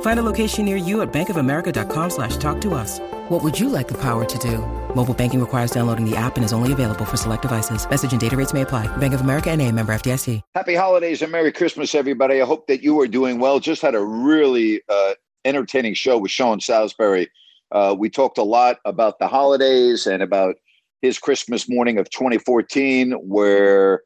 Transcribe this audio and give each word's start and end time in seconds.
Find 0.00 0.18
a 0.18 0.22
location 0.22 0.66
near 0.66 0.76
you 0.76 1.00
at 1.00 1.10
bankofamerica.com 1.12 2.10
slash 2.10 2.36
talk 2.36 2.60
to 2.62 2.74
us. 2.74 2.98
What 3.30 3.42
would 3.42 3.58
you 3.58 3.68
like 3.70 3.88
the 3.88 3.98
power 3.98 4.24
to 4.24 4.38
do? 4.38 4.58
Mobile 4.94 5.14
banking 5.14 5.40
requires 5.40 5.70
downloading 5.70 6.04
the 6.04 6.16
app 6.16 6.36
and 6.36 6.44
is 6.44 6.52
only 6.52 6.72
available 6.72 7.04
for 7.04 7.16
select 7.16 7.42
devices. 7.42 7.88
Message 7.88 8.12
and 8.12 8.20
data 8.20 8.36
rates 8.36 8.52
may 8.52 8.62
apply. 8.62 8.94
Bank 8.96 9.14
of 9.14 9.20
America 9.20 9.50
and 9.50 9.62
a 9.62 9.70
member 9.70 9.94
FDIC. 9.94 10.42
Happy 10.54 10.74
holidays 10.74 11.22
and 11.22 11.30
Merry 11.30 11.52
Christmas, 11.52 11.94
everybody. 11.94 12.42
I 12.42 12.44
hope 12.44 12.66
that 12.66 12.82
you 12.82 13.00
are 13.00 13.06
doing 13.06 13.38
well. 13.38 13.60
Just 13.60 13.82
had 13.82 13.94
a 13.94 14.02
really 14.02 14.82
uh, 14.88 15.14
entertaining 15.44 15.94
show 15.94 16.18
with 16.18 16.30
Sean 16.30 16.60
Salisbury. 16.60 17.30
Uh, 17.70 17.94
we 17.96 18.10
talked 18.10 18.38
a 18.38 18.42
lot 18.42 18.78
about 18.84 19.18
the 19.20 19.28
holidays 19.28 20.06
and 20.06 20.22
about 20.22 20.56
his 21.02 21.18
Christmas 21.18 21.68
morning 21.68 21.98
of 21.98 22.10
2014, 22.10 23.12
where 23.12 24.02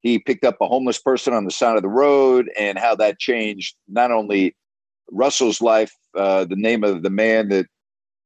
he 0.00 0.18
picked 0.18 0.44
up 0.44 0.56
a 0.60 0.66
homeless 0.66 1.00
person 1.00 1.32
on 1.32 1.44
the 1.44 1.50
side 1.50 1.76
of 1.76 1.82
the 1.82 1.88
road 1.88 2.50
and 2.58 2.78
how 2.78 2.94
that 2.94 3.18
changed 3.18 3.74
not 3.88 4.10
only 4.10 4.54
Russell's 5.10 5.60
life, 5.60 5.92
uh, 6.16 6.44
the 6.44 6.56
name 6.56 6.84
of 6.84 7.02
the 7.02 7.10
man 7.10 7.48
that 7.50 7.66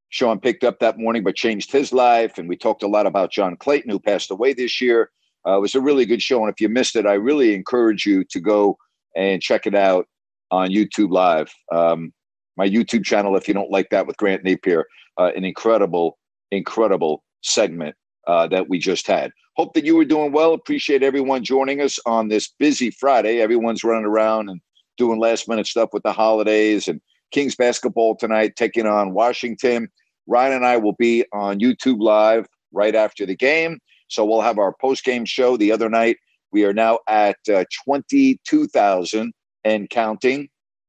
Sean 0.09 0.41
picked 0.41 0.65
up 0.65 0.79
that 0.81 0.99
morning, 0.99 1.23
but 1.23 1.37
changed 1.37 1.71
his 1.71 1.93
life. 1.93 2.39
And 2.39 2.49
we 2.49 2.57
talked 2.57 2.83
a 2.83 2.89
lot 2.89 3.07
about 3.07 3.33
John 3.33 3.57
Clayton, 3.57 3.91
who 3.91 3.99
passed 3.99 4.31
away 4.31 4.53
this 4.53 4.81
year. 4.81 5.11
Uh, 5.47 5.57
it 5.57 5.61
was 5.61 5.75
a 5.75 5.81
really 5.81 6.05
good 6.05 6.23
show. 6.23 6.43
And 6.45 6.53
if 6.53 6.61
you 6.61 6.69
missed 6.69 6.97
it, 6.97 7.07
I 7.07 7.15
really 7.15 7.55
encourage 7.55 8.05
you 8.05 8.25
to 8.25 8.41
go 8.41 8.77
and 9.17 9.41
check 9.41 9.67
it 9.67 9.75
out 9.75 10.07
on 10.51 10.71
YouTube 10.71 11.11
Live. 11.11 11.53
Um, 11.73 12.13
my 12.57 12.69
YouTube 12.69 13.05
channel, 13.05 13.37
if 13.37 13.49
you 13.49 13.55
don't 13.55 13.71
like 13.71 13.89
that, 13.91 14.07
with 14.07 14.17
Grant 14.17 14.45
Napear, 14.45 14.85
uh, 15.19 15.31
an 15.37 15.45
incredible, 15.45 16.19
incredible 16.51 17.23
segment 17.43 17.95
uh, 18.27 18.47
that 18.49 18.69
we 18.69 18.79
just 18.79 19.07
had. 19.07 19.31
Hope 19.57 19.75
that 19.75 19.85
you 19.85 19.97
were 19.97 20.05
doing 20.05 20.33
well. 20.33 20.55
Appreciate 20.55 21.03
everyone 21.03 21.45
joining 21.45 21.81
us 21.81 21.99
on 22.07 22.29
this 22.29 22.49
busy 22.59 22.91
Friday. 22.91 23.41
Everyone's 23.41 23.85
running 23.85 24.05
around 24.05 24.49
and 24.49 24.61
doing 25.01 25.19
last 25.19 25.49
minute 25.49 25.67
stuff 25.67 25.89
with 25.95 26.03
the 26.03 26.13
holidays 26.13 26.87
and 26.87 27.01
Kings 27.31 27.57
basketball 27.57 28.15
tonight, 28.17 28.55
taking 28.55 28.87
on 28.87 29.15
Washington. 29.15 29.89
Ryan 30.27 30.53
and 30.53 30.67
I 30.67 30.77
will 30.77 30.93
be 30.93 31.25
on 31.33 31.59
YouTube 31.59 32.01
Live 32.01 32.47
right 32.71 32.95
after 32.95 33.25
the 33.25 33.35
game. 33.35 33.81
So 34.09 34.25
we'll 34.25 34.43
have 34.43 34.59
our 34.59 34.75
post 34.79 35.05
game 35.05 35.25
show 35.25 35.57
the 35.57 35.73
other 35.73 35.89
night. 35.89 36.19
We 36.53 36.65
are 36.65 36.75
now 36.75 36.99
at 37.09 37.39
uh, 37.53 37.65
22,000 37.85 39.33
and 39.65 39.89
counting, 39.89 40.49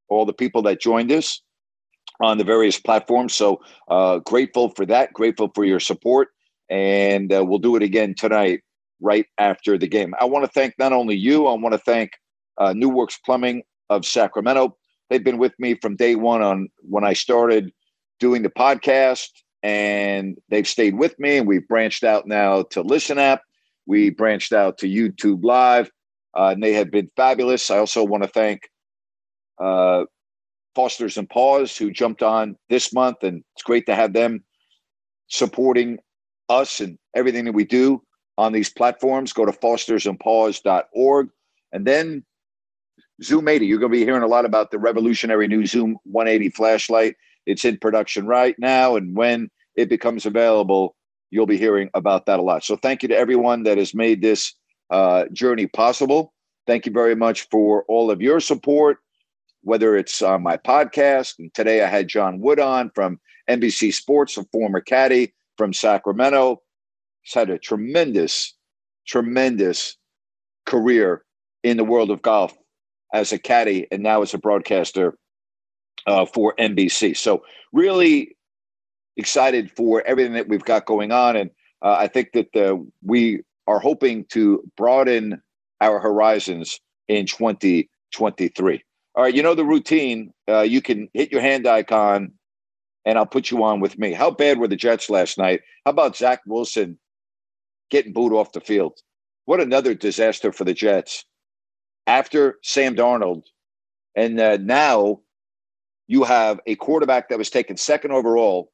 all 0.10 0.26
the 0.26 0.34
people 0.34 0.62
that 0.64 0.82
joined 0.82 1.12
us 1.12 1.42
on 2.20 2.38
the 2.38 2.44
various 2.44 2.80
platforms. 2.80 3.34
So 3.34 3.62
uh, 3.88 4.20
grateful 4.20 4.70
for 4.70 4.86
that, 4.88 5.14
grateful 5.14 5.52
for 5.56 5.64
your 5.64 5.80
support. 5.80 6.30
And 6.70 7.32
uh, 7.32 7.46
we'll 7.46 7.60
do 7.60 7.78
it 7.78 7.84
again 7.84 8.14
tonight, 8.18 8.62
right 9.00 9.26
after 9.38 9.78
the 9.78 9.88
game. 9.88 10.14
I 10.20 10.26
want 10.26 10.44
to 10.44 10.52
thank 10.52 10.74
not 10.78 10.92
only 10.92 11.16
you, 11.16 11.48
I 11.48 11.54
want 11.54 11.74
to 11.74 11.80
thank 11.80 12.12
uh, 12.58 12.74
New 12.74 12.90
Works 12.90 13.20
Plumbing 13.26 13.64
of 13.92 14.06
Sacramento. 14.06 14.78
They've 15.10 15.24
been 15.24 15.38
with 15.38 15.54
me 15.60 15.76
from 15.76 15.98
day 15.98 16.16
one 16.16 16.42
on 16.42 16.70
when 16.80 17.04
I 17.04 17.14
started 17.14 17.72
doing 18.20 18.42
the 18.42 18.50
podcast, 18.50 19.28
and 19.62 20.38
they've 20.50 20.68
stayed 20.68 20.98
with 20.98 21.20
me. 21.20 21.38
And 21.38 21.48
we've 21.48 21.68
branched 21.68 22.06
out 22.06 22.26
now 22.26 22.64
to 22.72 22.82
Listen 22.82 23.20
App. 23.20 23.42
We 23.86 24.10
branched 24.10 24.54
out 24.54 24.78
to 24.80 24.88
YouTube 24.88 25.44
Live, 25.44 25.92
uh, 26.36 26.48
and 26.48 26.64
they 26.64 26.72
have 26.74 26.90
been 26.90 27.12
fabulous. 27.18 27.70
I 27.70 27.78
also 27.78 28.04
want 28.06 28.24
to 28.24 28.30
thank 28.30 28.70
uh, 29.60 30.06
Fosters 30.74 31.18
and 31.18 31.30
Paws, 31.30 31.78
who 31.78 31.92
jumped 31.92 32.24
on 32.24 32.56
this 32.70 32.94
month, 32.94 33.24
and 33.24 33.44
it's 33.54 33.64
great 33.64 33.86
to 33.88 33.96
have 33.96 34.14
them 34.14 34.42
supporting 35.28 36.00
us 36.48 36.80
and 36.80 36.98
everything 37.14 37.44
that 37.46 37.54
we 37.54 37.66
do 37.66 38.02
on 38.38 38.54
these 38.54 38.70
platforms. 38.70 39.34
Go 39.34 39.46
to 39.46 39.52
fostersandpaws.org. 39.52 41.30
And 41.74 41.86
then 41.86 42.24
Zoom 43.24 43.48
80. 43.48 43.66
You're 43.66 43.80
going 43.80 43.92
to 43.92 43.98
be 43.98 44.06
hearing 44.06 44.24
a 44.24 44.28
lot 44.28 44.46
about 44.46 44.72
the 44.72 44.80
revolutionary 44.80 45.48
new 45.48 45.66
Zoom 45.66 45.98
180 46.04 46.50
flashlight. 46.50 47.16
It's 47.46 47.66
in 47.66 47.78
production 47.78 48.26
right 48.26 48.56
now. 48.58 48.96
And 48.96 49.16
when 49.16 49.50
it 49.76 49.90
becomes 49.90 50.26
available, 50.26 50.96
you'll 51.30 51.46
be 51.46 51.58
hearing 51.58 51.90
about 51.94 52.26
that 52.26 52.40
a 52.40 52.42
lot. 52.42 52.64
So 52.64 52.76
thank 52.76 53.04
you 53.04 53.10
to 53.10 53.18
everyone 53.18 53.64
that 53.64 53.78
has 53.78 53.94
made 53.94 54.22
this 54.22 54.54
uh, 54.90 55.26
journey 55.32 55.68
possible. 55.68 56.34
Thank 56.68 56.86
you 56.86 56.92
very 56.92 57.16
much 57.16 57.48
for 57.50 57.84
all 57.88 58.12
of 58.12 58.22
your 58.22 58.40
support, 58.40 58.98
whether 59.62 59.96
it's 59.96 60.22
on 60.22 60.44
my 60.44 60.58
podcast. 60.58 61.40
And 61.40 61.54
today 61.54 61.84
I 61.84 61.88
had 61.88 62.08
John 62.08 62.40
Wood 62.40 62.60
on 62.60 62.92
from 62.94 63.20
NBC 63.50 63.94
Sports, 63.94 64.38
a 64.38 64.44
former 64.52 64.82
caddy 64.82 65.34
from 65.58 65.74
Sacramento. 65.74 66.62
He's 67.22 67.34
had 67.34 67.50
a 67.50 67.58
tremendous, 67.58 68.54
tremendous 69.08 69.96
career 70.66 71.24
in 71.64 71.78
the 71.78 71.84
world 71.84 72.12
of 72.12 72.22
golf 72.22 72.56
as 73.14 73.32
a 73.32 73.40
caddy 73.40 73.88
and 73.92 74.02
now 74.04 74.22
as 74.22 74.34
a 74.34 74.38
broadcaster 74.38 75.18
uh, 76.08 76.26
for 76.26 76.56
NBC. 76.58 77.16
So 77.16 77.44
really 77.74 78.36
excited 79.18 79.72
for 79.76 80.02
everything 80.06 80.34
that 80.34 80.48
we've 80.48 80.64
got 80.64 80.86
going 80.86 81.12
on, 81.12 81.36
and 81.36 81.50
uh, 81.82 81.96
I 82.00 82.08
think 82.08 82.32
that 82.34 82.56
uh, 82.56 82.78
we 83.04 83.42
are 83.68 83.80
hoping 83.80 84.26
to 84.26 84.64
broaden 84.78 85.42
our 85.80 86.00
horizons 86.00 86.80
in 87.08 87.26
2023. 87.26 88.84
All 89.16 89.24
right, 89.24 89.34
you 89.34 89.44
know 89.44 89.56
the 89.56 89.66
routine. 89.66 90.34
Uh, 90.48 90.62
you 90.62 90.82
can 90.82 91.10
hit 91.14 91.32
your 91.32 91.42
hand 91.42 91.68
icon, 91.68 92.32
and 93.06 93.18
I'll 93.18 93.26
put 93.26 93.52
you 93.52 93.64
on 93.64 93.80
with 93.80 94.00
me. 94.00 94.14
How 94.14 94.32
bad 94.32 94.58
were 94.58 94.68
the 94.68 94.76
Jets 94.76 95.10
last 95.10 95.38
night? 95.38 95.62
How 95.86 95.92
about 95.92 96.16
Zach 96.16 96.42
Wilson 96.46 96.98
getting 97.90 98.14
booed 98.14 98.34
off 98.34 98.54
the 98.54 98.62
field? 98.62 99.00
What 99.46 99.60
another 99.60 99.94
disaster 99.94 100.54
for 100.54 100.64
the 100.64 100.74
Jets 100.74 101.26
after 102.08 102.58
Sam 102.64 102.96
Darnold, 102.96 103.44
and 104.16 104.40
uh, 104.40 104.58
now 104.58 105.22
you 106.08 106.24
have 106.24 106.60
a 106.66 106.76
quarterback 106.76 107.30
that 107.30 107.38
was 107.38 107.50
taken 107.50 107.78
second 107.78 108.12
overall 108.12 108.72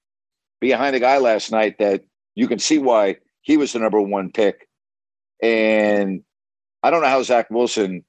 behind 0.59 0.95
a 0.95 0.99
guy 0.99 1.17
last 1.19 1.51
night 1.51 1.77
that 1.79 2.01
you 2.35 2.47
can 2.47 2.59
see 2.59 2.79
why 2.79 3.17
he 3.41 3.57
was 3.57 3.73
the 3.73 3.79
number 3.79 4.01
one 4.01 4.31
pick. 4.31 4.67
And 5.41 6.23
I 6.81 6.89
don't 6.89 7.01
know 7.01 7.09
how 7.09 7.21
Zach 7.23 7.49
Wilson 7.49 8.03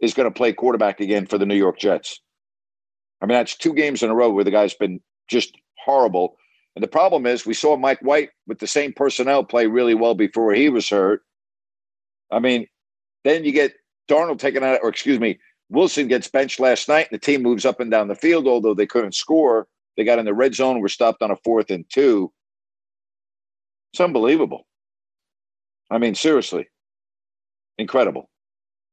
is 0.00 0.14
going 0.14 0.30
to 0.30 0.36
play 0.36 0.52
quarterback 0.52 1.00
again 1.00 1.26
for 1.26 1.38
the 1.38 1.46
New 1.46 1.56
York 1.56 1.78
Jets. 1.78 2.20
I 3.20 3.26
mean, 3.26 3.36
that's 3.36 3.56
two 3.56 3.72
games 3.72 4.02
in 4.02 4.10
a 4.10 4.14
row 4.14 4.30
where 4.30 4.44
the 4.44 4.50
guy's 4.50 4.74
been 4.74 5.00
just 5.28 5.56
horrible. 5.84 6.36
And 6.74 6.82
the 6.82 6.88
problem 6.88 7.26
is, 7.26 7.46
we 7.46 7.54
saw 7.54 7.76
Mike 7.76 8.00
White 8.00 8.30
with 8.46 8.58
the 8.58 8.66
same 8.66 8.92
personnel 8.92 9.42
play 9.42 9.66
really 9.66 9.94
well 9.94 10.14
before 10.14 10.52
he 10.52 10.68
was 10.68 10.88
hurt. 10.88 11.22
I 12.30 12.38
mean, 12.38 12.66
then 13.24 13.44
you 13.44 13.52
get 13.52 13.74
Darnold 14.08 14.38
taken 14.38 14.62
out, 14.62 14.80
or 14.82 14.88
excuse 14.88 15.18
me, 15.18 15.38
Wilson 15.68 16.08
gets 16.08 16.28
benched 16.28 16.60
last 16.60 16.88
night, 16.88 17.08
and 17.10 17.20
the 17.20 17.24
team 17.24 17.42
moves 17.42 17.64
up 17.64 17.80
and 17.80 17.90
down 17.90 18.08
the 18.08 18.14
field. 18.14 18.46
Although 18.46 18.74
they 18.74 18.86
couldn't 18.86 19.14
score, 19.14 19.66
they 19.96 20.04
got 20.04 20.18
in 20.18 20.24
the 20.24 20.34
red 20.34 20.54
zone. 20.54 20.80
Were 20.80 20.88
stopped 20.88 21.22
on 21.22 21.30
a 21.30 21.36
fourth 21.36 21.70
and 21.70 21.84
two. 21.88 22.32
It's 23.92 24.00
unbelievable. 24.00 24.66
I 25.90 25.98
mean, 25.98 26.14
seriously, 26.14 26.68
incredible. 27.78 28.28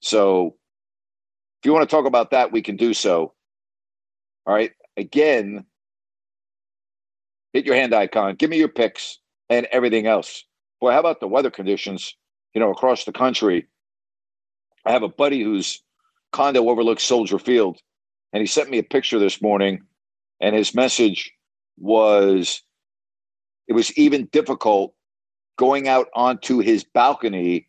So, 0.02 0.56
if 1.62 1.66
you 1.66 1.74
want 1.74 1.88
to 1.90 1.96
talk 1.96 2.06
about 2.06 2.32
that, 2.32 2.52
we 2.52 2.62
can 2.62 2.76
do 2.76 2.94
so. 2.94 3.34
All 4.46 4.54
right. 4.54 4.72
Again, 4.98 5.66
hit 7.54 7.66
your 7.66 7.76
hand 7.76 7.94
icon. 7.94 8.36
Give 8.36 8.50
me 8.50 8.58
your 8.58 8.68
picks 8.68 9.20
and 9.50 9.66
everything 9.72 10.08
else. 10.08 10.44
Boy, 10.82 10.92
how 10.92 11.00
about 11.00 11.20
the 11.20 11.28
weather 11.28 11.52
conditions? 11.52 12.16
You 12.54 12.60
know, 12.60 12.72
across 12.72 13.06
the 13.06 13.14
country. 13.14 13.68
I 14.86 14.92
have 14.92 15.04
a 15.04 15.10
buddy 15.10 15.42
whose 15.42 15.82
condo 16.32 16.70
overlooks 16.70 17.04
Soldier 17.04 17.40
Field, 17.40 17.80
and 18.34 18.42
he 18.42 18.48
sent 18.48 18.70
me 18.70 18.80
a 18.80 18.84
picture 18.84 19.20
this 19.20 19.42
morning, 19.42 19.82
and 20.42 20.56
his 20.56 20.76
message 20.76 21.32
was 21.78 22.62
it 23.68 23.74
was 23.74 23.98
even 23.98 24.26
difficult 24.32 24.94
going 25.58 25.88
out 25.88 26.08
onto 26.16 26.60
his 26.60 26.84
balcony 26.84 27.68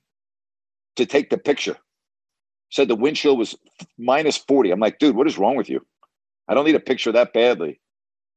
to 0.96 1.06
take 1.06 1.31
the 1.31 1.38
picture. 1.38 1.76
said 2.70 2.88
the 2.88 2.96
wind 2.96 3.17
chill 3.17 3.37
was 3.37 3.56
minus 3.99 4.37
40. 4.37 4.70
I'm 4.70 4.81
like, 4.81 4.99
dude, 4.99 5.14
what 5.17 5.26
is 5.26 5.38
wrong 5.38 5.56
with 5.56 5.69
you? 5.69 5.87
I 6.49 6.55
don't 6.55 6.64
need 6.64 6.75
a 6.75 6.81
picture 6.81 7.12
that 7.12 7.32
badly. 7.32 7.81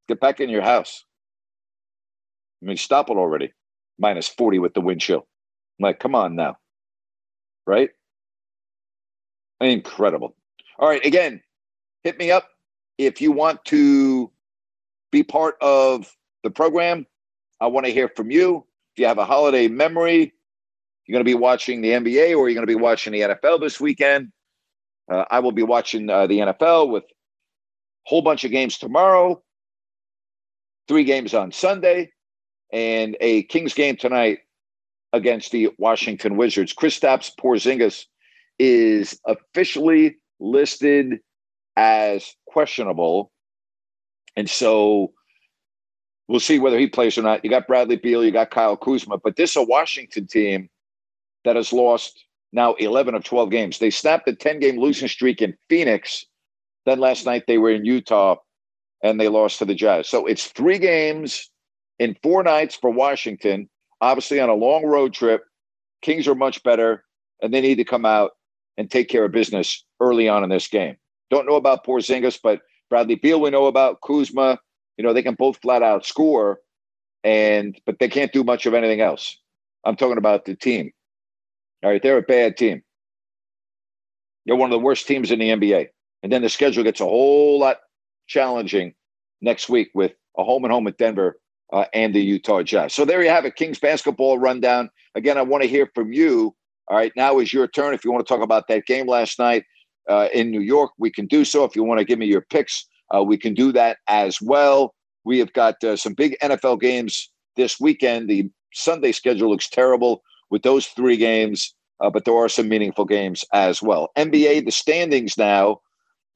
Get 0.08 0.20
back 0.20 0.40
in 0.40 0.50
your 0.50 0.62
house. 0.62 1.04
I 2.62 2.66
mean, 2.66 2.78
stop 2.78 3.10
it 3.10 3.18
already. 3.18 3.54
Minus 4.00 4.28
40 4.28 4.60
with 4.60 4.74
the 4.74 4.82
wind 4.82 5.02
chill. 5.02 5.28
I'm 5.80 5.84
like, 5.84 6.00
come 6.00 6.16
on 6.16 6.36
now. 6.36 6.58
Right? 7.66 7.90
Incredible. 9.62 10.36
All 10.80 10.88
right. 10.88 11.04
Again, 11.06 11.42
hit 12.04 12.18
me 12.20 12.32
up 12.32 12.50
if 12.98 13.22
you 13.22 13.32
want 13.32 13.64
to 13.66 14.32
be 15.12 15.24
part 15.24 15.56
of 15.62 16.16
the 16.44 16.50
program. 16.50 17.06
I 17.60 17.68
want 17.68 17.86
to 17.86 17.92
hear 17.92 18.10
from 18.10 18.30
you. 18.30 18.66
If 18.94 19.02
you 19.02 19.08
have 19.08 19.18
a 19.18 19.26
holiday 19.26 19.68
memory, 19.68 20.34
you're 21.06 21.14
going 21.14 21.26
to 21.26 21.30
be 21.30 21.36
watching 21.36 21.82
the 21.82 21.90
NBA 21.90 22.38
or 22.38 22.50
you're 22.50 22.56
going 22.56 22.68
to 22.68 22.68
be 22.68 22.76
watching 22.76 23.14
the 23.14 23.22
NFL 23.22 23.62
this 23.62 23.80
weekend. 23.80 24.32
Uh, 25.10 25.26
I 25.32 25.40
will 25.40 25.54
be 25.54 25.64
watching 25.64 26.10
uh, 26.10 26.28
the 26.28 26.40
NFL 26.40 26.90
with 26.90 27.04
a 27.04 27.08
whole 28.06 28.22
bunch 28.22 28.44
of 28.44 28.52
games 28.52 28.78
tomorrow, 28.78 29.42
three 30.88 31.06
games 31.06 31.34
on 31.34 31.52
Sunday, 31.52 32.12
and 32.74 33.16
a 33.22 33.44
Kings 33.44 33.74
game 33.74 33.96
tonight 33.96 34.40
against 35.14 35.52
the 35.52 35.70
Washington 35.78 36.36
Wizards. 36.36 36.74
Kristaps 36.74 37.32
Porzingis 37.40 38.06
is 38.60 39.20
officially 39.26 40.18
listed 40.40 41.20
as 41.76 42.36
questionable. 42.48 43.32
And 44.36 44.50
so 44.50 45.14
we'll 46.28 46.40
see 46.40 46.60
whether 46.60 46.80
he 46.80 46.88
plays 46.88 47.18
or 47.18 47.22
not. 47.22 47.44
You 47.44 47.50
got 47.50 47.68
Bradley 47.68 47.98
Beal, 47.98 48.24
you 48.24 48.32
got 48.32 48.52
Kyle 48.52 48.78
Kuzma, 48.78 49.18
but 49.18 49.36
this 49.36 49.52
is 49.52 49.58
a 49.58 49.64
Washington 49.64 50.28
team 50.28 50.70
that 51.46 51.56
has 51.56 51.72
lost 51.72 52.24
now 52.52 52.74
11 52.76 53.16
of 53.16 53.24
12 53.24 53.50
games. 53.52 53.80
They 53.80 53.90
snapped 53.90 54.28
a 54.28 54.36
10 54.36 54.60
game 54.60 54.78
losing 54.78 55.08
streak 55.08 55.42
in 55.42 55.56
Phoenix. 55.70 56.26
Then 56.86 57.00
last 57.00 57.26
night 57.26 57.44
they 57.48 57.58
were 57.58 57.72
in 57.72 57.86
Utah 57.86 58.38
and 59.04 59.20
they 59.20 59.28
lost 59.28 59.60
to 59.60 59.66
the 59.66 59.76
Jazz. 59.76 60.08
So 60.08 60.26
it's 60.26 60.48
three 60.48 60.80
games 60.80 61.52
in 62.00 62.16
four 62.24 62.44
nights 62.44 62.76
for 62.76 62.90
Washington, 62.90 63.70
obviously 64.02 64.40
on 64.40 64.50
a 64.50 64.56
long 64.56 64.86
road 64.86 65.14
trip. 65.14 65.44
Kings 66.02 66.28
are 66.28 66.36
much 66.36 66.62
better, 66.64 67.04
and 67.42 67.54
they 67.54 67.62
need 67.62 67.76
to 67.76 67.84
come 67.84 68.06
out 68.06 68.32
and 68.78 68.90
take 68.90 69.10
care 69.10 69.26
of 69.26 69.32
business 69.32 69.84
early 70.00 70.30
on 70.30 70.44
in 70.44 70.50
this 70.50 70.68
game. 70.68 70.96
Don't 71.30 71.48
know 71.48 71.56
about 71.56 71.86
Porzingis, 71.86 72.40
but 72.42 72.62
Bradley 72.90 73.16
Beal 73.16 73.42
we 73.42 73.50
know 73.50 73.66
about 73.66 74.02
Kuzma. 74.02 74.60
You 74.98 75.04
know 75.04 75.14
they 75.14 75.24
can 75.24 75.36
both 75.36 75.58
flat 75.58 75.84
out 75.84 76.06
score, 76.06 76.60
and 77.24 77.80
but 77.86 78.00
they 78.00 78.08
can't 78.08 78.32
do 78.32 78.44
much 78.44 78.66
of 78.66 78.74
anything 78.74 79.02
else. 79.02 79.38
I'm 79.84 79.96
talking 79.96 80.18
about 80.18 80.46
the 80.46 80.56
team. 80.56 80.92
All 81.84 81.92
right, 81.92 82.02
they're 82.02 82.18
a 82.18 82.24
bad 82.24 82.58
team. 82.58 82.82
They're 84.46 84.56
one 84.56 84.72
of 84.72 84.80
the 84.80 84.84
worst 84.84 85.08
teams 85.08 85.32
in 85.32 85.40
the 85.40 85.50
NBA, 85.50 85.88
and 86.24 86.32
then 86.32 86.42
the 86.42 86.50
schedule 86.50 86.84
gets 86.84 87.02
a 87.02 87.06
whole 87.06 87.60
lot 87.60 87.78
challenging 88.28 88.94
next 89.42 89.70
week 89.70 89.90
with 89.94 90.14
a 90.38 90.44
home 90.44 90.64
and 90.64 90.72
home 90.72 90.86
with 90.86 90.98
Denver 90.98 91.40
uh, 91.74 91.86
and 91.94 92.14
the 92.14 92.22
Utah 92.22 92.64
Jazz. 92.64 92.94
So 92.94 93.06
there 93.06 93.22
you 93.22 93.30
have 93.30 93.46
it, 93.46 93.56
Kings 93.56 93.80
basketball 93.80 94.38
rundown. 94.38 94.90
Again, 95.16 95.38
I 95.38 95.42
want 95.42 95.64
to 95.64 95.70
hear 95.70 95.90
from 95.94 96.14
you. 96.14 96.56
All 96.90 96.98
right, 96.98 97.12
now 97.16 97.40
is 97.40 97.54
your 97.54 97.68
turn. 97.68 97.94
If 97.94 98.06
you 98.06 98.12
want 98.12 98.26
to 98.26 98.34
talk 98.34 98.44
about 98.44 98.68
that 98.70 98.86
game 98.86 99.08
last 99.08 99.40
night 99.40 99.66
uh, 100.10 100.30
in 100.34 100.52
New 100.52 100.62
York, 100.62 100.92
we 100.98 101.12
can 101.12 101.26
do 101.28 101.44
so. 101.44 101.64
If 101.64 101.76
you 101.76 101.84
want 101.84 102.00
to 102.00 102.06
give 102.06 102.20
me 102.20 102.26
your 102.26 102.42
picks, 102.42 102.88
uh, 103.14 103.24
we 103.24 103.38
can 103.38 103.54
do 103.54 103.72
that 103.74 103.98
as 104.08 104.42
well. 104.42 104.94
We 105.26 105.40
have 105.40 105.52
got 105.54 105.84
uh, 105.84 105.98
some 105.98 106.14
big 106.14 106.38
NFL 106.42 106.80
games 106.80 107.30
this 107.58 107.80
weekend. 107.80 108.30
The 108.30 108.50
Sunday 108.74 109.12
schedule 109.12 109.50
looks 109.50 109.70
terrible 109.70 110.24
with 110.50 110.64
those 110.64 110.88
three 110.88 111.18
games, 111.18 111.74
uh, 112.00 112.10
but 112.10 112.24
there 112.24 112.36
are 112.36 112.48
some 112.48 112.70
meaningful 112.70 113.06
games 113.06 113.44
as 113.54 113.82
well. 113.82 114.12
NBA, 114.18 114.64
the 114.64 114.72
standings 114.72 115.38
now, 115.38 115.82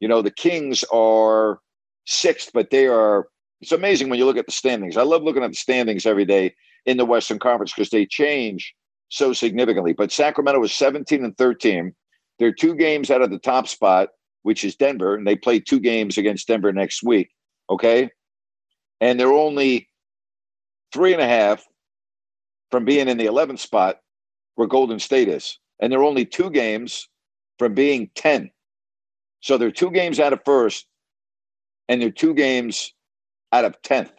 you 0.01 0.07
know, 0.07 0.21
the 0.21 0.31
Kings 0.31 0.83
are 0.91 1.59
sixth, 2.05 2.51
but 2.53 2.71
they 2.71 2.87
are 2.87 3.27
it's 3.61 3.71
amazing 3.71 4.09
when 4.09 4.17
you 4.17 4.25
look 4.25 4.37
at 4.37 4.47
the 4.47 4.51
standings. 4.51 4.97
I 4.97 5.03
love 5.03 5.21
looking 5.21 5.43
at 5.43 5.51
the 5.51 5.57
standings 5.57 6.07
every 6.07 6.25
day 6.25 6.55
in 6.85 6.97
the 6.97 7.05
Western 7.05 7.37
Conference 7.37 7.71
because 7.71 7.91
they 7.91 8.07
change 8.07 8.73
so 9.11 9.33
significantly. 9.33 9.93
But 9.93 10.11
Sacramento 10.11 10.59
was 10.59 10.73
17 10.73 11.23
and 11.23 11.37
13. 11.37 11.93
They're 12.39 12.53
two 12.53 12.75
games 12.75 13.11
out 13.11 13.21
of 13.21 13.29
the 13.29 13.37
top 13.37 13.67
spot, 13.67 14.09
which 14.43 14.63
is 14.63 14.75
Denver, 14.75 15.15
and 15.15 15.27
they 15.27 15.35
play 15.35 15.59
two 15.59 15.79
games 15.79 16.17
against 16.17 16.47
Denver 16.47 16.71
next 16.71 17.03
week. 17.03 17.29
Okay. 17.69 18.09
And 19.01 19.19
they're 19.19 19.33
only 19.33 19.89
three 20.93 21.13
and 21.13 21.21
a 21.21 21.27
half 21.27 21.63
from 22.71 22.85
being 22.85 23.09
in 23.09 23.17
the 23.17 23.25
11th 23.25 23.59
spot 23.59 23.99
where 24.55 24.67
Golden 24.67 24.97
State 24.97 25.27
is. 25.27 25.59
And 25.81 25.91
they're 25.91 26.03
only 26.03 26.25
two 26.25 26.49
games 26.49 27.07
from 27.59 27.73
being 27.73 28.09
10. 28.15 28.49
So 29.41 29.57
they're 29.57 29.71
two 29.71 29.91
games 29.91 30.19
out 30.19 30.33
of 30.33 30.39
first, 30.45 30.85
and 31.89 32.01
they're 32.01 32.11
two 32.11 32.33
games 32.33 32.93
out 33.51 33.65
of 33.65 33.81
10th. 33.81 34.11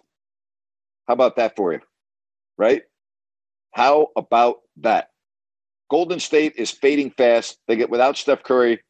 How 1.08 1.14
about 1.14 1.36
that 1.36 1.56
for 1.56 1.72
you? 1.72 1.80
Right? 2.58 2.82
How 3.70 4.08
about 4.16 4.56
that? 4.78 5.10
Golden 5.90 6.20
State 6.20 6.54
is 6.56 6.70
fading 6.70 7.10
fast. 7.10 7.58
They 7.68 7.76
get 7.76 7.90
without 7.90 8.16
Steph 8.16 8.42
Curry. 8.42 8.80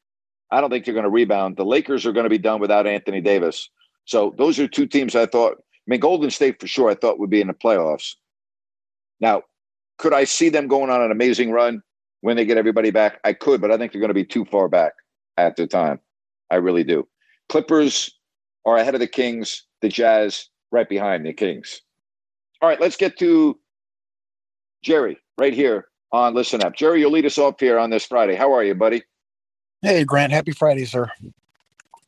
I 0.51 0.61
don't 0.61 0.71
think 0.71 0.85
they're 0.85 0.95
going 0.95 1.05
to 1.05 1.11
rebound. 1.11 1.57
The 1.57 1.65
Lakers 1.65 2.07
are 2.07 2.13
going 2.13 2.25
to 2.25 2.31
be 2.31 2.39
done 2.39 2.61
without 2.61 2.87
Anthony 2.87 3.21
Davis. 3.21 3.69
So 4.05 4.35
those 4.37 4.59
are 4.59 4.69
two 4.69 4.87
teams 4.87 5.17
I 5.17 5.27
thought. 5.27 5.57
I 5.59 5.87
mean, 5.87 6.01
Golden 6.01 6.31
State 6.31 6.61
for 6.61 6.67
sure. 6.67 6.91
I 6.91 6.95
thought 6.95 7.19
would 7.19 7.31
be 7.31 7.41
in 7.41 7.49
the 7.49 7.55
playoffs. 7.55 8.15
Now, 9.21 9.43
could 9.99 10.13
I 10.13 10.25
see 10.25 10.49
them 10.49 10.69
going 10.69 10.91
on 10.91 11.01
an 11.01 11.11
amazing 11.11 11.51
run 11.51 11.83
when 12.21 12.37
they 12.37 12.45
get 12.45 12.59
everybody 12.59 12.91
back? 12.91 13.19
I 13.25 13.33
could, 13.33 13.61
but 13.61 13.71
I 13.71 13.79
think 13.79 13.93
they're 13.93 14.01
going 14.01 14.09
to 14.09 14.15
be 14.15 14.25
too 14.25 14.45
far 14.45 14.69
back 14.69 14.93
at 15.37 15.57
the 15.57 15.67
time. 15.67 16.01
I 16.51 16.57
really 16.57 16.85
do. 16.85 17.09
Clippers 17.49 18.11
are 18.65 18.77
ahead 18.77 18.95
of 18.95 19.01
the 19.01 19.07
Kings 19.07 19.65
the 19.83 19.89
Jazz 19.89 20.49
right 20.71 20.89
behind 20.89 21.27
the 21.27 21.33
Kings. 21.35 21.83
All 22.63 22.69
right, 22.69 22.81
let's 22.81 22.97
get 22.97 23.19
to 23.19 23.59
Jerry 24.83 25.19
right 25.43 25.53
here 25.53 25.89
on 26.13 26.35
Listen 26.35 26.63
Up. 26.63 26.73
Jerry, 26.73 27.01
you'll 27.01 27.11
lead 27.11 27.27
us 27.27 27.37
off 27.37 27.59
here 27.59 27.77
on 27.77 27.91
this 27.91 28.07
Friday. 28.07 28.37
How 28.37 28.55
are 28.55 28.63
you, 28.63 28.77
buddy? 28.77 29.03
Hey, 29.81 30.05
Grant. 30.05 30.33
Happy 30.33 30.53
Friday, 30.53 30.85
sir. 30.85 31.11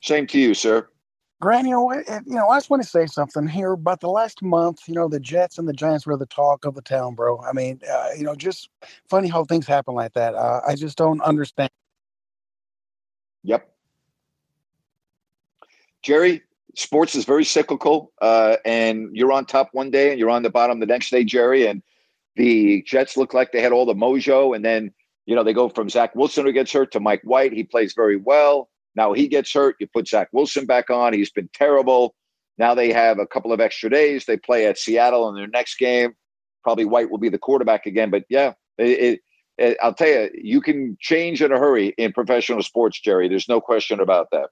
Same 0.01 0.29
to 0.29 0.39
you, 0.39 0.55
sir. 0.55 0.87
Grant, 1.41 1.67
you 1.67 1.73
know, 1.73 1.93
you 1.93 2.21
know, 2.27 2.47
I 2.47 2.59
just 2.59 2.71
want 2.71 2.85
to 2.85 2.89
say 2.89 3.07
something 3.07 3.49
here 3.49 3.73
about 3.73 3.99
the 3.99 4.09
last 4.09 4.41
month. 4.41 4.83
You 4.87 4.95
know, 4.95 5.09
the 5.09 5.19
Jets 5.19 5.59
and 5.59 5.67
the 5.67 5.73
Giants 5.73 6.07
were 6.07 6.17
the 6.17 6.27
talk 6.27 6.65
of 6.65 6.77
the 6.77 6.81
town, 6.81 7.17
bro. 7.17 7.41
I 7.41 7.53
mean, 7.53 7.81
uh, 7.91 8.11
you 8.17 8.23
know, 8.23 8.37
just 8.37 8.69
funny 9.11 9.27
how 9.27 9.43
things 9.43 9.67
happen 9.67 9.95
like 9.97 10.13
that. 10.13 10.37
Uh, 10.37 10.61
I 10.65 10.77
just 10.77 10.97
don't 10.97 11.21
understand. 11.23 11.71
Yep. 13.43 13.69
Jerry, 16.03 16.43
sports 16.77 17.17
is 17.17 17.25
very 17.25 17.45
cyclical, 17.45 18.13
uh, 18.23 18.59
and 18.65 19.09
you're 19.13 19.33
on 19.33 19.45
top 19.45 19.71
one 19.73 19.91
day 19.91 20.11
and 20.11 20.21
you're 20.21 20.31
on 20.31 20.45
the 20.45 20.51
bottom 20.51 20.79
the 20.79 20.87
next 20.87 21.11
day, 21.11 21.25
Jerry. 21.25 21.67
And 21.67 21.83
the 22.37 22.83
Jets 22.83 23.17
look 23.17 23.35
like 23.35 23.53
they 23.53 23.61
had 23.61 23.73
all 23.73 23.87
the 23.87 23.95
mojo, 23.95 24.55
and 24.55 24.65
then 24.65 24.93
you 25.27 25.35
know 25.35 25.45
they 25.45 25.53
go 25.53 25.69
from 25.69 25.89
Zach 25.89 26.15
Wilson 26.15 26.47
who 26.47 26.53
gets 26.53 26.73
hurt 26.73 26.93
to 26.93 27.01
Mike 27.01 27.23
White. 27.25 27.53
He 27.53 27.65
plays 27.65 27.95
very 27.95 28.17
well. 28.17 28.69
Now 28.95 29.13
he 29.13 29.29
gets 29.29 29.53
hurt. 29.53 29.77
You 29.81 29.87
put 29.87 30.09
Zach 30.09 30.29
Wilson 30.33 30.67
back 30.67 30.91
on. 30.91 31.13
He's 31.13 31.31
been 31.31 31.51
terrible. 31.53 32.15
Now 32.59 32.75
they 32.75 32.93
have 32.93 33.19
a 33.19 33.27
couple 33.27 33.53
of 33.53 33.61
extra 33.61 33.91
days. 33.91 34.27
They 34.27 34.37
play 34.37 34.67
at 34.67 34.79
Seattle 34.79 35.29
in 35.29 35.35
their 35.35 35.49
next 35.49 35.77
game. 35.77 36.15
Probably 36.63 36.85
White 36.85 37.11
will 37.11 37.19
be 37.19 37.29
the 37.29 37.39
quarterback 37.39 37.87
again. 37.87 38.11
But 38.11 38.25
yeah, 38.29 38.53
it, 38.79 39.21
it, 39.59 39.77
I'll 39.83 39.95
tell 39.95 40.09
you, 40.09 40.31
you 40.35 40.61
can 40.61 40.97
change 41.01 41.43
in 41.43 41.53
a 41.53 41.59
hurry 41.59 41.95
in 41.99 42.13
professional 42.13 42.63
sports, 42.63 43.01
Jerry. 43.01 43.29
There's 43.29 43.49
no 43.49 43.61
question 43.61 44.01
about 44.01 44.29
that. 44.33 44.51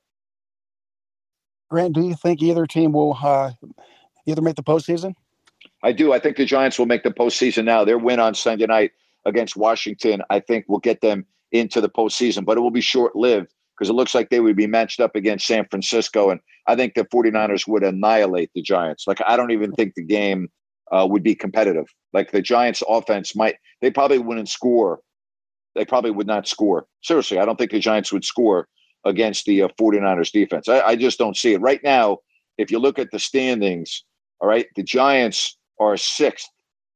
Grant, 1.71 1.95
do 1.95 2.03
you 2.03 2.15
think 2.15 2.43
either 2.43 2.67
team 2.67 2.93
will 2.93 3.17
uh, 3.23 3.53
either 4.27 4.43
make 4.43 4.57
the 4.57 4.63
postseason? 4.63 5.15
I 5.83 5.93
do. 5.93 6.13
I 6.13 6.19
think 6.19 6.37
the 6.37 6.45
Giants 6.45 6.79
will 6.79 6.87
make 6.87 7.03
the 7.03 7.11
postseason 7.11 7.65
now. 7.65 7.85
Their 7.85 7.99
win 7.99 8.21
on 8.21 8.35
Sunday 8.35 8.67
night 8.67 8.93
against 9.25 9.57
Washington, 9.57 10.23
I 10.31 10.41
think, 10.41 10.67
will 10.69 10.79
get 10.79 11.01
them 11.01 11.27
into 11.51 11.81
the 11.81 11.89
postseason, 11.89 12.45
but 12.45 12.57
it 12.57 12.61
will 12.61 12.71
be 12.71 12.81
short 12.81 13.15
lived 13.17 13.53
because 13.77 13.91
it 13.91 13.95
looks 13.95 14.15
like 14.15 14.31
they 14.31 14.41
would 14.41 14.57
be 14.57 14.67
matched 14.67 15.01
up 15.01 15.17
against 15.17 15.47
San 15.47 15.67
Francisco. 15.69 16.31
And 16.31 16.41
I 16.67 16.77
think 16.77 16.95
the 16.95 17.05
49ers 17.05 17.67
would 17.67 17.83
annihilate 17.83 18.51
the 18.55 18.63
Giants. 18.63 19.07
Like, 19.07 19.21
I 19.27 19.37
don't 19.37 19.51
even 19.51 19.73
think 19.73 19.95
the 19.95 20.05
game 20.05 20.51
uh, 20.93 21.07
would 21.11 21.23
be 21.23 21.35
competitive. 21.35 21.87
Like, 22.13 22.31
the 22.31 22.43
Giants' 22.43 22.83
offense 22.89 23.35
might, 23.35 23.57
they 23.81 23.91
probably 23.91 24.19
wouldn't 24.19 24.49
score. 24.49 25.01
They 25.75 25.85
probably 25.85 26.11
would 26.11 26.27
not 26.27 26.47
score. 26.47 26.87
Seriously, 27.03 27.39
I 27.39 27.45
don't 27.45 27.57
think 27.59 27.71
the 27.71 27.79
Giants 27.79 28.13
would 28.13 28.25
score 28.25 28.69
against 29.05 29.47
the 29.47 29.63
uh, 29.63 29.69
49ers 29.81 30.31
defense. 30.31 30.69
I, 30.69 30.81
I 30.81 30.97
just 30.97 31.19
don't 31.19 31.37
see 31.37 31.55
it. 31.55 31.61
Right 31.61 31.81
now, 31.83 32.19
if 32.59 32.71
you 32.71 32.79
look 32.79 32.99
at 32.99 33.11
the 33.11 33.19
standings, 33.19 34.05
all 34.41 34.49
right, 34.49 34.67
the 34.77 34.83
Giants 34.83 35.57
are 35.83 35.97
sixth, 35.97 36.49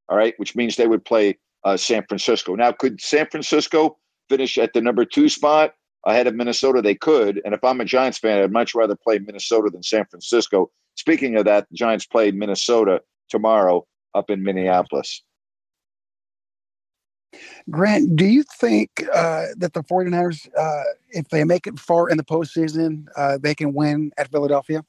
all 0.08 0.16
right, 0.16 0.34
which 0.38 0.56
means 0.56 0.76
they 0.76 0.86
would 0.86 1.04
play 1.04 1.38
uh, 1.64 1.76
San 1.76 2.04
Francisco. 2.06 2.54
Now, 2.54 2.72
could 2.72 3.00
San 3.00 3.26
Francisco 3.26 3.98
finish 4.28 4.58
at 4.58 4.72
the 4.72 4.80
number 4.80 5.04
two 5.04 5.28
spot 5.28 5.74
ahead 6.06 6.26
of 6.26 6.34
Minnesota? 6.34 6.82
They 6.82 6.94
could. 6.94 7.40
And 7.44 7.54
if 7.54 7.62
I'm 7.64 7.80
a 7.80 7.84
Giants 7.84 8.18
fan, 8.18 8.42
I'd 8.42 8.52
much 8.52 8.74
rather 8.74 8.96
play 8.96 9.18
Minnesota 9.18 9.70
than 9.70 9.82
San 9.82 10.06
Francisco. 10.06 10.70
Speaking 10.94 11.36
of 11.36 11.44
that, 11.44 11.68
the 11.70 11.76
Giants 11.76 12.06
play 12.06 12.30
Minnesota 12.30 13.02
tomorrow 13.28 13.86
up 14.14 14.30
in 14.30 14.42
Minneapolis. 14.42 15.22
Grant, 17.68 18.16
do 18.16 18.24
you 18.24 18.44
think 18.44 19.04
uh, 19.12 19.46
that 19.56 19.72
the 19.74 19.82
49ers, 19.82 20.48
uh, 20.56 20.82
if 21.10 21.28
they 21.28 21.44
make 21.44 21.66
it 21.66 21.78
far 21.78 22.08
in 22.08 22.16
the 22.16 22.24
postseason, 22.24 23.06
uh, 23.16 23.38
they 23.38 23.54
can 23.54 23.74
win 23.74 24.12
at 24.16 24.30
Philadelphia? 24.30 24.84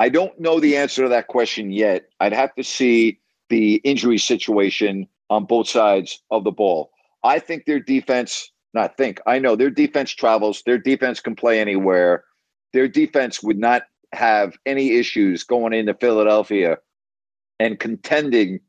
I 0.00 0.08
don't 0.08 0.40
know 0.40 0.58
the 0.58 0.78
answer 0.78 1.02
to 1.02 1.10
that 1.10 1.26
question 1.26 1.70
yet. 1.70 2.08
I'd 2.20 2.32
have 2.32 2.54
to 2.54 2.64
see 2.64 3.20
the 3.50 3.74
injury 3.84 4.16
situation 4.16 5.06
on 5.28 5.44
both 5.44 5.68
sides 5.68 6.22
of 6.30 6.42
the 6.42 6.50
ball. 6.50 6.90
I 7.22 7.38
think 7.38 7.66
their 7.66 7.80
defense, 7.80 8.50
not 8.72 8.96
think, 8.96 9.20
I 9.26 9.38
know 9.38 9.56
their 9.56 9.68
defense 9.68 10.10
travels, 10.12 10.62
their 10.64 10.78
defense 10.78 11.20
can 11.20 11.36
play 11.36 11.60
anywhere. 11.60 12.24
Their 12.72 12.88
defense 12.88 13.42
would 13.42 13.58
not 13.58 13.82
have 14.12 14.56
any 14.64 14.92
issues 14.92 15.44
going 15.44 15.74
into 15.74 15.92
Philadelphia 15.92 16.78
and 17.58 17.78
contending 17.78 18.60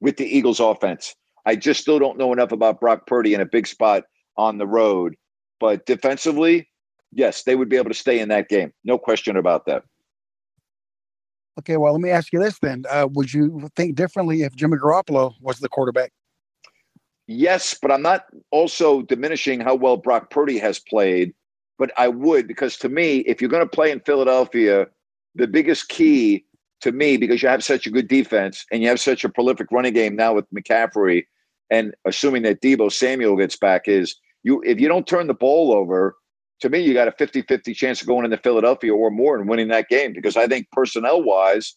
with 0.00 0.16
the 0.16 0.26
Eagles 0.26 0.58
offense. 0.58 1.14
I 1.46 1.54
just 1.54 1.80
still 1.80 2.00
don't 2.00 2.18
know 2.18 2.32
enough 2.32 2.50
about 2.50 2.80
Brock 2.80 3.06
Purdy 3.06 3.34
in 3.34 3.40
a 3.40 3.46
big 3.46 3.68
spot 3.68 4.02
on 4.36 4.58
the 4.58 4.66
road. 4.66 5.14
But 5.60 5.86
defensively, 5.86 6.68
yes, 7.12 7.44
they 7.44 7.54
would 7.54 7.68
be 7.68 7.76
able 7.76 7.90
to 7.90 7.94
stay 7.94 8.18
in 8.18 8.30
that 8.30 8.48
game. 8.48 8.72
No 8.84 8.98
question 8.98 9.36
about 9.36 9.66
that. 9.66 9.84
Okay, 11.58 11.76
well, 11.76 11.92
let 11.92 12.02
me 12.02 12.10
ask 12.10 12.32
you 12.32 12.38
this 12.38 12.58
then. 12.58 12.84
Uh, 12.90 13.08
would 13.12 13.32
you 13.32 13.70
think 13.76 13.94
differently 13.94 14.42
if 14.42 14.54
Jimmy 14.54 14.76
Garoppolo 14.76 15.34
was 15.40 15.58
the 15.60 15.68
quarterback? 15.68 16.12
Yes, 17.26 17.76
but 17.80 17.90
I'm 17.90 18.02
not 18.02 18.26
also 18.50 19.02
diminishing 19.02 19.60
how 19.60 19.74
well 19.74 19.96
Brock 19.96 20.30
Purdy 20.30 20.58
has 20.58 20.78
played. 20.78 21.34
But 21.78 21.92
I 21.98 22.08
would, 22.08 22.48
because 22.48 22.76
to 22.78 22.88
me, 22.88 23.18
if 23.18 23.40
you're 23.40 23.50
going 23.50 23.62
to 23.62 23.68
play 23.68 23.90
in 23.90 24.00
Philadelphia, 24.00 24.86
the 25.34 25.46
biggest 25.46 25.88
key 25.88 26.44
to 26.80 26.92
me, 26.92 27.16
because 27.16 27.42
you 27.42 27.48
have 27.48 27.64
such 27.64 27.86
a 27.86 27.90
good 27.90 28.08
defense 28.08 28.64
and 28.70 28.82
you 28.82 28.88
have 28.88 29.00
such 29.00 29.24
a 29.24 29.28
prolific 29.28 29.68
running 29.70 29.92
game 29.92 30.16
now 30.16 30.34
with 30.34 30.46
McCaffrey, 30.54 31.26
and 31.70 31.94
assuming 32.04 32.42
that 32.42 32.62
Deebo 32.62 32.90
Samuel 32.92 33.36
gets 33.36 33.56
back, 33.56 33.88
is 33.88 34.16
you 34.42 34.62
if 34.64 34.80
you 34.80 34.88
don't 34.88 35.06
turn 35.06 35.26
the 35.26 35.34
ball 35.34 35.72
over, 35.72 36.16
to 36.60 36.68
me, 36.68 36.80
you 36.80 36.94
got 36.94 37.08
a 37.08 37.12
50 37.12 37.42
50 37.42 37.74
chance 37.74 38.00
of 38.00 38.06
going 38.06 38.24
into 38.24 38.38
Philadelphia 38.38 38.94
or 38.94 39.10
more 39.10 39.36
and 39.36 39.48
winning 39.48 39.68
that 39.68 39.88
game 39.88 40.12
because 40.12 40.36
I 40.36 40.46
think 40.46 40.70
personnel 40.72 41.22
wise, 41.22 41.76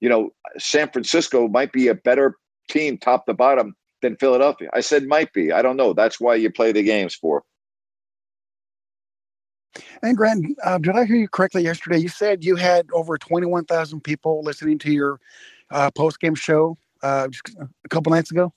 you 0.00 0.08
know, 0.08 0.30
San 0.58 0.90
Francisco 0.90 1.48
might 1.48 1.72
be 1.72 1.88
a 1.88 1.94
better 1.94 2.36
team 2.68 2.98
top 2.98 3.26
to 3.26 3.34
bottom 3.34 3.74
than 4.02 4.16
Philadelphia. 4.16 4.68
I 4.72 4.80
said 4.80 5.04
might 5.04 5.32
be. 5.32 5.52
I 5.52 5.62
don't 5.62 5.76
know. 5.76 5.92
That's 5.92 6.20
why 6.20 6.34
you 6.34 6.50
play 6.50 6.72
the 6.72 6.82
games 6.82 7.14
for. 7.14 7.42
And 10.02 10.16
Grant, 10.16 10.44
uh, 10.64 10.78
did 10.78 10.96
I 10.96 11.04
hear 11.04 11.16
you 11.16 11.28
correctly 11.28 11.62
yesterday? 11.62 11.98
You 11.98 12.08
said 12.08 12.44
you 12.44 12.56
had 12.56 12.88
over 12.92 13.16
21,000 13.16 14.02
people 14.02 14.42
listening 14.42 14.78
to 14.80 14.92
your 14.92 15.18
uh, 15.70 15.90
post 15.92 16.20
game 16.20 16.34
show 16.34 16.76
uh, 17.02 17.28
a 17.84 17.88
couple 17.88 18.12
nights 18.12 18.30
ago. 18.30 18.52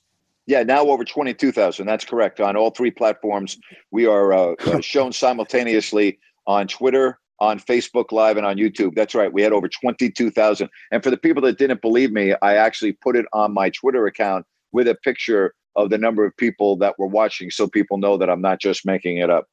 Yeah, 0.47 0.63
now 0.63 0.85
over 0.85 1.03
22,000. 1.03 1.85
That's 1.85 2.05
correct. 2.05 2.39
On 2.39 2.55
all 2.55 2.69
three 2.69 2.91
platforms, 2.91 3.57
we 3.91 4.05
are 4.05 4.33
uh, 4.33 4.53
uh, 4.65 4.81
shown 4.81 5.11
simultaneously 5.11 6.19
on 6.45 6.67
Twitter, 6.67 7.19
on 7.39 7.59
Facebook 7.59 8.11
Live, 8.11 8.37
and 8.37 8.45
on 8.45 8.57
YouTube. 8.57 8.95
That's 8.95 9.15
right. 9.15 9.33
We 9.33 9.41
had 9.41 9.51
over 9.51 9.67
22,000. 9.67 10.69
And 10.91 11.03
for 11.03 11.09
the 11.09 11.17
people 11.17 11.41
that 11.43 11.57
didn't 11.57 11.81
believe 11.81 12.11
me, 12.11 12.35
I 12.41 12.55
actually 12.55 12.93
put 12.93 13.15
it 13.15 13.25
on 13.33 13.53
my 13.53 13.69
Twitter 13.71 14.05
account 14.05 14.45
with 14.71 14.87
a 14.87 14.95
picture 14.95 15.55
of 15.75 15.89
the 15.89 15.97
number 15.97 16.25
of 16.25 16.35
people 16.37 16.77
that 16.77 16.97
were 16.97 17.07
watching 17.07 17.49
so 17.49 17.67
people 17.67 17.97
know 17.97 18.17
that 18.17 18.29
I'm 18.29 18.41
not 18.41 18.61
just 18.61 18.85
making 18.85 19.17
it 19.17 19.29
up. 19.29 19.47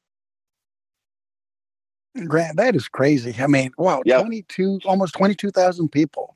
Grant, 2.27 2.57
that 2.57 2.75
is 2.75 2.87
crazy. 2.87 3.35
I 3.39 3.47
mean, 3.47 3.71
wow, 3.77 4.03
yep. 4.05 4.21
22, 4.21 4.81
almost 4.85 5.15
22,000 5.15 5.89
people 5.89 6.35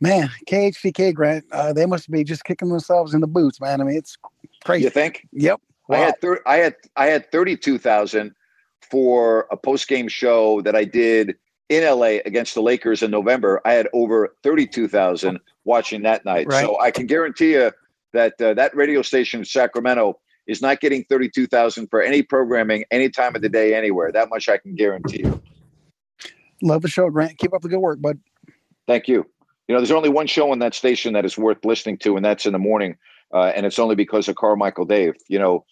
man, 0.00 0.30
KHTK 0.46 1.14
Grant, 1.14 1.44
uh, 1.52 1.72
they 1.72 1.86
must 1.86 2.10
be 2.10 2.24
just 2.24 2.44
kicking 2.44 2.68
themselves 2.68 3.14
in 3.14 3.20
the 3.20 3.26
boots, 3.26 3.60
man. 3.60 3.80
I 3.80 3.84
mean, 3.84 3.96
it's 3.96 4.16
crazy. 4.64 4.84
You 4.84 4.90
think? 4.90 5.26
Yep. 5.32 5.60
Wow. 5.88 5.96
I 5.96 6.00
had 6.00 6.20
thir- 6.20 6.42
I 6.46 6.56
had 6.56 6.76
I 6.96 7.06
had 7.06 7.30
thirty 7.30 7.56
two 7.56 7.78
thousand 7.78 8.34
for 8.90 9.46
a 9.50 9.56
post 9.56 9.88
game 9.88 10.08
show 10.08 10.60
that 10.62 10.74
I 10.74 10.84
did 10.84 11.36
in 11.68 11.84
LA 11.84 12.18
against 12.24 12.54
the 12.54 12.62
Lakers 12.62 13.02
in 13.02 13.10
November. 13.10 13.60
I 13.64 13.72
had 13.72 13.88
over 13.92 14.34
thirty 14.42 14.66
two 14.66 14.88
thousand 14.88 15.40
watching 15.64 16.02
that 16.02 16.24
night. 16.24 16.46
Right. 16.48 16.64
So 16.64 16.80
I 16.80 16.90
can 16.90 17.06
guarantee 17.06 17.52
you 17.52 17.72
that 18.12 18.40
uh, 18.40 18.54
that 18.54 18.74
radio 18.74 19.02
station 19.02 19.40
in 19.40 19.44
Sacramento 19.44 20.18
is 20.46 20.62
not 20.62 20.80
getting 20.80 21.04
thirty 21.04 21.28
two 21.28 21.46
thousand 21.46 21.88
for 21.88 22.02
any 22.02 22.22
programming 22.22 22.84
any 22.90 23.08
time 23.08 23.34
of 23.34 23.42
the 23.42 23.48
day 23.48 23.74
anywhere. 23.74 24.12
That 24.12 24.28
much 24.30 24.48
I 24.48 24.58
can 24.58 24.74
guarantee 24.74 25.22
you. 25.24 25.42
Love 26.62 26.82
the 26.82 26.88
show, 26.88 27.08
Grant. 27.08 27.38
Keep 27.38 27.54
up 27.54 27.62
the 27.62 27.68
good 27.68 27.78
work, 27.78 28.00
bud. 28.00 28.18
Thank 28.86 29.08
you. 29.08 29.26
You 29.70 29.74
know, 29.74 29.82
there's 29.82 29.92
only 29.92 30.08
one 30.08 30.26
show 30.26 30.50
on 30.50 30.58
that 30.58 30.74
station 30.74 31.12
that 31.12 31.24
is 31.24 31.38
worth 31.38 31.64
listening 31.64 31.96
to, 31.98 32.16
and 32.16 32.24
that's 32.24 32.44
in 32.44 32.52
the 32.52 32.58
morning. 32.58 32.96
Uh, 33.32 33.52
and 33.54 33.64
it's 33.64 33.78
only 33.78 33.94
because 33.94 34.26
of 34.26 34.34
Carmichael 34.34 34.84
Dave. 34.84 35.14
You 35.28 35.38
know, 35.38 35.64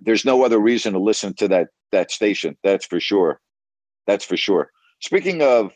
there's 0.00 0.24
no 0.24 0.44
other 0.44 0.60
reason 0.60 0.92
to 0.92 1.00
listen 1.00 1.34
to 1.34 1.48
that 1.48 1.70
that 1.90 2.12
station. 2.12 2.56
That's 2.62 2.86
for 2.86 3.00
sure. 3.00 3.40
That's 4.06 4.24
for 4.24 4.36
sure. 4.36 4.70
Speaking 5.00 5.42
of 5.42 5.72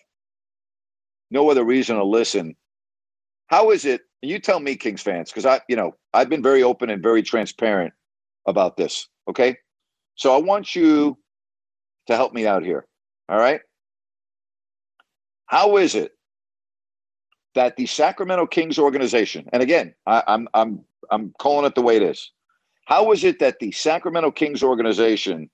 no 1.33 1.51
other 1.51 1.65
reason 1.65 1.97
to 1.97 2.05
listen, 2.05 2.55
how 3.49 3.73
is 3.73 3.85
it? 3.87 4.03
You 4.21 4.39
tell 4.39 4.61
me, 4.61 4.77
Kings 4.77 5.03
fans, 5.03 5.33
because 5.33 5.45
I, 5.45 5.63
you 5.69 5.75
know, 5.75 5.97
I've 6.15 6.29
been 6.29 6.45
very 6.45 6.63
open 6.63 6.91
and 6.91 7.03
very 7.03 7.25
transparent 7.25 7.93
about 8.47 8.77
this. 8.77 9.09
Okay, 9.29 9.57
so 10.15 10.33
I 10.33 10.41
want 10.41 10.77
you 10.77 11.19
to 12.07 12.15
help 12.15 12.35
me 12.35 12.47
out 12.47 12.63
here. 12.63 12.87
All 13.29 13.39
right. 13.39 13.63
How 15.47 15.77
is 15.79 15.97
it 15.97 16.13
that 17.55 17.77
the 17.77 17.87
Sacramento 17.87 18.47
Kings 18.47 18.79
organization, 18.79 19.49
and 19.53 19.63
again, 19.63 19.95
I, 20.07 20.23
I'm 20.27 20.49
I'm 20.55 20.85
I'm 21.11 21.35
calling 21.39 21.67
it 21.67 21.75
the 21.75 21.83
way 21.83 21.97
it 21.97 22.03
is. 22.03 22.31
How 22.87 23.13
is 23.13 23.25
it 23.25 23.39
that 23.39 23.59
the 23.61 23.73
Sacramento 23.73 24.31
Kings 24.33 24.63
organization 24.63 25.51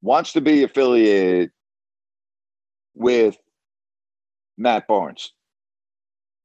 wants 0.00 0.32
to 0.32 0.40
be 0.40 0.62
affiliated 0.62 1.50
with 2.94 3.36
Matt 4.58 4.86
Barnes? 4.86 5.32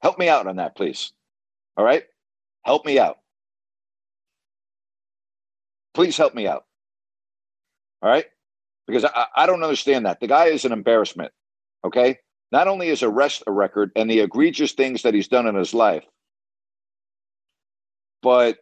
Help 0.02 0.20
me 0.20 0.30
out 0.30 0.48
on 0.48 0.58
that, 0.58 0.76
please. 0.76 1.12
All 1.76 1.86
right? 1.86 2.04
Help 2.64 2.86
me 2.86 3.00
out. 3.00 3.18
Please 5.94 6.18
help 6.18 6.36
me 6.36 6.48
out. 6.48 6.66
All 8.02 8.10
right? 8.10 8.26
Because 8.86 9.06
I, 9.06 9.26
I 9.36 9.46
don't 9.48 9.64
understand 9.64 10.06
that. 10.06 10.20
The 10.20 10.28
guy 10.28 10.46
is 10.46 10.66
an 10.66 10.72
embarrassment. 10.72 11.32
Okay? 11.84 12.20
Not 12.52 12.68
only 12.68 12.88
his 12.88 13.04
arrest 13.04 13.44
a 13.48 13.52
record 13.52 13.92
and 13.96 14.10
the 14.10 14.20
egregious 14.20 14.72
things 14.72 15.02
that 15.04 15.14
he's 15.14 15.28
done 15.28 15.48
in 15.48 15.56
his 15.56 15.74
life, 15.74 16.06
but 18.22 18.58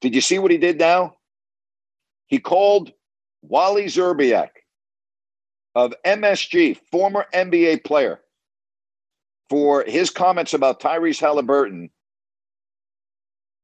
did 0.00 0.14
you 0.14 0.20
see 0.20 0.38
what 0.38 0.50
he 0.50 0.58
did 0.58 0.78
now? 0.78 1.16
He 2.26 2.38
called 2.38 2.92
Wally 3.42 3.86
Szczerbiak 3.86 4.50
of 5.74 5.94
MSG, 6.06 6.78
former 6.90 7.26
NBA 7.34 7.84
player, 7.84 8.20
for 9.50 9.84
his 9.84 10.10
comments 10.10 10.54
about 10.54 10.80
Tyrese 10.80 11.20
Halliburton, 11.20 11.90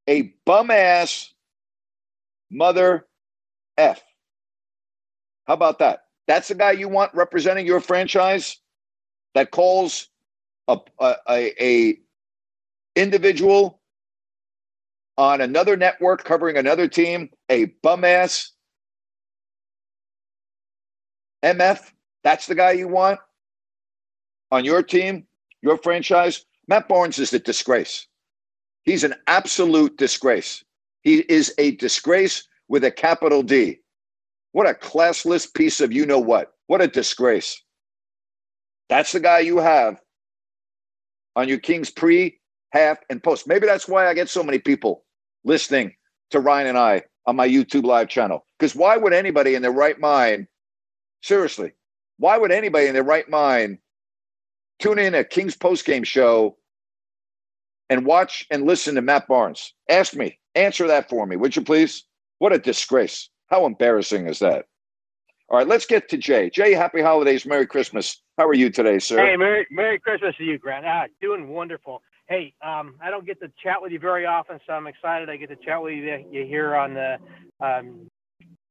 a 0.08 0.34
bum 0.44 0.70
ass 0.70 1.32
mother 2.50 3.06
F. 3.78 4.02
How 5.46 5.54
about 5.54 5.78
that? 5.78 6.04
That's 6.26 6.48
the 6.48 6.54
guy 6.54 6.72
you 6.72 6.88
want 6.88 7.14
representing 7.14 7.66
your 7.66 7.80
franchise? 7.80 8.56
That 9.34 9.50
calls 9.50 10.08
a, 10.68 10.78
a, 11.00 11.62
a 11.62 11.98
individual 12.96 13.80
on 15.16 15.40
another 15.40 15.76
network 15.76 16.24
covering 16.24 16.56
another 16.56 16.88
team 16.88 17.30
a 17.50 17.66
bum 17.82 18.04
ass 18.04 18.52
MF, 21.42 21.80
that's 22.22 22.46
the 22.46 22.54
guy 22.54 22.72
you 22.72 22.88
want 22.88 23.18
on 24.50 24.64
your 24.64 24.82
team, 24.82 25.26
your 25.62 25.78
franchise. 25.78 26.44
Matt 26.68 26.88
Barnes 26.88 27.18
is 27.18 27.32
a 27.32 27.38
disgrace. 27.38 28.06
He's 28.84 29.04
an 29.04 29.14
absolute 29.26 29.96
disgrace. 29.96 30.64
He 31.02 31.20
is 31.28 31.54
a 31.58 31.72
disgrace 31.76 32.46
with 32.68 32.84
a 32.84 32.90
capital 32.90 33.42
D. 33.42 33.78
What 34.52 34.68
a 34.68 34.74
classless 34.74 35.52
piece 35.52 35.80
of 35.80 35.92
you 35.92 36.04
know 36.06 36.18
what. 36.18 36.52
What 36.66 36.82
a 36.82 36.88
disgrace. 36.88 37.62
That's 38.90 39.12
the 39.12 39.20
guy 39.20 39.38
you 39.38 39.58
have 39.58 40.00
on 41.36 41.48
your 41.48 41.58
Kings 41.58 41.90
pre, 41.90 42.40
half, 42.72 42.98
and 43.08 43.22
post. 43.22 43.46
Maybe 43.46 43.66
that's 43.66 43.88
why 43.88 44.08
I 44.08 44.14
get 44.14 44.28
so 44.28 44.42
many 44.42 44.58
people 44.58 45.04
listening 45.44 45.94
to 46.32 46.40
Ryan 46.40 46.66
and 46.66 46.78
I 46.78 47.04
on 47.24 47.36
my 47.36 47.48
YouTube 47.48 47.84
live 47.84 48.08
channel. 48.08 48.44
Because 48.58 48.74
why 48.74 48.96
would 48.96 49.12
anybody 49.12 49.54
in 49.54 49.62
their 49.62 49.70
right 49.70 49.98
mind, 49.98 50.48
seriously, 51.22 51.72
why 52.18 52.36
would 52.36 52.50
anybody 52.50 52.88
in 52.88 52.94
their 52.94 53.04
right 53.04 53.30
mind 53.30 53.78
tune 54.80 54.98
in 54.98 55.14
a 55.14 55.24
Kings 55.24 55.56
post 55.56 55.84
game 55.84 56.02
show 56.02 56.56
and 57.88 58.04
watch 58.04 58.46
and 58.50 58.66
listen 58.66 58.96
to 58.96 59.02
Matt 59.02 59.28
Barnes? 59.28 59.72
Ask 59.88 60.14
me, 60.14 60.38
answer 60.56 60.88
that 60.88 61.08
for 61.08 61.26
me, 61.26 61.36
would 61.36 61.54
you 61.54 61.62
please? 61.62 62.04
What 62.38 62.52
a 62.52 62.58
disgrace. 62.58 63.30
How 63.46 63.66
embarrassing 63.66 64.26
is 64.26 64.40
that? 64.40 64.66
All 65.50 65.58
right, 65.58 65.66
let's 65.66 65.84
get 65.84 66.08
to 66.10 66.16
Jay. 66.16 66.48
Jay, 66.48 66.72
happy 66.72 67.02
holidays, 67.02 67.44
Merry 67.44 67.66
Christmas. 67.66 68.22
How 68.38 68.46
are 68.46 68.54
you 68.54 68.70
today, 68.70 69.00
sir? 69.00 69.16
Hey, 69.18 69.36
Merry 69.36 69.66
Merry 69.68 69.98
Christmas 69.98 70.36
to 70.36 70.44
you, 70.44 70.58
Grant. 70.58 70.86
Ah, 70.86 71.06
doing 71.20 71.48
wonderful. 71.48 72.02
Hey, 72.28 72.54
um, 72.64 72.94
I 73.02 73.10
don't 73.10 73.26
get 73.26 73.40
to 73.40 73.50
chat 73.60 73.82
with 73.82 73.90
you 73.90 73.98
very 73.98 74.24
often, 74.26 74.60
so 74.64 74.74
I'm 74.74 74.86
excited 74.86 75.28
I 75.28 75.36
get 75.36 75.48
to 75.48 75.56
chat 75.56 75.82
with 75.82 75.94
you, 75.94 76.24
you 76.30 76.46
here 76.46 76.76
on 76.76 76.94
the 76.94 77.16
um, 77.58 78.08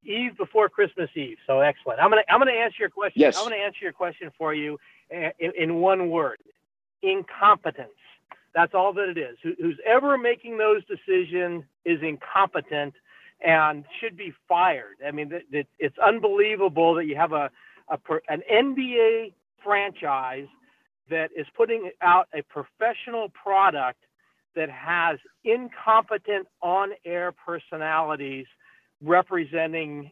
Eve 0.05 0.37
before 0.37 0.69
Christmas 0.69 1.09
Eve. 1.15 1.35
So 1.45 1.59
excellent. 1.59 1.99
I'm 1.99 2.09
gonna 2.09 2.21
I'm 2.29 2.39
gonna 2.39 2.51
answer 2.51 2.77
your 2.79 2.89
question. 2.89 3.19
Yes. 3.19 3.37
I'm 3.37 3.43
gonna 3.43 3.61
answer 3.61 3.79
your 3.81 3.91
question 3.91 4.31
for 4.37 4.53
you 4.53 4.77
in, 5.11 5.51
in 5.57 5.75
one 5.75 6.09
word: 6.09 6.37
incompetence. 7.03 7.89
That's 8.55 8.73
all 8.73 8.93
that 8.93 9.09
it 9.09 9.17
is. 9.17 9.37
Who, 9.43 9.51
who's 9.59 9.79
ever 9.85 10.17
making 10.17 10.57
those 10.57 10.81
decisions 10.85 11.65
is 11.83 11.99
incompetent 12.01 12.93
and 13.41 13.85
should 13.99 14.17
be 14.17 14.33
fired. 14.47 14.97
I 15.05 15.11
mean, 15.11 15.31
it, 15.31 15.45
it, 15.51 15.67
it's 15.77 15.97
unbelievable 15.97 16.95
that 16.95 17.05
you 17.05 17.15
have 17.15 17.31
a, 17.31 17.49
a 17.89 17.97
an 18.27 18.41
NBA 18.51 19.33
franchise 19.63 20.47
that 21.09 21.29
is 21.35 21.45
putting 21.55 21.91
out 22.01 22.27
a 22.33 22.43
professional 22.43 23.29
product 23.29 23.99
that 24.55 24.69
has 24.69 25.17
incompetent 25.43 26.47
on-air 26.61 27.31
personalities 27.31 28.45
representing 29.01 30.11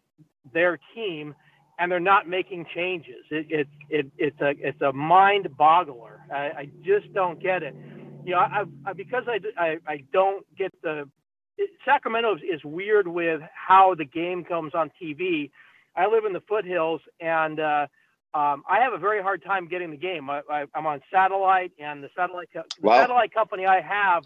their 0.53 0.79
team 0.95 1.35
and 1.79 1.91
they're 1.91 1.99
not 1.99 2.27
making 2.27 2.65
changes. 2.73 3.23
It, 3.29 3.45
it, 3.49 3.67
it, 3.89 4.11
it's 4.17 4.41
a 4.41 4.53
it's 4.59 4.81
a 4.81 4.91
mind 4.91 5.47
boggler. 5.59 6.19
I, 6.33 6.35
I 6.35 6.69
just 6.83 7.13
don't 7.13 7.41
get 7.41 7.61
it. 7.61 7.75
You 8.25 8.31
know, 8.31 8.39
I, 8.39 8.63
I 8.85 8.93
because 8.93 9.23
I, 9.27 9.39
I, 9.61 9.77
I 9.87 10.03
don't 10.11 10.45
get 10.57 10.71
the 10.81 11.07
Sacramento 11.85 12.35
is, 12.35 12.63
weird 12.63 13.07
with 13.07 13.41
how 13.53 13.95
the 13.95 14.05
game 14.05 14.43
comes 14.43 14.73
on 14.75 14.91
TV. 15.01 15.51
I 15.95 16.07
live 16.07 16.25
in 16.25 16.33
the 16.33 16.41
foothills 16.41 17.01
and 17.19 17.59
uh, 17.59 17.87
um, 18.33 18.63
I 18.69 18.81
have 18.81 18.93
a 18.93 18.97
very 18.97 19.21
hard 19.21 19.43
time 19.43 19.67
getting 19.67 19.89
the 19.89 19.97
game. 19.97 20.29
I, 20.29 20.65
am 20.75 20.85
on 20.85 21.01
satellite, 21.11 21.71
and 21.79 22.03
the 22.03 22.09
satellite 22.15 22.49
co- 22.53 22.63
the 22.81 22.89
satellite 22.89 23.33
company 23.33 23.65
I 23.65 23.81
have 23.81 24.23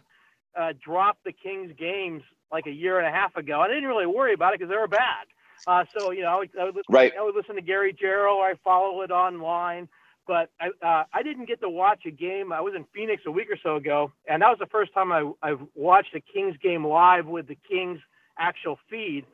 uh, 0.60 0.74
dropped 0.84 1.24
the 1.24 1.32
Kings 1.32 1.72
games 1.78 2.24
like 2.52 2.66
a 2.66 2.72
year 2.72 2.98
and 2.98 3.08
a 3.08 3.12
half 3.12 3.36
ago. 3.38 3.62
I 3.62 3.68
didn't 3.68 3.86
really 3.86 4.08
worry 4.08 4.34
about 4.34 4.54
it 4.54 4.60
because 4.60 4.70
they 4.70 4.78
were 4.78 4.88
bad. 4.88 5.28
Uh, 5.68 5.86
so 5.96 6.12
you 6.12 6.24
know, 6.24 6.30
I 6.30 6.36
would, 6.40 6.50
I 6.60 6.64
would, 6.66 6.76
listen, 6.76 6.94
right. 6.94 7.14
I 7.18 7.24
would 7.24 7.36
listen 7.36 7.56
to 7.56 7.62
Gary 7.62 7.94
Gerould. 7.94 8.42
I 8.42 8.56
follow 8.64 9.02
it 9.02 9.12
online, 9.12 9.88
but 10.28 10.50
I 10.60 10.68
uh, 10.86 11.04
I 11.14 11.24
didn't 11.24 11.48
get 11.48 11.62
to 11.62 11.70
watch 11.70 12.04
a 12.06 12.12
game. 12.12 12.52
I 12.52 12.62
was 12.62 12.74
in 12.76 12.86
Phoenix 12.94 13.24
a 13.26 13.32
week 13.32 13.48
or 13.50 13.58
so 13.62 13.76
ago, 13.76 14.12
and 14.28 14.42
that 14.42 14.50
was 14.50 14.60
the 14.60 14.68
first 14.68 14.94
time 14.94 15.12
I 15.12 15.32
I 15.42 15.56
watched 15.76 16.16
a 16.16 16.22
Kings 16.22 16.56
game 16.62 16.86
live 16.86 17.26
with 17.26 17.48
the 17.48 17.58
Kings 17.70 18.00
actual 18.40 18.78
feed, 18.90 19.26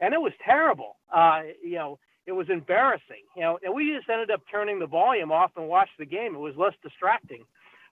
and 0.00 0.14
it 0.14 0.20
was 0.20 0.32
terrible. 0.44 0.96
Uh, 1.12 1.42
you 1.62 1.76
know 1.76 1.98
it 2.26 2.32
was 2.32 2.48
embarrassing, 2.50 3.22
you 3.36 3.42
know, 3.42 3.58
and 3.62 3.72
we 3.72 3.94
just 3.94 4.08
ended 4.10 4.30
up 4.32 4.42
turning 4.50 4.80
the 4.80 4.86
volume 4.86 5.30
off 5.30 5.52
and 5.56 5.68
watched 5.68 5.96
the 5.98 6.04
game. 6.04 6.34
It 6.34 6.38
was 6.38 6.54
less 6.56 6.74
distracting. 6.82 7.44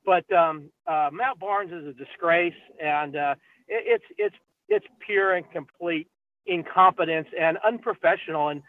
But 0.05 0.31
um, 0.33 0.71
uh, 0.87 1.11
Matt 1.13 1.39
Barnes 1.39 1.73
is 1.73 1.87
a 1.87 1.93
disgrace, 1.93 2.53
and 2.83 3.17
uh, 3.17 3.35
it, 3.69 3.85
it's 3.87 4.05
it's 4.19 4.37
it's 4.69 4.87
pure 5.07 5.35
and 5.35 5.51
complete 5.51 6.09
incompetence 6.47 7.29
and 7.39 7.59
unprofessional. 7.67 8.49
And 8.49 8.63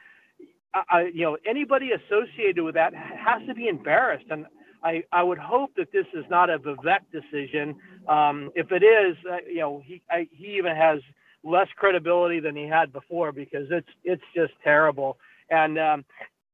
I, 0.89 1.11
you 1.13 1.21
know, 1.21 1.37
anybody 1.47 1.91
associated 1.91 2.63
with 2.63 2.75
that 2.75 2.93
has 2.93 3.45
to 3.47 3.53
be 3.53 3.67
embarrassed. 3.67 4.25
And 4.29 4.45
I, 4.83 5.03
I 5.11 5.23
would 5.23 5.37
hope 5.37 5.71
that 5.77 5.91
this 5.91 6.05
is 6.13 6.25
not 6.29 6.49
a 6.49 6.59
Vivek 6.59 6.99
decision. 7.11 7.75
Um, 8.07 8.51
if 8.55 8.71
it 8.71 8.83
is, 8.83 9.15
uh, 9.29 9.37
you 9.47 9.59
know, 9.59 9.81
he 9.85 10.01
I, 10.09 10.27
he 10.31 10.57
even 10.57 10.75
has 10.75 10.99
less 11.43 11.67
credibility 11.75 12.39
than 12.39 12.55
he 12.55 12.67
had 12.67 12.91
before 12.91 13.31
because 13.31 13.67
it's 13.71 13.87
it's 14.03 14.23
just 14.35 14.53
terrible. 14.63 15.17
And 15.49 15.79
um, 15.79 16.05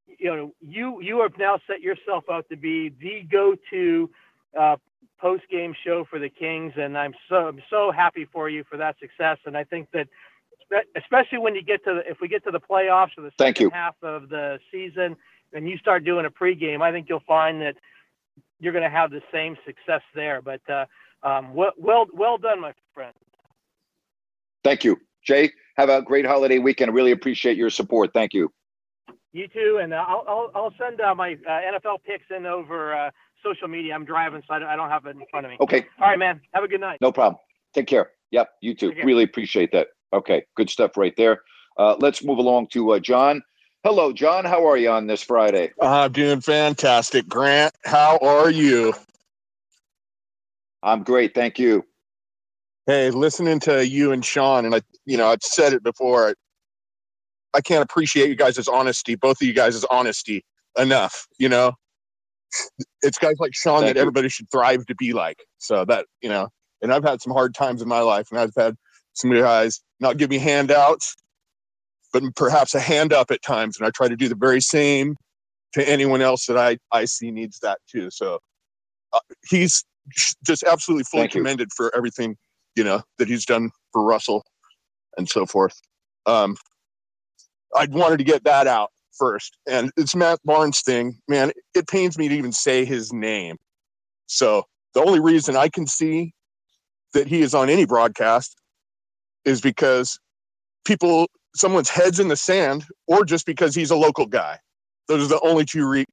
you 0.05 0.35
know, 0.35 0.53
you 0.61 1.01
you 1.01 1.21
have 1.21 1.37
now 1.37 1.59
set 1.67 1.81
yourself 1.81 2.25
out 2.31 2.47
to 2.49 2.57
be 2.57 2.89
the 3.01 3.23
go-to 3.31 4.09
uh, 4.59 4.75
post-game 5.19 5.73
show 5.85 6.05
for 6.09 6.19
the 6.19 6.29
Kings, 6.29 6.73
and 6.77 6.97
I'm 6.97 7.13
so 7.29 7.47
I'm 7.47 7.61
so 7.69 7.91
happy 7.91 8.27
for 8.31 8.49
you 8.49 8.63
for 8.69 8.77
that 8.77 8.97
success. 8.99 9.37
And 9.45 9.57
I 9.57 9.63
think 9.63 9.89
that 9.93 10.07
especially 10.95 11.37
when 11.37 11.55
you 11.55 11.63
get 11.63 11.83
to 11.85 11.95
the, 11.95 12.11
if 12.11 12.19
we 12.21 12.27
get 12.27 12.43
to 12.45 12.51
the 12.51 12.59
playoffs 12.59 13.09
or 13.17 13.23
the 13.23 13.31
second 13.39 13.71
half 13.71 13.95
of 14.01 14.29
the 14.29 14.59
season, 14.71 15.15
and 15.53 15.67
you 15.67 15.77
start 15.77 16.05
doing 16.05 16.25
a 16.25 16.29
pregame, 16.29 16.81
I 16.81 16.91
think 16.91 17.07
you'll 17.09 17.23
find 17.27 17.61
that 17.61 17.75
you're 18.59 18.73
going 18.73 18.83
to 18.83 18.89
have 18.89 19.11
the 19.11 19.21
same 19.31 19.57
success 19.65 20.01
there. 20.15 20.41
But 20.41 20.61
uh, 20.69 20.85
um, 21.23 21.53
well, 21.53 21.71
well, 21.77 22.05
well 22.13 22.37
done, 22.37 22.61
my 22.61 22.73
friend. 22.93 23.13
Thank 24.63 24.83
you, 24.83 24.97
Jay. 25.25 25.51
Have 25.77 25.89
a 25.89 26.01
great 26.01 26.25
holiday 26.25 26.59
weekend. 26.59 26.91
I 26.91 26.93
really 26.93 27.11
appreciate 27.11 27.57
your 27.57 27.69
support. 27.69 28.11
Thank 28.13 28.33
you. 28.33 28.51
You 29.33 29.47
too, 29.47 29.79
and 29.81 29.93
uh, 29.93 30.03
I'll, 30.07 30.25
I'll, 30.27 30.51
I'll 30.53 30.73
send 30.77 30.99
uh, 30.99 31.15
my 31.15 31.37
uh, 31.47 31.49
NFL 31.49 32.03
picks 32.05 32.25
in 32.35 32.45
over 32.45 32.93
uh, 32.93 33.11
social 33.43 33.69
media. 33.69 33.93
I'm 33.93 34.03
driving, 34.03 34.41
so 34.45 34.53
I 34.53 34.75
don't 34.75 34.89
have 34.89 35.05
it 35.05 35.15
in 35.15 35.23
front 35.31 35.45
of 35.45 35.51
me. 35.51 35.57
Okay. 35.61 35.85
All 35.99 36.09
right, 36.09 36.19
man. 36.19 36.41
Have 36.53 36.65
a 36.65 36.67
good 36.67 36.81
night. 36.81 36.97
No 37.01 37.13
problem. 37.13 37.39
Take 37.73 37.87
care. 37.87 38.11
Yep. 38.31 38.49
You 38.61 38.75
too. 38.75 38.93
Really 39.03 39.23
appreciate 39.23 39.71
that. 39.71 39.87
Okay. 40.13 40.45
Good 40.55 40.69
stuff 40.69 40.97
right 40.97 41.13
there. 41.17 41.41
Uh, 41.77 41.95
let's 41.99 42.23
move 42.23 42.37
along 42.37 42.67
to 42.67 42.91
uh, 42.91 42.99
John. 42.99 43.41
Hello, 43.83 44.13
John. 44.13 44.45
How 44.45 44.67
are 44.69 44.77
you 44.77 44.91
on 44.91 45.07
this 45.07 45.23
Friday? 45.23 45.71
I'm 45.81 46.11
doing 46.11 46.41
fantastic. 46.41 47.27
Grant, 47.27 47.73
how 47.83 48.19
are 48.21 48.51
you? 48.51 48.93
I'm 50.83 51.03
great. 51.03 51.33
Thank 51.33 51.57
you. 51.57 51.83
Hey, 52.85 53.09
listening 53.09 53.59
to 53.61 53.87
you 53.87 54.11
and 54.11 54.23
Sean, 54.23 54.65
and 54.65 54.75
I, 54.75 54.81
you 55.05 55.17
know, 55.17 55.27
I've 55.27 55.43
said 55.43 55.73
it 55.73 55.83
before. 55.83 56.35
I 57.53 57.61
can't 57.61 57.83
appreciate 57.83 58.29
you 58.29 58.35
guys' 58.35 58.67
honesty, 58.67 59.15
both 59.15 59.41
of 59.41 59.47
you 59.47 59.53
guys' 59.53 59.83
honesty 59.85 60.43
enough. 60.77 61.27
You 61.37 61.49
know, 61.49 61.73
it's 63.01 63.17
guys 63.17 63.35
like 63.39 63.53
Sean 63.53 63.81
Thank 63.81 63.89
that 63.89 63.95
you. 63.95 64.01
everybody 64.01 64.29
should 64.29 64.49
thrive 64.51 64.85
to 64.87 64.95
be 64.95 65.13
like. 65.13 65.43
So 65.57 65.85
that 65.85 66.05
you 66.21 66.29
know, 66.29 66.49
and 66.81 66.93
I've 66.93 67.03
had 67.03 67.21
some 67.21 67.33
hard 67.33 67.53
times 67.53 67.81
in 67.81 67.87
my 67.87 68.01
life, 68.01 68.27
and 68.31 68.39
I've 68.39 68.53
had 68.55 68.75
some 69.13 69.31
guys 69.31 69.81
not 69.99 70.17
give 70.17 70.29
me 70.29 70.37
handouts, 70.37 71.15
but 72.13 72.23
perhaps 72.35 72.75
a 72.75 72.79
hand 72.79 73.13
up 73.13 73.31
at 73.31 73.41
times, 73.41 73.77
and 73.77 73.87
I 73.87 73.91
try 73.91 74.07
to 74.07 74.15
do 74.15 74.27
the 74.27 74.35
very 74.35 74.61
same 74.61 75.15
to 75.73 75.87
anyone 75.87 76.21
else 76.21 76.45
that 76.47 76.57
I 76.57 76.77
I 76.91 77.05
see 77.05 77.31
needs 77.31 77.59
that 77.59 77.79
too. 77.89 78.09
So 78.11 78.39
uh, 79.13 79.19
he's 79.47 79.83
just 80.45 80.63
absolutely 80.63 81.05
fully 81.05 81.23
Thank 81.23 81.35
you. 81.35 81.41
commended 81.41 81.69
for 81.75 81.95
everything 81.95 82.35
you 82.75 82.83
know 82.83 83.01
that 83.17 83.27
he's 83.27 83.45
done 83.45 83.71
for 83.93 84.03
Russell 84.03 84.43
and 85.17 85.29
so 85.29 85.45
forth. 85.45 85.79
Um, 86.25 86.55
I 87.75 87.87
wanted 87.89 88.17
to 88.17 88.23
get 88.23 88.43
that 88.43 88.67
out 88.67 88.91
first. 89.17 89.57
And 89.67 89.91
it's 89.97 90.15
Matt 90.15 90.39
Barnes 90.43 90.81
thing, 90.81 91.19
man, 91.27 91.51
it 91.75 91.87
pains 91.87 92.17
me 92.17 92.27
to 92.27 92.35
even 92.35 92.51
say 92.51 92.85
his 92.85 93.11
name. 93.13 93.57
So 94.27 94.63
the 94.93 95.01
only 95.01 95.19
reason 95.19 95.55
I 95.55 95.69
can 95.69 95.85
see 95.87 96.33
that 97.13 97.27
he 97.27 97.41
is 97.41 97.53
on 97.53 97.69
any 97.69 97.85
broadcast 97.85 98.55
is 99.45 99.61
because 99.61 100.19
people, 100.85 101.27
someone's 101.55 101.89
heads 101.89 102.19
in 102.19 102.27
the 102.27 102.35
sand, 102.35 102.85
or 103.07 103.25
just 103.25 103.45
because 103.45 103.75
he's 103.75 103.91
a 103.91 103.95
local 103.95 104.25
guy. 104.25 104.59
Those 105.07 105.25
are 105.25 105.27
the 105.27 105.41
only 105.41 105.65
two 105.65 105.87
re- 105.87 106.05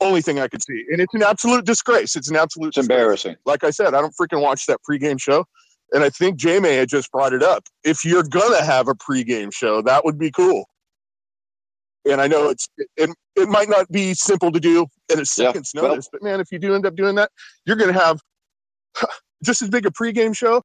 only 0.00 0.22
thing 0.22 0.38
I 0.40 0.48
could 0.48 0.62
see. 0.62 0.84
And 0.90 1.00
it's 1.00 1.14
an 1.14 1.22
absolute 1.22 1.66
disgrace. 1.66 2.16
It's 2.16 2.30
an 2.30 2.36
absolute 2.36 2.68
It's 2.68 2.78
embarrassing. 2.78 3.36
Like 3.44 3.64
I 3.64 3.70
said, 3.70 3.94
I 3.94 4.00
don't 4.00 4.14
freaking 4.18 4.40
watch 4.40 4.66
that 4.66 4.80
pregame 4.88 5.20
show. 5.20 5.44
And 5.92 6.04
I 6.04 6.10
think 6.10 6.36
J 6.36 6.60
May 6.60 6.76
had 6.76 6.88
just 6.88 7.10
brought 7.10 7.32
it 7.32 7.42
up. 7.42 7.64
If 7.84 8.04
you're 8.04 8.22
gonna 8.22 8.64
have 8.64 8.88
a 8.88 8.94
pregame 8.94 9.52
show, 9.52 9.82
that 9.82 10.04
would 10.04 10.18
be 10.18 10.30
cool. 10.30 10.64
And 12.08 12.20
I 12.20 12.28
know 12.28 12.48
it's 12.48 12.68
it, 12.96 13.10
it 13.36 13.48
might 13.48 13.68
not 13.68 13.90
be 13.90 14.14
simple 14.14 14.52
to 14.52 14.60
do 14.60 14.86
at 15.10 15.18
a 15.18 15.26
second's 15.26 15.72
well- 15.74 15.88
notice, 15.88 16.08
but 16.10 16.22
man, 16.22 16.40
if 16.40 16.50
you 16.52 16.58
do 16.58 16.74
end 16.74 16.86
up 16.86 16.94
doing 16.94 17.16
that, 17.16 17.30
you're 17.66 17.76
gonna 17.76 17.92
have 17.92 18.20
just 19.44 19.62
as 19.62 19.68
big 19.68 19.84
a 19.84 19.90
pregame 19.90 20.34
show 20.34 20.62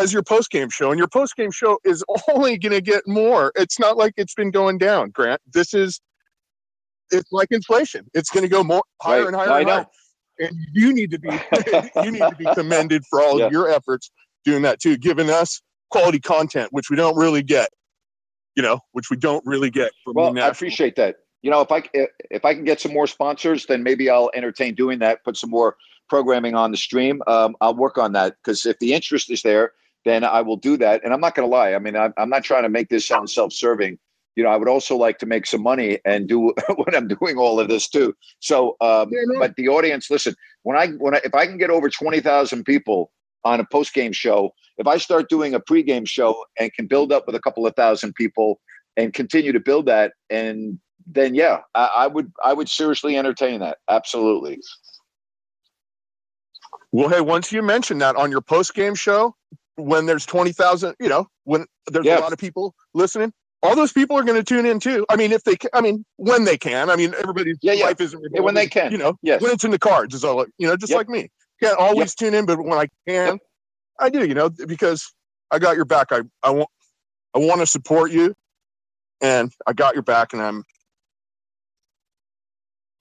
as 0.00 0.12
your 0.12 0.22
post 0.22 0.50
game 0.50 0.70
show. 0.70 0.90
And 0.90 0.98
your 0.98 1.08
post 1.08 1.36
game 1.36 1.50
show 1.50 1.78
is 1.84 2.04
only 2.34 2.58
gonna 2.58 2.80
get 2.80 3.06
more. 3.06 3.52
It's 3.56 3.78
not 3.78 3.96
like 3.96 4.14
it's 4.16 4.34
been 4.34 4.50
going 4.50 4.78
down, 4.78 5.10
Grant. 5.10 5.40
This 5.52 5.74
is 5.74 6.00
it's 7.10 7.30
like 7.32 7.48
inflation. 7.50 8.06
It's 8.14 8.30
gonna 8.30 8.48
go 8.48 8.64
more 8.64 8.82
higher 9.02 9.20
Right. 9.20 9.26
and 9.28 9.36
higher 9.36 9.50
I 9.50 9.58
and 9.60 9.66
know. 9.66 9.74
higher. 9.74 9.86
And 10.40 10.56
you 10.72 10.92
need 10.94 11.10
to 11.10 11.18
be 11.18 11.28
you 12.02 12.10
need 12.10 12.20
to 12.20 12.36
be 12.38 12.46
commended 12.54 13.02
for 13.08 13.20
all 13.22 13.38
Yeah. 13.38 13.46
of 13.46 13.52
your 13.52 13.68
efforts 13.70 14.10
doing 14.44 14.62
that 14.62 14.80
too, 14.80 14.96
giving 14.96 15.30
us 15.30 15.60
quality 15.90 16.18
content, 16.20 16.68
which 16.72 16.90
we 16.90 16.96
don't 16.96 17.16
really 17.16 17.42
get. 17.42 17.68
You 18.54 18.62
know, 18.62 18.80
which 18.92 19.08
we 19.10 19.16
don't 19.16 19.42
really 19.46 19.70
get 19.70 19.92
from 20.04 20.14
Well, 20.14 20.38
I 20.38 20.48
appreciate 20.48 20.94
that. 20.96 21.16
You 21.40 21.50
know, 21.50 21.62
if 21.62 21.72
I 21.72 21.82
if 22.30 22.44
I 22.44 22.54
can 22.54 22.64
get 22.64 22.80
some 22.80 22.92
more 22.92 23.06
sponsors, 23.06 23.64
then 23.66 23.82
maybe 23.82 24.10
I'll 24.10 24.30
entertain 24.34 24.74
doing 24.74 24.98
that. 25.00 25.24
Put 25.24 25.36
some 25.38 25.48
more 25.50 25.76
programming 26.10 26.54
on 26.54 26.70
the 26.70 26.76
stream. 26.76 27.22
Um, 27.26 27.56
I'll 27.62 27.74
work 27.74 27.96
on 27.96 28.12
that 28.12 28.36
because 28.42 28.66
if 28.66 28.78
the 28.78 28.92
interest 28.92 29.30
is 29.30 29.40
there, 29.42 29.72
then 30.04 30.24
I 30.24 30.40
will 30.42 30.56
do 30.56 30.76
that. 30.78 31.02
And 31.04 31.12
I'm 31.12 31.20
not 31.20 31.34
going 31.34 31.48
to 31.48 31.54
lie. 31.54 31.74
I 31.74 31.78
mean, 31.78 31.96
I'm, 31.96 32.12
I'm 32.16 32.28
not 32.28 32.44
trying 32.44 32.64
to 32.64 32.68
make 32.68 32.88
this 32.88 33.06
sound 33.06 33.30
self-serving. 33.30 33.98
You 34.34 34.44
know, 34.44 34.50
I 34.50 34.56
would 34.56 34.68
also 34.68 34.96
like 34.96 35.18
to 35.18 35.26
make 35.26 35.46
some 35.46 35.62
money 35.62 35.98
and 36.04 36.28
do 36.28 36.54
when 36.76 36.94
I'm 36.94 37.08
doing 37.08 37.36
all 37.36 37.60
of 37.60 37.68
this 37.68 37.88
too. 37.88 38.14
So, 38.40 38.76
um, 38.80 39.10
Yeah, 39.12 39.38
but 39.38 39.56
the 39.56 39.68
audience, 39.68 40.10
listen. 40.10 40.34
When 40.62 40.76
I 40.76 40.88
when 40.88 41.14
I, 41.14 41.20
if 41.24 41.34
I 41.34 41.46
can 41.46 41.58
get 41.58 41.70
over 41.70 41.90
twenty 41.90 42.20
thousand 42.20 42.64
people 42.64 43.10
on 43.44 43.60
a 43.60 43.64
post 43.70 43.92
game 43.92 44.12
show, 44.12 44.54
if 44.78 44.86
I 44.86 44.96
start 44.96 45.28
doing 45.28 45.54
a 45.54 45.60
pregame 45.60 46.06
show 46.06 46.44
and 46.58 46.72
can 46.72 46.86
build 46.86 47.12
up 47.12 47.26
with 47.26 47.34
a 47.34 47.40
couple 47.40 47.66
of 47.66 47.74
thousand 47.74 48.14
people 48.14 48.60
and 48.96 49.12
continue 49.12 49.52
to 49.52 49.60
build 49.60 49.86
that, 49.86 50.12
and 50.30 50.78
then 51.06 51.34
yeah, 51.34 51.60
I, 51.74 51.90
I 51.96 52.06
would 52.06 52.32
I 52.42 52.54
would 52.54 52.70
seriously 52.70 53.18
entertain 53.18 53.60
that. 53.60 53.78
Absolutely. 53.90 54.60
Well, 56.92 57.08
hey, 57.08 57.20
once 57.20 57.52
you 57.52 57.62
mentioned 57.62 58.00
that 58.02 58.16
on 58.16 58.30
your 58.30 58.42
post 58.42 58.74
game 58.74 58.94
show, 58.94 59.34
when 59.86 60.06
there's 60.06 60.26
20,000, 60.26 60.96
you 61.00 61.08
know, 61.08 61.28
when 61.44 61.66
there's 61.88 62.06
a 62.06 62.10
lot 62.20 62.32
of 62.32 62.38
people 62.38 62.74
listening, 62.94 63.32
all 63.62 63.76
those 63.76 63.92
people 63.92 64.18
are 64.18 64.24
going 64.24 64.38
to 64.38 64.44
tune 64.44 64.66
in 64.66 64.80
too. 64.80 65.06
I 65.10 65.16
mean, 65.16 65.32
if 65.32 65.44
they, 65.44 65.56
ca- 65.56 65.70
I 65.74 65.80
mean, 65.82 66.04
when 66.16 66.44
they 66.44 66.58
can. 66.58 66.90
I 66.90 66.96
mean, 66.96 67.14
everybody's 67.18 67.58
Yeah, 67.62 67.74
yeah. 67.74 67.86
life 67.86 68.00
isn't 68.00 68.22
Yeah, 68.34 68.40
when 68.42 68.54
they 68.54 68.68
can. 68.68 68.92
You 68.92 68.98
know, 68.98 69.14
Yes. 69.22 69.42
when 69.42 69.52
it's 69.52 69.64
in 69.64 69.72
the 69.72 69.78
cards 69.80 70.14
is 70.14 70.24
all. 70.24 70.46
You 70.58 70.68
know, 70.68 70.76
just 70.76 70.90
Yep. 70.92 70.98
like 70.98 71.08
me. 71.10 71.28
Can't 71.62 71.78
always 71.78 72.14
tune 72.14 72.34
in, 72.34 72.46
but 72.46 72.58
when 72.58 72.78
I 72.78 72.86
can, 73.08 73.34
Yep. 73.34 73.38
I 74.00 74.10
do. 74.10 74.26
You 74.26 74.34
know, 74.34 74.50
because 74.50 75.12
I 75.50 75.58
got 75.60 75.76
your 75.76 75.84
back. 75.86 76.08
I 76.12 76.22
I 76.42 76.50
want 76.50 76.68
I 77.34 77.38
want 77.40 77.60
to 77.60 77.66
support 77.66 78.12
you, 78.12 78.34
and 79.22 79.52
I 79.66 79.72
got 79.74 79.94
your 79.94 80.02
back, 80.04 80.32
and 80.34 80.42
I'm 80.42 80.64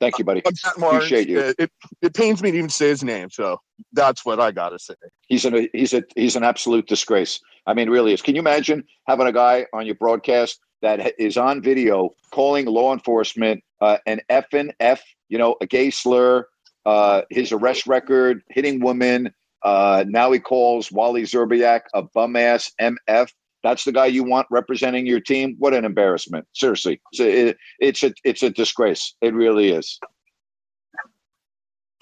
Thank 0.02 0.18
you, 0.18 0.26
buddy. 0.26 0.42
Martin. 0.80 0.98
Appreciate 0.98 1.30
you. 1.30 1.40
It, 1.40 1.56
it 1.60 1.72
it 2.02 2.14
pains 2.16 2.42
me 2.42 2.50
to 2.50 2.58
even 2.58 2.70
say 2.72 2.88
his 2.88 3.04
name, 3.04 3.30
so 3.30 3.62
that's 3.94 4.26
what 4.26 4.40
I 4.40 4.52
gotta 4.52 4.80
say. 4.80 4.96
He's 5.28 5.46
an 5.46 5.70
he's 5.74 5.94
a 5.94 6.04
he's 6.16 6.36
an 6.36 6.44
absolute 6.44 6.88
disgrace. 6.88 7.40
I 7.68 7.76
mean, 7.76 7.88
really 7.88 8.12
is. 8.12 8.24
Can 8.24 8.34
you 8.34 8.42
imagine 8.42 8.84
having 9.08 9.28
a 9.28 9.32
guy 9.32 9.68
on 9.74 9.86
your 9.86 9.94
broadcast 9.94 10.60
that 10.82 11.14
is 11.20 11.38
on 11.38 11.62
video 11.62 12.16
calling 12.32 12.66
law 12.66 12.94
enforcement 12.94 13.64
uh, 13.80 13.98
an 14.08 14.22
F 14.28 14.48
and 14.54 14.74
F, 14.80 15.04
you 15.30 15.38
know, 15.38 15.56
a 15.62 15.68
gay 15.68 15.92
slur, 15.92 16.48
uh, 16.88 17.22
his 17.30 17.52
arrest 17.52 17.86
record, 17.86 18.42
hitting 18.50 18.84
women. 18.84 19.32
Uh, 19.62 20.04
now 20.08 20.32
he 20.32 20.40
calls 20.40 20.92
Wally 20.92 21.22
Szczerbiak 21.22 21.82
a 21.94 22.02
bum 22.02 22.36
ass 22.36 22.72
MF. 22.82 23.30
That's 23.64 23.84
the 23.84 23.92
guy 23.92 24.08
you 24.08 24.24
want 24.24 24.48
representing 24.50 25.06
your 25.06 25.20
team. 25.20 25.56
What 25.60 25.74
an 25.74 25.86
embarrassment! 25.86 26.48
Seriously, 26.54 27.02
it's 27.12 27.20
a, 27.20 27.56
it's 27.80 28.04
a 28.04 28.14
it's 28.24 28.44
a 28.44 28.50
disgrace. 28.50 29.16
It 29.22 29.34
really 29.34 29.70
is. 29.70 30.00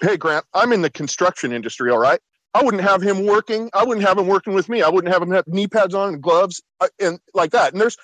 Hey 0.02 0.16
Grant, 0.16 0.46
I'm 0.54 0.72
in 0.72 0.80
the 0.80 0.90
construction 0.90 1.52
industry, 1.52 1.90
all 1.90 1.98
right. 1.98 2.20
I 2.54 2.64
wouldn't 2.64 2.82
have 2.82 3.02
him 3.02 3.26
working. 3.26 3.70
I 3.74 3.84
wouldn't 3.84 4.06
have 4.06 4.18
him 4.18 4.26
working 4.26 4.54
with 4.54 4.68
me. 4.68 4.82
I 4.82 4.88
wouldn't 4.88 5.12
have 5.12 5.22
him 5.22 5.30
have 5.30 5.46
knee 5.46 5.68
pads 5.68 5.94
on 5.94 6.14
and 6.14 6.22
gloves 6.22 6.60
uh, 6.80 6.88
and 6.98 7.20
like 7.34 7.52
that. 7.52 7.72
And 7.72 7.80
there's 7.80 7.96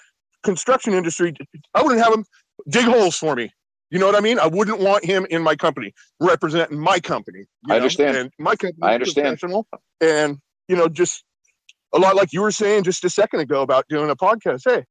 construction 0.45 0.95
industry. 0.95 1.35
I 1.75 1.83
wouldn't 1.83 2.03
have 2.03 2.13
him 2.13 2.25
dig 2.69 2.85
holes 2.85 3.17
for 3.17 3.35
me. 3.35 3.51
You 3.91 3.99
know 3.99 4.07
what 4.07 4.15
I 4.15 4.21
mean? 4.21 4.39
I 4.39 4.47
wouldn't 4.47 4.81
want 4.81 5.05
him 5.05 5.27
in 5.31 5.43
my 5.43 5.57
company 5.57 5.95
representing 6.21 6.79
my 6.79 7.01
company. 7.01 7.41
you 7.41 7.47
I 7.67 7.69
know? 7.71 7.77
understand. 7.77 8.17
And 8.17 8.31
my 8.39 8.57
company. 8.57 8.83
I 8.83 8.95
understand. 8.95 9.43
And 10.01 10.39
you 10.69 10.77
know, 10.77 10.89
just 10.89 11.25
a 11.95 11.99
lot 11.99 12.17
like 12.17 12.33
you 12.33 12.43
were 12.43 12.51
saying 12.53 12.85
just 12.85 13.05
a 13.05 13.11
second 13.11 13.41
ago 13.41 13.63
about 13.63 13.87
doing 13.89 14.11
a 14.11 14.17
podcast. 14.17 14.63
Hey, 14.65 14.85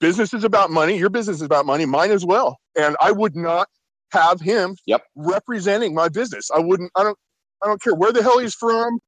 business 0.00 0.34
is 0.34 0.44
about 0.44 0.70
money. 0.70 0.96
Your 0.98 1.10
business 1.10 1.36
is 1.36 1.42
about 1.42 1.66
money. 1.66 1.86
Mine 1.86 2.10
as 2.10 2.24
well. 2.24 2.58
And 2.78 2.96
I 3.00 3.12
would 3.12 3.36
not 3.36 3.68
have 4.12 4.40
him 4.40 4.76
Yep. 4.86 5.02
representing 5.16 5.94
my 5.94 6.08
business. 6.08 6.50
I 6.54 6.60
wouldn't. 6.60 6.90
I 6.96 7.02
don't. 7.02 7.18
I 7.62 7.66
don't 7.66 7.80
care 7.82 7.94
where 7.94 8.12
the 8.12 8.22
hell 8.22 8.38
he's 8.38 8.54
from. 8.54 8.98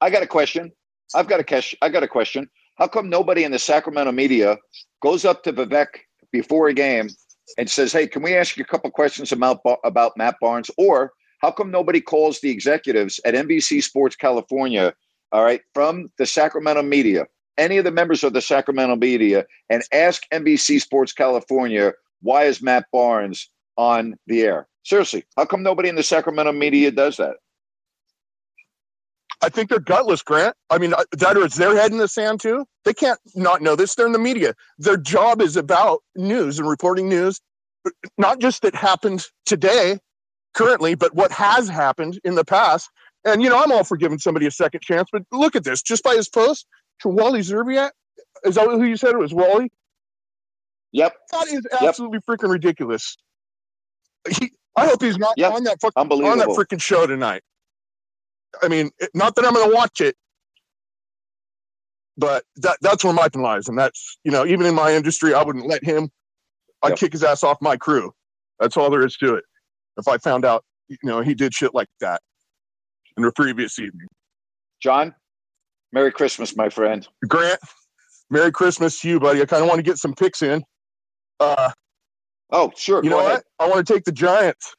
I 0.00 0.10
got 0.10 0.22
a 0.22 0.26
question. 0.26 0.72
I've 1.14 1.28
got 1.28 1.38
a 1.40 1.44
question. 1.44 1.78
I 1.82 1.88
got 1.88 2.02
a 2.02 2.08
question. 2.08 2.48
How 2.76 2.88
come 2.88 3.08
nobody 3.08 3.44
in 3.44 3.52
the 3.52 3.58
Sacramento 3.58 4.10
media 4.12 4.58
goes 5.02 5.24
up 5.24 5.44
to 5.44 5.52
Vivek 5.52 5.86
before 6.32 6.68
a 6.68 6.74
game 6.74 7.08
and 7.58 7.70
says, 7.70 7.92
"Hey, 7.92 8.06
can 8.08 8.22
we 8.22 8.34
ask 8.34 8.56
you 8.56 8.64
a 8.64 8.66
couple 8.66 8.90
questions 8.90 9.30
about 9.30 9.60
about 9.84 10.16
Matt 10.16 10.36
Barnes?" 10.40 10.70
Or 10.76 11.12
how 11.40 11.50
come 11.52 11.70
nobody 11.70 12.00
calls 12.00 12.40
the 12.40 12.50
executives 12.50 13.20
at 13.24 13.34
NBC 13.34 13.80
Sports 13.82 14.16
California, 14.16 14.94
all 15.32 15.42
right, 15.42 15.62
from 15.74 16.08
the 16.18 16.26
Sacramento 16.26 16.82
media, 16.82 17.26
any 17.58 17.78
of 17.78 17.84
the 17.84 17.90
members 17.90 18.22
of 18.24 18.32
the 18.32 18.40
Sacramento 18.40 18.96
media, 18.96 19.46
and 19.70 19.82
ask 19.92 20.22
NBC 20.32 20.80
Sports 20.80 21.12
California 21.12 21.92
why 22.22 22.44
is 22.44 22.62
Matt 22.62 22.86
Barnes 22.92 23.48
on 23.76 24.14
the 24.26 24.42
air? 24.42 24.68
Seriously, 24.84 25.24
how 25.36 25.44
come 25.44 25.62
nobody 25.62 25.88
in 25.88 25.96
the 25.96 26.02
Sacramento 26.02 26.52
media 26.52 26.90
does 26.90 27.16
that? 27.16 27.36
I 29.42 29.48
think 29.48 29.70
they're 29.70 29.80
gutless, 29.80 30.22
Grant. 30.22 30.54
I 30.70 30.78
mean, 30.78 30.94
uh, 30.94 31.02
that 31.12 31.36
or 31.36 31.44
it's 31.44 31.56
their 31.56 31.74
head 31.76 31.90
in 31.90 31.98
the 31.98 32.06
sand 32.06 32.40
too. 32.40 32.64
They 32.84 32.94
can't 32.94 33.18
not 33.34 33.60
know 33.60 33.74
this. 33.74 33.94
They're 33.94 34.06
in 34.06 34.12
the 34.12 34.18
media. 34.18 34.54
Their 34.78 34.96
job 34.96 35.42
is 35.42 35.56
about 35.56 36.00
news 36.14 36.60
and 36.60 36.68
reporting 36.68 37.08
news, 37.08 37.40
not 38.18 38.38
just 38.38 38.62
that 38.62 38.74
happened 38.74 39.26
today, 39.44 39.98
currently, 40.54 40.94
but 40.94 41.14
what 41.14 41.32
has 41.32 41.68
happened 41.68 42.20
in 42.24 42.36
the 42.36 42.44
past. 42.44 42.88
And 43.24 43.42
you 43.42 43.50
know, 43.50 43.62
I'm 43.62 43.72
all 43.72 43.84
for 43.84 43.96
giving 43.96 44.18
somebody 44.18 44.46
a 44.46 44.50
second 44.50 44.82
chance. 44.82 45.08
But 45.12 45.22
look 45.32 45.56
at 45.56 45.64
this, 45.64 45.82
just 45.82 46.02
by 46.04 46.14
his 46.16 46.28
post 46.28 46.66
to 47.00 47.08
Wally 47.08 47.40
Szczerbiak. 47.40 47.90
Is 48.44 48.56
that 48.56 48.66
who 48.66 48.84
you 48.84 48.96
said 48.96 49.10
it 49.12 49.18
was? 49.18 49.34
Wally? 49.34 49.70
Yep, 50.92 51.14
That 51.32 51.48
is 51.48 51.66
absolutely 51.88 52.20
freaking 52.20 52.50
ridiculous. 52.50 53.16
He, 54.28 54.52
I 54.76 54.86
hope 54.86 55.02
he's 55.02 55.18
not 55.18 55.34
Yep. 55.36 55.52
on 55.52 55.64
that 55.64 55.80
fucking 55.80 56.02
on 56.26 56.38
that 56.38 56.48
freaking 56.48 56.82
show 56.82 57.06
tonight. 57.06 57.42
I 58.62 58.68
mean, 58.68 58.90
not 59.14 59.36
that 59.36 59.44
I'm 59.46 59.54
going 59.54 59.70
to 59.70 59.74
watch 59.74 60.00
it, 60.00 60.16
but 62.18 62.44
that 62.56 62.78
that's 62.82 63.04
where 63.04 63.12
my 63.12 63.26
opinion 63.26 63.50
lies, 63.50 63.68
and 63.68 63.78
that's 63.78 64.18
you 64.24 64.32
know, 64.32 64.46
even 64.46 64.66
in 64.66 64.74
my 64.74 64.94
industry, 64.94 65.34
I 65.34 65.42
wouldn't 65.42 65.66
let 65.66 65.84
him. 65.84 66.10
I'd 66.82 66.90
Yep. 66.90 66.98
kick 66.98 67.12
his 67.12 67.24
ass 67.24 67.44
off 67.44 67.58
my 67.60 67.76
crew. 67.76 68.12
That's 68.60 68.76
all 68.76 68.90
there 68.90 69.04
is 69.06 69.16
to 69.18 69.36
it. 69.36 69.44
If 69.98 70.08
I 70.08 70.18
found 70.18 70.44
out, 70.44 70.64
you 70.88 70.98
know, 71.04 71.20
he 71.22 71.34
did 71.34 71.54
shit 71.54 71.74
like 71.74 71.88
that 72.00 72.20
in 73.16 73.22
the 73.22 73.32
previous 73.32 73.78
evening. 73.78 74.08
John, 74.82 75.14
Merry 75.92 76.12
Christmas, 76.12 76.56
my 76.56 76.68
friend. 76.68 77.06
Grant, 77.28 77.60
Merry 78.30 78.50
Christmas 78.52 79.00
to 79.00 79.08
you, 79.08 79.20
buddy. 79.20 79.42
I 79.42 79.44
kind 79.44 79.62
of 79.62 79.68
want 79.68 79.78
to 79.78 79.82
get 79.82 79.98
some 79.98 80.14
picks 80.14 80.42
in. 80.42 80.62
Uh, 81.38 81.70
Oh, 82.52 82.70
sure. 82.76 83.02
you 83.02 83.08
go 83.10 83.16
know 83.16 83.26
ahead. 83.26 83.42
what? 83.58 83.66
I 83.66 83.68
want 83.68 83.86
to 83.86 83.92
take 83.92 84.04
the 84.04 84.12
Giants. 84.12 84.74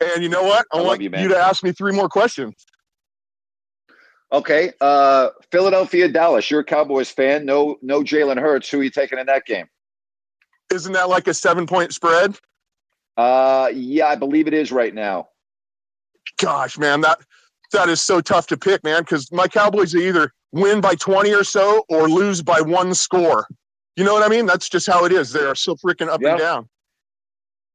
And 0.00 0.22
you 0.22 0.28
know 0.28 0.42
what? 0.42 0.66
I, 0.72 0.78
I 0.78 0.82
want 0.82 1.00
you, 1.00 1.10
you, 1.16 1.28
to 1.28 1.36
ask 1.36 1.62
me 1.62 1.72
three 1.72 1.92
more 1.92 2.08
questions. 2.08 2.54
Okay. 4.32 4.72
Uh, 4.80 5.28
Philadelphia, 5.52 6.08
Dallas. 6.08 6.50
You're 6.50 6.60
a 6.60 6.64
Cowboys 6.64 7.10
fan. 7.10 7.44
No, 7.44 7.76
no 7.82 8.02
Jalen 8.02 8.40
Hurts. 8.40 8.68
Who 8.68 8.80
are 8.80 8.82
you 8.82 8.90
taking 8.90 9.18
in 9.18 9.26
that 9.26 9.44
game? 9.46 9.66
Isn't 10.72 10.92
that 10.92 11.08
like 11.08 11.28
a 11.28 11.34
seven 11.34 11.66
point 11.66 11.92
spread? 11.92 12.36
Uh, 13.16 13.70
yeah, 13.72 14.06
I 14.06 14.16
believe 14.16 14.46
it 14.46 14.54
is 14.54 14.72
right 14.72 14.94
now. 14.94 15.28
Gosh, 16.40 16.78
man, 16.78 17.00
that 17.02 17.18
that 17.72 17.88
is 17.88 18.00
so 18.00 18.20
tough 18.20 18.46
to 18.48 18.56
pick, 18.56 18.82
man, 18.82 19.02
because 19.02 19.30
my 19.30 19.46
Cowboys 19.46 19.94
either 19.94 20.32
win 20.52 20.80
by 20.80 20.94
20 20.96 21.32
or 21.32 21.44
so 21.44 21.84
or 21.88 22.08
lose 22.08 22.42
by 22.42 22.60
one 22.60 22.94
score. 22.94 23.46
You 23.96 24.04
know 24.04 24.12
what 24.12 24.24
I 24.24 24.28
mean? 24.28 24.46
That's 24.46 24.68
just 24.68 24.88
how 24.88 25.04
it 25.04 25.12
is. 25.12 25.32
They 25.32 25.40
are 25.44 25.54
so 25.54 25.76
freaking 25.76 26.08
up 26.08 26.20
Yeah. 26.20 26.30
and 26.30 26.38
down. 26.38 26.68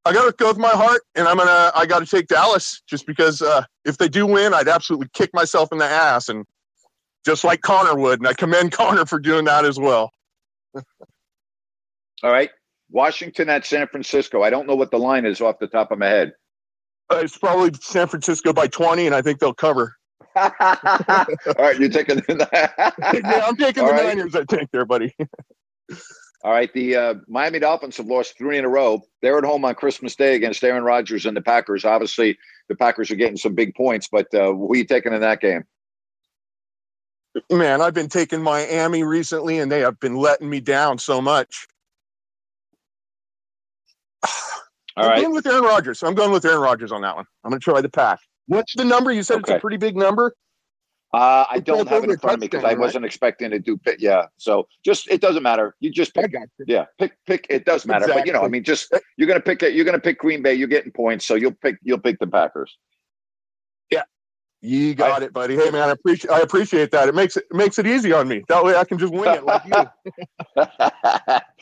I 0.07 0.13
gotta 0.13 0.31
go 0.33 0.49
with 0.49 0.57
my 0.57 0.69
heart, 0.69 1.01
and 1.15 1.27
I'm 1.27 1.37
gonna 1.37 1.71
I 1.75 1.85
gotta 1.85 2.05
take 2.05 2.27
Dallas 2.27 2.81
just 2.87 3.07
because 3.07 3.41
uh, 3.41 3.63
if 3.85 3.97
they 3.97 4.07
do 4.07 4.25
win, 4.27 4.53
I'd 4.53 4.67
absolutely 4.67 5.07
kick 5.13 5.31
myself 5.33 5.71
in 5.71 5.79
the 5.79 5.85
ass, 5.85 6.29
and 6.29 6.45
just 7.25 7.43
like 7.43 7.61
Connor 7.61 7.95
would, 7.95 8.19
and 8.19 8.27
I 8.27 8.33
commend 8.33 8.71
Connor 8.71 9.05
for 9.05 9.19
doing 9.19 9.45
that 9.45 9.65
as 9.65 9.79
well. 9.79 10.11
All 12.23 12.31
right. 12.31 12.49
Washington 12.91 13.49
at 13.49 13.65
San 13.65 13.87
Francisco. 13.87 14.43
I 14.43 14.49
don't 14.51 14.67
know 14.67 14.75
what 14.75 14.91
the 14.91 14.99
line 14.99 15.25
is 15.25 15.41
off 15.41 15.57
the 15.59 15.67
top 15.67 15.91
of 15.91 15.97
my 15.97 16.07
head. 16.07 16.33
Uh, 17.11 17.17
it's 17.17 17.37
probably 17.37 17.71
San 17.81 18.07
Francisco 18.07 18.51
by 18.51 18.67
20, 18.67 19.05
and 19.05 19.15
I 19.15 19.21
think 19.21 19.39
they'll 19.39 19.53
cover. 19.53 19.95
All 20.35 20.51
right, 21.59 21.79
you're 21.79 21.89
taking. 21.89 22.21
yeah, 22.29 22.91
I'm 23.45 23.55
taking 23.55 23.83
All 23.83 23.89
the 23.89 23.93
right. 23.93 24.17
Niners. 24.17 24.35
I 24.35 24.43
think 24.45 24.71
there, 24.71 24.85
buddy. 24.85 25.15
All 26.43 26.51
right, 26.51 26.71
the 26.73 26.95
uh, 26.95 27.13
Miami 27.27 27.59
Dolphins 27.59 27.97
have 27.97 28.05
lost 28.05 28.37
three 28.37 28.57
in 28.57 28.65
a 28.65 28.69
row. 28.69 29.01
They're 29.21 29.37
at 29.37 29.43
home 29.43 29.65
on 29.65 29.73
Christmas 29.75 30.15
Day 30.15 30.35
against 30.35 30.63
Aaron 30.63 30.83
Rodgers 30.83 31.25
and 31.25 31.35
the 31.35 31.41
Packers. 31.41 31.85
Obviously, 31.85 32.37
the 32.69 32.75
Packers 32.75 33.09
are 33.09 33.15
getting 33.15 33.37
some 33.37 33.55
big 33.55 33.73
points, 33.75 34.07
but 34.11 34.27
uh, 34.33 34.53
who 34.53 34.71
are 34.71 34.75
you 34.75 34.85
taking 34.85 35.13
in 35.13 35.21
that 35.21 35.41
game? 35.41 35.63
Man, 37.51 37.81
I've 37.81 37.93
been 37.93 38.09
taking 38.09 38.41
Miami 38.41 39.03
recently, 39.03 39.59
and 39.59 39.71
they 39.71 39.79
have 39.79 39.99
been 39.99 40.15
letting 40.15 40.49
me 40.49 40.59
down 40.59 40.97
so 40.99 41.21
much. 41.21 41.67
All 44.97 45.03
I'm 45.03 45.09
right, 45.09 45.21
going 45.21 45.33
with 45.33 45.45
Aaron 45.45 45.63
Rodgers. 45.63 45.99
So 45.99 46.07
I'm 46.07 46.15
going 46.15 46.31
with 46.31 46.45
Aaron 46.45 46.61
Rodgers 46.61 46.91
on 46.91 47.01
that 47.01 47.15
one. 47.15 47.25
I'm 47.43 47.51
going 47.51 47.59
to 47.59 47.63
try 47.63 47.81
the 47.81 47.89
pack. 47.89 48.19
What's 48.47 48.75
the 48.75 48.85
number? 48.85 49.11
You 49.11 49.23
said 49.23 49.39
it's 49.39 49.49
a 49.49 49.59
pretty 49.59 49.77
big 49.77 49.97
number. 49.97 50.33
uh, 51.13 51.45
I 51.49 51.59
don't 51.59 51.87
have 51.89 52.03
it 52.03 52.09
in 52.11 52.17
front 52.17 52.35
of 52.35 52.39
me 52.41 52.47
because 52.47 52.63
I 52.63 52.69
right? 52.69 52.79
wasn't 52.79 53.05
expecting 53.05 53.49
to 53.51 53.59
do. 53.59 53.75
Pick, 53.77 53.99
yeah, 53.99 54.25
so 54.37 54.67
just 54.83 55.09
it 55.09 55.19
doesn't 55.21 55.43
matter. 55.43 55.75
You 55.79 55.89
just 55.91 56.13
pick. 56.13 56.31
you. 56.31 56.45
Yeah, 56.67 56.85
pick 56.99 57.13
pick. 57.25 57.47
It 57.49 57.65
does 57.65 57.85
matter, 57.85 58.07
but 58.07 58.25
you 58.27 58.33
know, 58.33 58.43
I 58.43 58.47
mean, 58.47 58.63
just 58.63 58.93
you're 59.17 59.27
gonna 59.27 59.39
pick 59.39 59.63
it. 59.63 59.73
You're 59.73 59.85
gonna 59.85 59.99
pick 59.99 60.19
Green 60.19 60.41
Bay. 60.43 60.53
You're 60.53 60.67
getting 60.67 60.91
points, 60.91 61.25
so 61.25 61.35
you'll 61.35 61.53
pick. 61.53 61.77
You'll 61.81 61.99
pick 61.99 62.19
the 62.19 62.27
Packers. 62.27 62.77
Yeah, 63.91 64.03
you 64.61 64.93
got 64.93 65.23
it, 65.23 65.33
buddy. 65.33 65.55
Hey, 65.55 65.71
man, 65.71 65.89
I 65.89 65.91
appreciate 65.91 66.31
I 66.31 66.41
appreciate 66.41 66.91
that. 66.91 67.07
It 67.07 67.15
makes 67.15 67.35
it, 67.37 67.45
it 67.49 67.55
makes 67.55 67.79
it 67.79 67.87
easy 67.87 68.13
on 68.13 68.27
me. 68.27 68.43
That 68.49 68.63
way, 68.63 68.75
I 68.75 68.83
can 68.83 68.97
just 68.97 69.13
wing 69.13 69.33
it 69.33 69.43
like 69.43 69.63
you. 69.65 69.89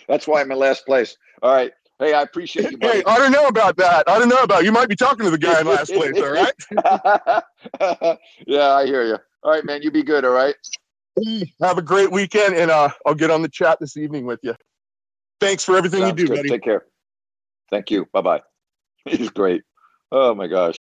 That's 0.08 0.28
why 0.28 0.42
I'm 0.42 0.52
in 0.52 0.58
last 0.58 0.86
place. 0.86 1.16
All 1.42 1.54
right. 1.54 1.72
Hey, 2.00 2.14
I 2.14 2.22
appreciate 2.22 2.72
you, 2.72 2.78
buddy. 2.78 2.98
Hey, 2.98 3.04
I 3.06 3.18
don't 3.18 3.32
know 3.32 3.48
about 3.48 3.78
that. 3.78 4.10
I 4.10 4.20
don't 4.20 4.30
know 4.30 4.42
about 4.42 4.64
you. 4.64 4.72
Might 4.72 4.90
be 4.90 4.96
talking 4.96 5.26
to 5.26 5.32
the 5.32 5.38
guy 5.38 5.62
in 5.62 5.68
last 5.68 5.94
place. 5.94 6.16
All 6.18 6.32
right. 6.32 8.18
yeah, 8.48 8.72
I 8.72 8.86
hear 8.86 9.06
you. 9.06 9.18
All 9.44 9.52
right, 9.52 9.64
man. 9.64 9.82
You 9.82 9.92
be 9.92 10.04
good. 10.04 10.26
All 10.26 10.32
right. 10.32 10.56
Have 11.62 11.78
a 11.78 11.82
great 11.82 12.12
weekend, 12.12 12.56
and 12.56 12.72
uh, 12.72 12.90
I'll 13.06 13.14
get 13.14 13.30
on 13.30 13.42
the 13.42 13.50
chat 13.50 13.80
this 13.80 13.96
evening 13.98 14.26
with 14.26 14.40
you. 14.42 14.56
Thanks 15.40 15.64
for 15.64 15.78
everything 15.78 16.02
Sounds 16.02 16.20
you 16.20 16.28
do, 16.28 16.34
good. 16.34 16.38
buddy. 16.38 16.50
Take 16.50 16.64
care. 16.64 16.86
Thank 17.70 17.92
you. 17.92 18.08
Bye 18.12 18.22
bye. 18.22 18.42
He's 19.06 19.30
great. 19.30 19.64
Oh 20.12 20.34
my 20.34 20.48
gosh. 20.48 20.76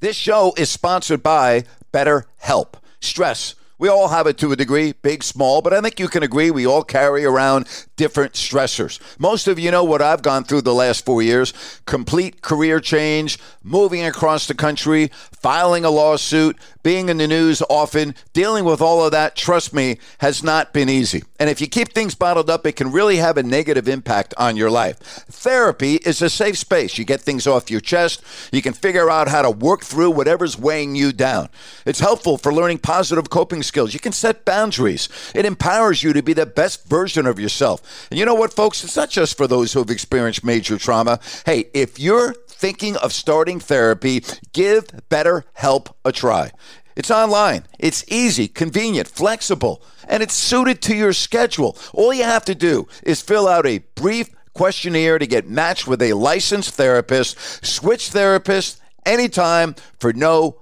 This 0.00 0.16
show 0.16 0.52
is 0.56 0.70
sponsored 0.70 1.22
by 1.22 1.64
BetterHelp. 1.92 2.74
Stress. 3.00 3.54
We 3.82 3.88
all 3.88 4.06
have 4.06 4.28
it 4.28 4.38
to 4.38 4.52
a 4.52 4.54
degree, 4.54 4.92
big, 4.92 5.24
small, 5.24 5.60
but 5.60 5.72
I 5.72 5.80
think 5.80 5.98
you 5.98 6.06
can 6.06 6.22
agree 6.22 6.52
we 6.52 6.64
all 6.64 6.84
carry 6.84 7.24
around 7.24 7.66
different 7.96 8.34
stressors. 8.34 9.00
Most 9.18 9.48
of 9.48 9.58
you 9.58 9.72
know 9.72 9.82
what 9.82 10.00
I've 10.00 10.22
gone 10.22 10.44
through 10.44 10.60
the 10.60 10.72
last 10.72 11.04
four 11.04 11.20
years 11.20 11.52
complete 11.84 12.42
career 12.42 12.78
change, 12.78 13.40
moving 13.64 14.04
across 14.04 14.46
the 14.46 14.54
country, 14.54 15.10
filing 15.32 15.84
a 15.84 15.90
lawsuit, 15.90 16.56
being 16.84 17.08
in 17.08 17.18
the 17.18 17.26
news 17.26 17.60
often, 17.68 18.14
dealing 18.32 18.64
with 18.64 18.80
all 18.80 19.04
of 19.04 19.10
that, 19.10 19.34
trust 19.34 19.74
me, 19.74 19.98
has 20.18 20.44
not 20.44 20.72
been 20.72 20.88
easy. 20.88 21.24
And 21.40 21.50
if 21.50 21.60
you 21.60 21.66
keep 21.66 21.92
things 21.92 22.14
bottled 22.14 22.48
up, 22.48 22.64
it 22.64 22.76
can 22.76 22.92
really 22.92 23.16
have 23.16 23.36
a 23.36 23.42
negative 23.42 23.88
impact 23.88 24.32
on 24.38 24.56
your 24.56 24.70
life. 24.70 24.98
Therapy 24.98 25.96
is 25.96 26.22
a 26.22 26.30
safe 26.30 26.56
space. 26.56 26.98
You 26.98 27.04
get 27.04 27.20
things 27.20 27.48
off 27.48 27.68
your 27.68 27.80
chest, 27.80 28.22
you 28.52 28.62
can 28.62 28.74
figure 28.74 29.10
out 29.10 29.26
how 29.26 29.42
to 29.42 29.50
work 29.50 29.82
through 29.82 30.12
whatever's 30.12 30.56
weighing 30.56 30.94
you 30.94 31.12
down. 31.12 31.48
It's 31.84 31.98
helpful 31.98 32.38
for 32.38 32.54
learning 32.54 32.78
positive 32.78 33.28
coping 33.28 33.64
skills. 33.64 33.71
You 33.72 34.00
can 34.00 34.12
set 34.12 34.44
boundaries, 34.44 35.08
it 35.34 35.44
empowers 35.44 36.02
you 36.02 36.12
to 36.12 36.22
be 36.22 36.32
the 36.32 36.46
best 36.46 36.86
version 36.86 37.26
of 37.26 37.38
yourself. 37.38 38.08
And 38.10 38.18
you 38.18 38.26
know 38.26 38.34
what, 38.34 38.52
folks? 38.52 38.84
It's 38.84 38.96
not 38.96 39.10
just 39.10 39.36
for 39.36 39.46
those 39.46 39.72
who 39.72 39.80
have 39.80 39.90
experienced 39.90 40.44
major 40.44 40.78
trauma. 40.78 41.20
Hey, 41.46 41.70
if 41.74 41.98
you're 41.98 42.34
thinking 42.48 42.96
of 42.96 43.12
starting 43.12 43.58
therapy, 43.58 44.22
give 44.52 44.86
BetterHelp 45.08 45.94
a 46.04 46.12
try. 46.12 46.52
It's 46.94 47.10
online. 47.10 47.64
It's 47.78 48.04
easy, 48.08 48.48
convenient, 48.48 49.08
flexible, 49.08 49.82
and 50.08 50.22
it's 50.22 50.34
suited 50.34 50.82
to 50.82 50.94
your 50.94 51.12
schedule. 51.12 51.76
All 51.94 52.12
you 52.12 52.24
have 52.24 52.44
to 52.44 52.54
do 52.54 52.86
is 53.02 53.22
fill 53.22 53.48
out 53.48 53.66
a 53.66 53.78
brief 53.94 54.28
questionnaire 54.54 55.18
to 55.18 55.26
get 55.26 55.48
matched 55.48 55.86
with 55.86 56.02
a 56.02 56.12
licensed 56.12 56.74
therapist, 56.74 57.64
switch 57.64 58.10
therapists 58.10 58.78
anytime 59.06 59.74
for 59.98 60.12
no 60.12 60.61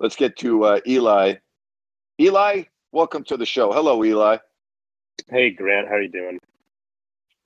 Let's 0.00 0.16
get 0.16 0.36
to 0.38 0.64
uh, 0.64 0.80
Eli. 0.86 1.34
Eli, 2.20 2.62
welcome 2.92 3.24
to 3.24 3.36
the 3.36 3.46
show. 3.46 3.72
Hello, 3.72 4.04
Eli. 4.04 4.36
Hey, 5.28 5.50
Grant. 5.50 5.88
How 5.88 5.94
are 5.94 6.02
you 6.02 6.08
doing? 6.10 6.38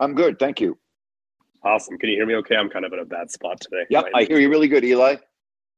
I'm 0.01 0.15
good. 0.15 0.39
Thank 0.39 0.61
you. 0.61 0.77
Awesome. 1.63 1.97
Can 1.99 2.11
you 2.11 2.17
hear 2.17 2.27
me 2.27 2.35
okay? 2.37 2.57
I'm 2.57 2.69
kind 2.69 2.85
of 2.85 2.93
in 2.93 2.99
a 2.99 3.05
bad 3.05 3.31
spot 3.31 3.61
today. 3.61 3.85
Yep, 3.89 4.05
Might 4.13 4.23
I 4.23 4.25
hear 4.27 4.39
you 4.39 4.51
really 4.51 4.69
good, 4.69 4.85
Eli. 4.85 5.17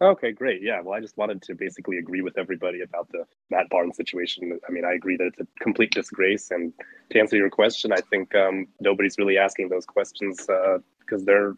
Okay, 0.02 0.32
great. 0.32 0.62
Yeah, 0.62 0.80
well, 0.80 0.94
I 0.94 1.00
just 1.00 1.16
wanted 1.16 1.42
to 1.42 1.54
basically 1.54 1.98
agree 1.98 2.22
with 2.22 2.36
everybody 2.36 2.80
about 2.80 3.08
the 3.12 3.24
Matt 3.50 3.68
Barnes 3.68 3.96
situation. 3.96 4.58
I 4.68 4.72
mean, 4.72 4.84
I 4.84 4.94
agree 4.94 5.16
that 5.16 5.26
it's 5.26 5.40
a 5.40 5.46
complete 5.60 5.92
disgrace. 5.92 6.50
And 6.50 6.72
to 7.10 7.20
answer 7.20 7.36
your 7.36 7.50
question, 7.50 7.92
I 7.92 8.00
think 8.10 8.34
um, 8.34 8.66
nobody's 8.80 9.16
really 9.18 9.38
asking 9.38 9.68
those 9.68 9.86
questions 9.86 10.38
because 10.38 11.22
uh, 11.22 11.24
they're 11.24 11.54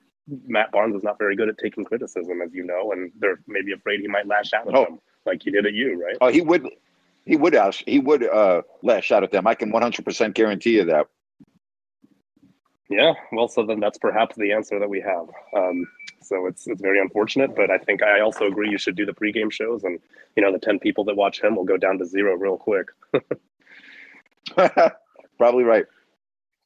Matt 0.46 0.72
Barnes 0.72 0.96
is 0.96 1.04
not 1.04 1.18
very 1.18 1.36
good 1.36 1.48
at 1.48 1.56
taking 1.56 1.84
criticism, 1.84 2.42
as 2.42 2.52
you 2.52 2.64
know, 2.64 2.92
and 2.92 3.12
they're 3.18 3.40
maybe 3.46 3.72
afraid 3.72 4.00
he 4.00 4.08
might 4.08 4.26
lash 4.26 4.52
out 4.52 4.68
at 4.68 4.74
Oh. 4.74 4.84
them 4.84 4.98
like 5.26 5.42
he 5.42 5.50
did 5.50 5.66
at 5.66 5.74
you, 5.74 6.02
right? 6.02 6.16
Oh, 6.20 6.28
he 6.28 6.40
would, 6.40 6.68
he 7.24 7.36
would 7.36 7.54
ask, 7.54 7.82
he 7.86 7.98
would 7.98 8.24
uh, 8.24 8.62
lash 8.82 9.10
out 9.12 9.22
at 9.24 9.32
them. 9.32 9.46
I 9.46 9.54
can 9.54 9.72
100% 9.72 10.34
guarantee 10.34 10.76
you 10.76 10.84
that. 10.84 11.06
Yeah, 12.88 13.14
well, 13.32 13.48
so 13.48 13.66
then 13.66 13.80
that's 13.80 13.98
perhaps 13.98 14.36
the 14.36 14.52
answer 14.52 14.78
that 14.78 14.88
we 14.88 15.00
have. 15.00 15.28
Um, 15.54 15.88
so 16.22 16.46
it's 16.46 16.66
it's 16.66 16.80
very 16.80 17.00
unfortunate, 17.00 17.54
but 17.54 17.70
I 17.70 17.78
think 17.78 18.02
I 18.02 18.20
also 18.20 18.46
agree 18.46 18.70
you 18.70 18.78
should 18.78 18.96
do 18.96 19.06
the 19.06 19.12
pregame 19.12 19.50
shows, 19.50 19.84
and 19.84 19.98
you 20.36 20.42
know 20.42 20.52
the 20.52 20.58
ten 20.58 20.78
people 20.78 21.04
that 21.04 21.16
watch 21.16 21.40
him 21.40 21.56
will 21.56 21.64
go 21.64 21.76
down 21.76 21.98
to 21.98 22.04
zero 22.04 22.36
real 22.36 22.56
quick. 22.56 22.88
Probably 25.38 25.64
right. 25.64 25.86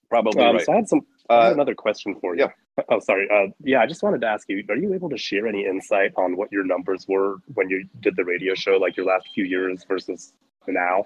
Probably 0.08 0.42
Um, 0.42 0.56
right. 0.56 0.64
So 0.64 0.72
I 0.72 0.76
had 0.76 0.88
some 0.88 1.06
Uh, 1.30 1.52
another 1.52 1.74
question 1.74 2.16
for 2.20 2.36
you. 2.36 2.48
Oh, 2.88 2.98
sorry. 2.98 3.28
Uh, 3.30 3.50
yeah, 3.62 3.80
I 3.82 3.86
just 3.86 4.02
wanted 4.02 4.22
to 4.22 4.26
ask 4.26 4.48
you: 4.48 4.64
Are 4.70 4.76
you 4.76 4.94
able 4.94 5.10
to 5.10 5.18
share 5.18 5.46
any 5.46 5.66
insight 5.66 6.12
on 6.16 6.34
what 6.34 6.50
your 6.50 6.64
numbers 6.64 7.04
were 7.06 7.36
when 7.52 7.68
you 7.68 7.86
did 8.00 8.16
the 8.16 8.24
radio 8.24 8.54
show, 8.54 8.78
like 8.78 8.96
your 8.96 9.04
last 9.04 9.28
few 9.34 9.44
years 9.44 9.84
versus 9.86 10.32
now? 10.66 11.04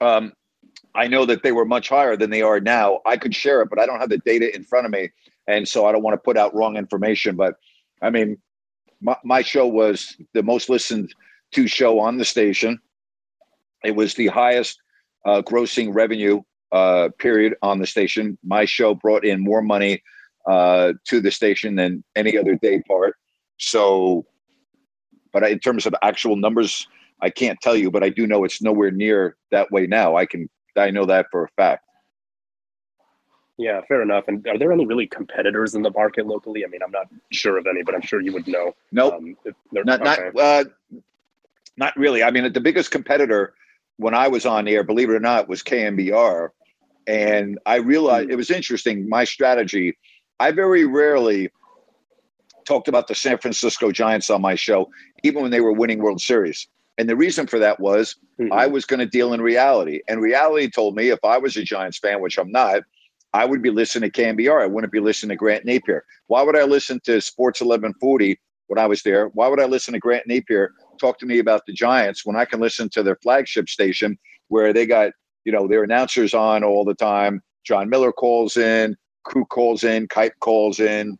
Um, 0.00 0.32
I 0.94 1.06
know 1.08 1.26
that 1.26 1.42
they 1.42 1.52
were 1.52 1.66
much 1.66 1.90
higher 1.90 2.16
than 2.16 2.30
they 2.30 2.40
are 2.40 2.60
now. 2.60 3.00
I 3.04 3.18
could 3.18 3.34
share 3.34 3.60
it, 3.60 3.68
but 3.68 3.78
I 3.78 3.84
don't 3.84 4.00
have 4.00 4.08
the 4.08 4.16
data 4.18 4.54
in 4.56 4.64
front 4.64 4.86
of 4.86 4.92
me, 4.92 5.10
and 5.46 5.68
so 5.68 5.84
I 5.84 5.92
don't 5.92 6.02
want 6.02 6.14
to 6.14 6.24
put 6.24 6.38
out 6.38 6.54
wrong 6.54 6.78
information. 6.78 7.36
But 7.36 7.56
I 8.00 8.08
mean, 8.08 8.38
my, 9.02 9.16
my 9.22 9.42
show 9.42 9.66
was 9.66 10.16
the 10.32 10.42
most 10.42 10.70
listened 10.70 11.14
to 11.52 11.66
show 11.66 11.98
on 11.98 12.16
the 12.16 12.24
station. 12.24 12.78
It 13.84 13.94
was 13.94 14.14
the 14.14 14.28
highest 14.28 14.80
uh, 15.26 15.42
grossing 15.42 15.94
revenue 15.94 16.40
uh, 16.72 17.08
period 17.18 17.54
on 17.62 17.78
the 17.78 17.86
station. 17.86 18.38
My 18.44 18.64
show 18.64 18.94
brought 18.94 19.24
in 19.24 19.40
more 19.40 19.62
money 19.62 20.02
uh, 20.46 20.94
to 21.04 21.20
the 21.20 21.30
station 21.30 21.76
than 21.76 22.04
any 22.14 22.36
other 22.36 22.56
day 22.56 22.82
part. 22.82 23.16
So, 23.58 24.26
but 25.32 25.44
I, 25.44 25.48
in 25.48 25.58
terms 25.58 25.86
of 25.86 25.94
actual 26.02 26.36
numbers, 26.36 26.86
I 27.20 27.30
can't 27.30 27.58
tell 27.60 27.76
you, 27.76 27.90
but 27.90 28.02
I 28.02 28.10
do 28.10 28.26
know 28.26 28.44
it's 28.44 28.60
nowhere 28.60 28.90
near 28.90 29.36
that 29.50 29.70
way 29.70 29.86
now. 29.86 30.16
I 30.16 30.26
can, 30.26 30.48
I 30.76 30.90
know 30.90 31.06
that 31.06 31.26
for 31.30 31.44
a 31.44 31.48
fact. 31.56 31.82
Yeah, 33.58 33.80
fair 33.88 34.02
enough. 34.02 34.24
And 34.28 34.46
are 34.46 34.58
there 34.58 34.70
any 34.70 34.84
really 34.84 35.06
competitors 35.06 35.74
in 35.74 35.82
the 35.82 35.90
market 35.90 36.26
locally? 36.26 36.62
I 36.64 36.68
mean, 36.68 36.82
I'm 36.82 36.90
not 36.90 37.06
sure 37.32 37.56
of 37.56 37.66
any, 37.66 37.82
but 37.82 37.94
I'm 37.94 38.02
sure 38.02 38.20
you 38.20 38.34
would 38.34 38.46
know. 38.46 38.74
Nope. 38.92 39.14
Um, 39.14 39.36
not 39.72 40.00
not 40.00 40.18
okay. 40.18 40.30
uh, 40.38 40.64
not 41.78 41.96
really. 41.96 42.22
I 42.22 42.30
mean, 42.30 42.52
the 42.52 42.60
biggest 42.60 42.90
competitor 42.90 43.54
when 43.96 44.14
I 44.14 44.28
was 44.28 44.46
on 44.46 44.68
air, 44.68 44.82
believe 44.82 45.10
it 45.10 45.14
or 45.14 45.20
not, 45.20 45.48
was 45.48 45.62
KNBR, 45.62 46.50
and 47.06 47.58
I 47.66 47.76
realized 47.76 48.30
it 48.30 48.36
was 48.36 48.50
interesting. 48.50 49.08
My 49.08 49.24
strategy. 49.24 49.96
I 50.38 50.50
very 50.50 50.84
rarely 50.84 51.50
talked 52.66 52.88
about 52.88 53.08
the 53.08 53.14
San 53.14 53.38
Francisco 53.38 53.92
Giants 53.92 54.28
on 54.28 54.42
my 54.42 54.54
show, 54.54 54.90
even 55.22 55.42
when 55.42 55.50
they 55.50 55.60
were 55.60 55.72
winning 55.72 55.98
World 56.00 56.20
Series. 56.20 56.66
And 56.98 57.08
the 57.08 57.16
reason 57.16 57.46
for 57.46 57.58
that 57.58 57.78
was 57.80 58.16
Mhm. 58.40 58.52
I 58.52 58.66
was 58.66 58.84
going 58.84 59.00
to 59.00 59.06
deal 59.06 59.32
in 59.32 59.40
reality, 59.40 60.00
and 60.08 60.20
reality 60.20 60.68
told 60.68 60.96
me 60.96 61.08
if 61.10 61.18
I 61.24 61.38
was 61.38 61.56
a 61.56 61.62
Giants 61.62 61.98
fan, 61.98 62.20
which 62.20 62.38
I'm 62.38 62.50
not, 62.50 62.82
I 63.32 63.44
would 63.44 63.62
be 63.62 63.70
listening 63.70 64.10
to 64.10 64.22
KNBR. 64.22 64.62
I 64.62 64.66
wouldn't 64.66 64.92
be 64.92 65.00
listening 65.00 65.30
to 65.30 65.36
Grant 65.36 65.64
Napear. 65.64 66.00
Why 66.26 66.42
would 66.42 66.56
I 66.56 66.64
listen 66.64 67.00
to 67.04 67.20
Sports 67.20 67.60
1140 67.60 68.38
when 68.66 68.78
I 68.78 68.86
was 68.86 69.02
there? 69.02 69.28
Why 69.28 69.48
would 69.48 69.60
I 69.60 69.66
listen 69.66 69.92
to 69.94 70.00
Grant 70.00 70.26
Napear 70.26 70.68
talk 70.98 71.18
to 71.18 71.26
me 71.26 71.38
about 71.38 71.66
the 71.66 71.72
Giants 71.72 72.24
when 72.24 72.36
I 72.36 72.44
can 72.44 72.60
listen 72.60 72.88
to 72.90 73.02
their 73.02 73.16
flagship 73.16 73.68
station 73.68 74.18
where 74.48 74.72
they 74.72 74.86
got, 74.86 75.12
you 75.46 75.52
know, 75.52 75.66
their 75.66 75.84
announcers 75.84 76.34
on 76.34 76.62
all 76.64 76.84
the 76.84 76.94
time? 76.94 77.40
Jon 77.64 77.88
Miller 77.88 78.12
calls 78.12 78.56
in, 78.56 78.96
crew 79.24 79.46
calls 79.46 79.84
in, 79.84 80.08
Kuip 80.08 80.32
calls 80.40 80.80
in. 80.80 81.16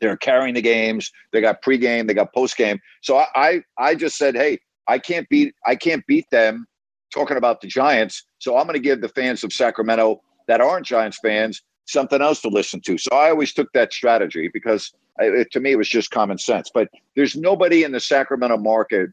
They're 0.00 0.16
carrying 0.16 0.54
the 0.54 0.62
games. 0.62 1.10
They 1.32 1.42
got 1.42 1.62
pregame, 1.62 2.06
they 2.06 2.14
got 2.14 2.32
postgame. 2.34 2.78
So 3.02 3.18
I, 3.18 3.26
I, 3.34 3.62
I 3.76 3.94
just 3.94 4.16
said, 4.16 4.34
hey, 4.34 4.60
I 4.88 4.98
can't 4.98 5.28
beat, 5.28 5.54
I 5.66 5.76
can't 5.76 6.06
beat 6.06 6.24
them 6.30 6.66
talking 7.12 7.36
about 7.36 7.60
the 7.60 7.66
Giants. 7.66 8.24
So 8.38 8.56
I'm 8.56 8.64
going 8.64 8.74
to 8.74 8.80
give 8.80 9.02
the 9.02 9.08
fans 9.08 9.44
of 9.44 9.52
Sacramento 9.52 10.22
that 10.48 10.60
aren't 10.60 10.86
Giants 10.86 11.18
fans 11.22 11.60
something 11.86 12.22
else 12.22 12.40
to 12.42 12.48
listen 12.48 12.80
to. 12.82 12.96
So 12.98 13.10
I 13.12 13.30
always 13.30 13.52
took 13.52 13.72
that 13.72 13.92
strategy 13.92 14.48
because 14.52 14.92
it, 15.18 15.50
to 15.52 15.60
me 15.60 15.72
it 15.72 15.76
was 15.76 15.88
just 15.88 16.10
common 16.10 16.38
sense. 16.38 16.70
But 16.72 16.88
there's 17.16 17.36
nobody 17.36 17.82
in 17.82 17.92
the 17.92 18.00
Sacramento 18.00 18.56
market 18.58 19.10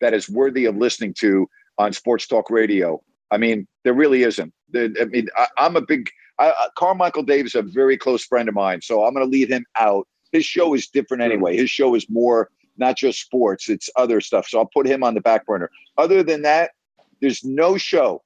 that 0.00 0.14
is 0.14 0.28
worthy 0.28 0.64
of 0.64 0.76
listening 0.76 1.14
to 1.18 1.48
on 1.78 1.92
sports 1.92 2.26
talk 2.26 2.50
radio. 2.50 3.02
I 3.34 3.38
mean, 3.38 3.66
there 3.82 3.94
really 3.94 4.22
isn't. 4.22 4.52
I 4.76 4.88
mean, 5.10 5.28
I, 5.36 5.46
I'm 5.58 5.76
a 5.76 5.80
big 5.80 6.10
I, 6.38 6.50
I- 6.50 6.68
Carmichael 6.76 7.22
Dave 7.22 7.46
is 7.46 7.54
a 7.54 7.62
very 7.62 7.96
close 7.96 8.24
friend 8.24 8.48
of 8.48 8.54
mine, 8.54 8.80
so 8.80 9.04
I'm 9.04 9.14
going 9.14 9.26
to 9.26 9.30
leave 9.30 9.48
him 9.48 9.64
out. 9.78 10.06
His 10.32 10.44
show 10.44 10.74
is 10.74 10.88
different 10.88 11.22
anyway. 11.22 11.56
His 11.56 11.70
show 11.70 11.94
is 11.94 12.08
more 12.08 12.48
not 12.76 12.96
just 12.96 13.20
sports; 13.20 13.68
it's 13.68 13.90
other 13.96 14.20
stuff. 14.20 14.48
So 14.48 14.58
I'll 14.58 14.70
put 14.72 14.86
him 14.86 15.02
on 15.04 15.14
the 15.14 15.20
back 15.20 15.46
burner. 15.46 15.70
Other 15.98 16.22
than 16.22 16.42
that, 16.42 16.72
there's 17.20 17.44
no 17.44 17.76
show 17.76 18.22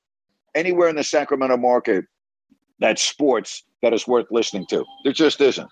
anywhere 0.55 0.89
in 0.89 0.97
the 0.97 1.05
Sacramento 1.05 1.57
market 1.57 2.05
that's 2.79 3.03
sports 3.03 3.65
that 3.83 3.93
is 3.93 4.07
worth 4.07 4.27
listening 4.31 4.67
to. 4.71 4.85
There 5.05 5.13
just 5.13 5.41
isn't. 5.41 5.69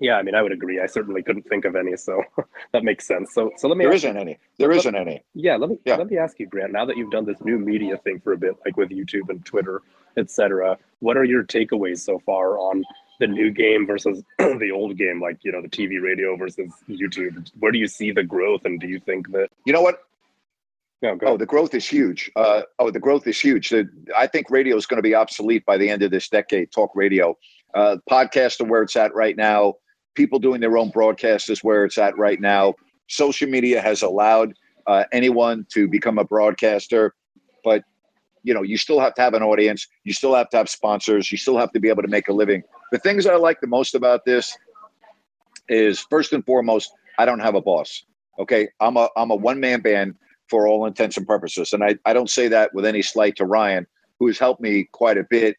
Yeah, 0.00 0.14
I 0.16 0.22
mean, 0.22 0.34
I 0.34 0.42
would 0.42 0.52
agree. 0.52 0.80
I 0.80 0.86
certainly 0.86 1.22
couldn't 1.22 1.48
think 1.48 1.64
of 1.64 1.76
any, 1.76 1.96
so 1.96 2.22
that 2.72 2.84
makes 2.84 3.06
sense. 3.06 3.32
So, 3.34 3.52
so 3.56 3.68
let 3.68 3.76
me. 3.76 3.84
There 3.84 3.92
ask 3.92 4.04
isn't 4.04 4.14
you, 4.14 4.20
any. 4.20 4.38
There 4.58 4.72
isn't 4.72 4.94
any. 4.94 5.22
Yeah, 5.34 5.56
let 5.56 5.70
me 5.70 5.78
Yeah. 5.84 5.96
let 5.96 6.08
me 6.08 6.16
ask 6.18 6.38
you, 6.38 6.46
Grant. 6.46 6.72
Now 6.72 6.84
that 6.84 6.96
you've 6.96 7.10
done 7.10 7.24
this 7.24 7.40
new 7.42 7.58
media 7.58 7.96
thing 7.98 8.20
for 8.20 8.32
a 8.32 8.36
bit, 8.36 8.56
like 8.64 8.76
with 8.76 8.90
YouTube 8.90 9.28
and 9.28 9.44
Twitter, 9.44 9.82
etc., 10.16 10.78
what 11.00 11.16
are 11.16 11.24
your 11.24 11.44
takeaways 11.44 11.98
so 12.00 12.18
far 12.20 12.58
on 12.58 12.84
the 13.20 13.26
new 13.26 13.50
game 13.50 13.86
versus 13.86 14.22
the 14.38 14.70
old 14.72 14.96
game? 14.96 15.20
Like 15.20 15.38
you 15.42 15.52
know, 15.52 15.62
the 15.62 15.68
TV, 15.68 16.00
radio 16.02 16.36
versus 16.36 16.72
YouTube. 16.88 17.50
Where 17.58 17.72
do 17.72 17.78
you 17.78 17.86
see 17.88 18.12
the 18.12 18.22
growth, 18.24 18.64
and 18.64 18.80
do 18.80 18.86
you 18.86 19.00
think 19.00 19.30
that? 19.32 19.48
You 19.64 19.72
know 19.72 19.82
what? 19.82 20.02
No, 21.00 21.14
go 21.14 21.26
Oh, 21.28 21.36
the 21.36 21.46
growth 21.46 21.74
is 21.74 21.86
huge. 21.86 22.30
Uh, 22.34 22.62
oh, 22.78 22.90
the 22.90 22.98
growth 22.98 23.26
is 23.26 23.40
huge. 23.40 23.68
The, 23.70 23.88
I 24.16 24.26
think 24.26 24.50
radio 24.50 24.76
is 24.76 24.86
going 24.86 24.98
to 24.98 25.02
be 25.02 25.14
obsolete 25.14 25.64
by 25.64 25.76
the 25.76 25.88
end 25.88 26.02
of 26.02 26.10
this 26.10 26.28
decade. 26.28 26.72
Talk 26.72 26.90
radio, 26.94 27.36
uh, 27.74 27.98
podcast 28.10 28.60
are 28.60 28.64
where 28.64 28.82
it's 28.82 28.96
at 28.96 29.14
right 29.14 29.36
now. 29.36 29.74
People 30.18 30.40
doing 30.40 30.60
their 30.60 30.76
own 30.76 30.90
broadcast 30.90 31.48
is 31.48 31.62
where 31.62 31.84
it's 31.84 31.96
at 31.96 32.18
right 32.18 32.40
now. 32.40 32.74
Social 33.06 33.48
media 33.48 33.80
has 33.80 34.02
allowed 34.02 34.52
uh, 34.88 35.04
anyone 35.12 35.64
to 35.70 35.86
become 35.86 36.18
a 36.18 36.24
broadcaster, 36.24 37.14
but 37.62 37.84
you 38.42 38.52
know 38.52 38.62
you 38.62 38.76
still 38.76 38.98
have 38.98 39.14
to 39.14 39.22
have 39.22 39.34
an 39.34 39.44
audience. 39.44 39.86
You 40.02 40.12
still 40.12 40.34
have 40.34 40.50
to 40.50 40.56
have 40.56 40.68
sponsors. 40.68 41.30
You 41.30 41.38
still 41.38 41.56
have 41.56 41.70
to 41.70 41.78
be 41.78 41.88
able 41.88 42.02
to 42.02 42.08
make 42.08 42.26
a 42.26 42.32
living. 42.32 42.64
The 42.90 42.98
things 42.98 43.26
I 43.28 43.36
like 43.36 43.60
the 43.60 43.68
most 43.68 43.94
about 43.94 44.24
this 44.24 44.58
is 45.68 46.00
first 46.10 46.32
and 46.32 46.44
foremost, 46.44 46.90
I 47.20 47.24
don't 47.24 47.38
have 47.38 47.54
a 47.54 47.62
boss. 47.62 48.04
Okay, 48.40 48.68
I'm 48.80 48.96
a 48.96 49.08
I'm 49.16 49.30
a 49.30 49.36
one 49.36 49.60
man 49.60 49.82
band 49.82 50.16
for 50.48 50.66
all 50.66 50.84
intents 50.84 51.16
and 51.16 51.28
purposes. 51.28 51.72
And 51.72 51.84
I, 51.84 51.94
I 52.04 52.12
don't 52.12 52.28
say 52.28 52.48
that 52.48 52.74
with 52.74 52.84
any 52.84 53.02
slight 53.02 53.36
to 53.36 53.44
Ryan, 53.44 53.86
who 54.18 54.26
has 54.26 54.40
helped 54.40 54.60
me 54.60 54.88
quite 54.90 55.16
a 55.16 55.22
bit 55.22 55.58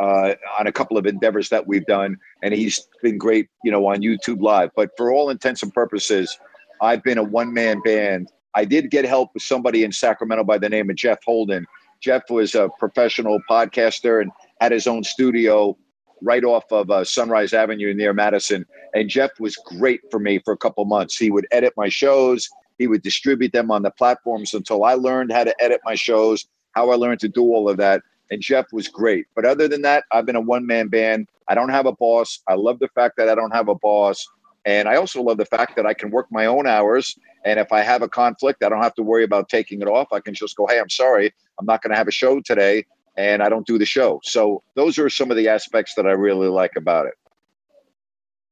uh, 0.00 0.34
on 0.58 0.66
a 0.66 0.72
couple 0.72 0.96
of 0.96 1.06
endeavors 1.06 1.50
that 1.50 1.66
we've 1.66 1.86
done. 1.86 2.16
And 2.42 2.54
he's 2.54 2.88
been 3.02 3.18
great, 3.18 3.48
you 3.62 3.70
know, 3.70 3.86
on 3.86 3.98
YouTube 3.98 4.40
Live. 4.40 4.70
But 4.74 4.90
for 4.96 5.12
all 5.12 5.30
intents 5.30 5.62
and 5.62 5.72
purposes, 5.72 6.38
I've 6.80 7.02
been 7.02 7.18
a 7.18 7.22
one 7.22 7.52
man 7.52 7.80
band. 7.82 8.32
I 8.54 8.64
did 8.64 8.90
get 8.90 9.04
help 9.04 9.30
with 9.34 9.42
somebody 9.42 9.84
in 9.84 9.92
Sacramento 9.92 10.44
by 10.44 10.58
the 10.58 10.68
name 10.68 10.90
of 10.90 10.96
Jeff 10.96 11.18
Holden. 11.24 11.66
Jeff 12.00 12.30
was 12.30 12.54
a 12.54 12.70
professional 12.78 13.38
podcaster 13.48 14.22
and 14.22 14.32
had 14.60 14.72
his 14.72 14.86
own 14.86 15.04
studio 15.04 15.76
right 16.22 16.44
off 16.44 16.64
of 16.70 16.90
uh, 16.90 17.04
Sunrise 17.04 17.52
Avenue 17.52 17.94
near 17.94 18.12
Madison. 18.12 18.64
And 18.94 19.08
Jeff 19.08 19.30
was 19.38 19.56
great 19.56 20.00
for 20.10 20.18
me 20.18 20.40
for 20.44 20.52
a 20.52 20.56
couple 20.56 20.84
months. 20.86 21.16
He 21.16 21.30
would 21.30 21.46
edit 21.50 21.74
my 21.76 21.88
shows. 21.88 22.48
He 22.78 22.86
would 22.86 23.02
distribute 23.02 23.52
them 23.52 23.70
on 23.70 23.82
the 23.82 23.90
platforms 23.90 24.54
until 24.54 24.84
I 24.84 24.94
learned 24.94 25.32
how 25.32 25.44
to 25.44 25.54
edit 25.62 25.80
my 25.84 25.94
shows, 25.94 26.46
how 26.72 26.90
I 26.90 26.94
learned 26.94 27.20
to 27.20 27.28
do 27.28 27.42
all 27.42 27.68
of 27.68 27.76
that. 27.76 28.02
And 28.30 28.40
Jeff 28.40 28.66
was 28.72 28.88
great. 28.88 29.26
But 29.34 29.44
other 29.44 29.66
than 29.68 29.82
that, 29.82 30.04
I've 30.12 30.26
been 30.26 30.36
a 30.36 30.40
one 30.40 30.66
man 30.66 30.88
band. 30.88 31.28
I 31.48 31.54
don't 31.54 31.70
have 31.70 31.86
a 31.86 31.92
boss. 31.92 32.40
I 32.48 32.54
love 32.54 32.78
the 32.78 32.88
fact 32.88 33.16
that 33.16 33.28
I 33.28 33.34
don't 33.34 33.50
have 33.52 33.68
a 33.68 33.74
boss. 33.74 34.26
And 34.64 34.88
I 34.88 34.96
also 34.96 35.22
love 35.22 35.38
the 35.38 35.46
fact 35.46 35.74
that 35.76 35.86
I 35.86 35.94
can 35.94 36.10
work 36.10 36.26
my 36.30 36.46
own 36.46 36.66
hours. 36.66 37.18
And 37.44 37.58
if 37.58 37.72
I 37.72 37.80
have 37.80 38.02
a 38.02 38.08
conflict, 38.08 38.62
I 38.62 38.68
don't 38.68 38.82
have 38.82 38.94
to 38.96 39.02
worry 39.02 39.24
about 39.24 39.48
taking 39.48 39.80
it 39.80 39.88
off. 39.88 40.12
I 40.12 40.20
can 40.20 40.34
just 40.34 40.54
go, 40.56 40.66
hey, 40.66 40.78
I'm 40.78 40.90
sorry. 40.90 41.32
I'm 41.58 41.66
not 41.66 41.82
going 41.82 41.90
to 41.90 41.96
have 41.96 42.08
a 42.08 42.12
show 42.12 42.40
today. 42.40 42.84
And 43.16 43.42
I 43.42 43.48
don't 43.48 43.66
do 43.66 43.78
the 43.78 43.86
show. 43.86 44.20
So 44.22 44.62
those 44.76 44.98
are 44.98 45.10
some 45.10 45.30
of 45.30 45.36
the 45.36 45.48
aspects 45.48 45.94
that 45.94 46.06
I 46.06 46.12
really 46.12 46.48
like 46.48 46.76
about 46.76 47.06
it. 47.06 47.14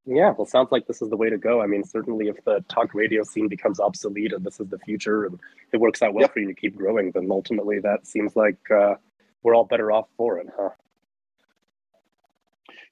Yeah, 0.05 0.31
well, 0.31 0.47
sounds 0.47 0.69
like 0.71 0.87
this 0.87 1.01
is 1.03 1.09
the 1.09 1.17
way 1.17 1.29
to 1.29 1.37
go. 1.37 1.61
I 1.61 1.67
mean, 1.67 1.83
certainly 1.83 2.29
if 2.29 2.43
the 2.43 2.63
talk 2.67 2.95
radio 2.95 3.23
scene 3.23 3.47
becomes 3.47 3.79
obsolete 3.79 4.33
and 4.33 4.43
this 4.43 4.59
is 4.59 4.67
the 4.69 4.79
future 4.79 5.25
and 5.25 5.39
it 5.71 5.77
works 5.77 6.01
out 6.01 6.13
well 6.15 6.23
Yep. 6.23 6.33
for 6.33 6.39
you 6.39 6.47
to 6.47 6.53
keep 6.53 6.75
growing, 6.75 7.11
then 7.11 7.27
ultimately 7.29 7.79
that 7.79 8.07
seems 8.07 8.35
like 8.35 8.57
uh, 8.71 8.95
we're 9.43 9.55
all 9.55 9.65
better 9.65 9.91
off 9.91 10.07
for 10.17 10.37
it, 10.37 10.47
huh? 10.57 10.69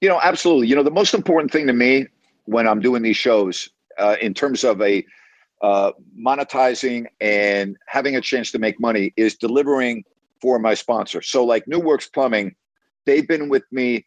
You 0.00 0.08
know, 0.08 0.20
absolutely. 0.22 0.68
You 0.68 0.76
know, 0.76 0.82
the 0.82 0.90
most 0.90 1.14
important 1.14 1.52
thing 1.52 1.66
to 1.66 1.72
me 1.72 2.06
when 2.44 2.68
I'm 2.68 2.80
doing 2.80 3.02
these 3.02 3.16
shows, 3.16 3.68
uh, 3.98 4.16
in 4.20 4.32
terms 4.32 4.64
of 4.64 4.80
a 4.80 5.04
uh, 5.60 5.92
monetizing 6.16 7.06
and 7.20 7.76
having 7.86 8.14
a 8.14 8.20
chance 8.20 8.52
to 8.52 8.58
make 8.58 8.80
money, 8.80 9.12
is 9.16 9.34
delivering 9.34 10.04
for 10.40 10.58
my 10.58 10.74
sponsor. 10.74 11.20
So, 11.20 11.44
like 11.44 11.66
New 11.66 11.80
Works 11.80 12.08
Plumbing, 12.08 12.54
they've 13.06 13.26
been 13.26 13.48
with 13.48 13.64
me 13.72 14.06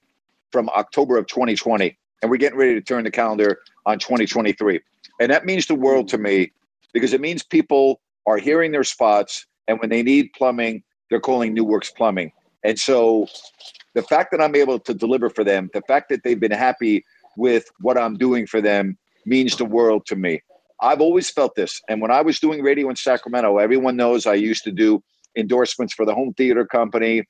from 0.52 0.70
October 0.70 1.18
of 1.18 1.28
2020, 1.28 1.98
and 2.22 2.32
we're 2.32 2.38
getting 2.38 2.58
ready 2.58 2.74
to 2.74 2.82
turn 2.82 3.04
the 3.04 3.12
calendar 3.12 3.60
on 3.86 4.00
2023, 4.00 4.80
and 5.20 5.32
that 5.32 5.46
means 5.46 5.66
the 5.66 5.76
world 5.76 6.08
to 6.10 6.18
me 6.18 6.52
because 6.94 7.14
it 7.14 7.22
means 7.22 7.44
people 7.44 8.00
are 8.26 8.38
hearing 8.38 8.72
their 8.72 8.84
spots, 8.84 9.46
and 9.68 9.80
when 9.80 9.90
they 9.90 10.04
need 10.04 10.32
plumbing, 10.34 10.84
they're 11.12 11.20
calling 11.20 11.54
New 11.54 11.64
Works 11.64 11.92
Plumbing, 11.92 12.32
and 12.64 12.80
so 12.80 13.28
the 13.94 14.02
fact 14.02 14.32
that 14.32 14.42
I'm 14.42 14.56
able 14.56 14.80
to 14.80 14.94
deliver 14.94 15.30
for 15.30 15.44
them, 15.44 15.70
the 15.74 15.82
fact 15.82 16.10
that 16.10 16.24
they've 16.24 16.40
been 16.40 16.52
happy 16.52 17.06
with 17.38 17.66
what 17.80 17.98
I'm 17.98 18.18
doing 18.18 18.48
for 18.48 18.62
them 18.62 18.98
means 19.26 19.56
the 19.56 19.66
world 19.66 20.06
to 20.08 20.16
me. 20.16 20.42
I've 20.82 21.02
always 21.02 21.30
felt 21.30 21.56
this. 21.56 21.80
And 21.88 22.02
when 22.02 22.12
I 22.12 22.22
was 22.22 22.40
doing 22.40 22.64
radio 22.64 22.90
in 22.90 22.96
Sacramento, 22.96 23.58
everyone 23.58 23.96
knows 23.96 24.26
I 24.26 24.34
used 24.34 24.64
to 24.64 24.72
do 24.72 25.04
endorsements 25.38 25.94
for 25.94 26.06
the 26.06 26.16
Home 26.16 26.34
Theater 26.34 26.66
Company, 26.66 27.24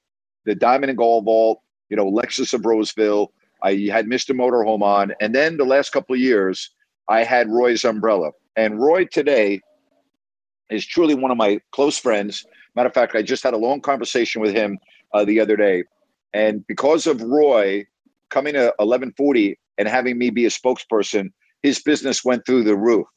the 0.46 0.56
Diamond 0.56 0.90
and 0.90 0.98
Gold 0.98 1.26
Vault, 1.26 1.60
you 1.90 1.98
know, 1.98 2.10
Lexus 2.10 2.54
of 2.54 2.66
Roseville. 2.66 3.32
I 3.62 3.74
had 3.92 4.06
Mr. 4.06 4.36
Motorhome 4.36 4.82
on. 4.82 5.14
And 5.20 5.36
then 5.36 5.58
the 5.58 5.66
last 5.66 5.92
couple 5.92 6.16
of 6.16 6.22
years, 6.22 6.70
I 7.10 7.24
had 7.24 7.50
Roy's 7.50 7.84
Umbrella. 7.84 8.32
And 8.56 8.80
Roy 8.80 9.06
today 9.06 9.60
is 10.70 10.86
truly 10.86 11.14
one 11.14 11.32
of 11.32 11.38
my 11.38 11.60
close 11.72 11.98
friends. 11.98 12.46
Matter 12.76 12.88
of 12.88 12.94
fact, 12.94 13.16
I 13.16 13.22
just 13.22 13.44
had 13.44 13.54
a 13.54 13.58
long 13.58 13.82
conversation 13.82 14.42
with 14.42 14.54
him 14.54 14.80
uh, 15.14 15.26
the 15.26 15.40
other 15.40 15.56
day. 15.56 15.84
And 16.34 16.66
because 16.68 17.08
of 17.08 17.22
Roy 17.22 17.86
coming 18.30 18.54
to 18.54 18.74
1140 18.78 19.60
and 19.78 19.88
having 19.88 20.18
me 20.18 20.30
be 20.30 20.46
a 20.46 20.50
spokesperson, 20.50 21.32
his 21.62 21.82
business 21.82 22.24
went 22.24 22.46
through 22.46 22.64
the 22.64 22.76
roof. 22.76 23.08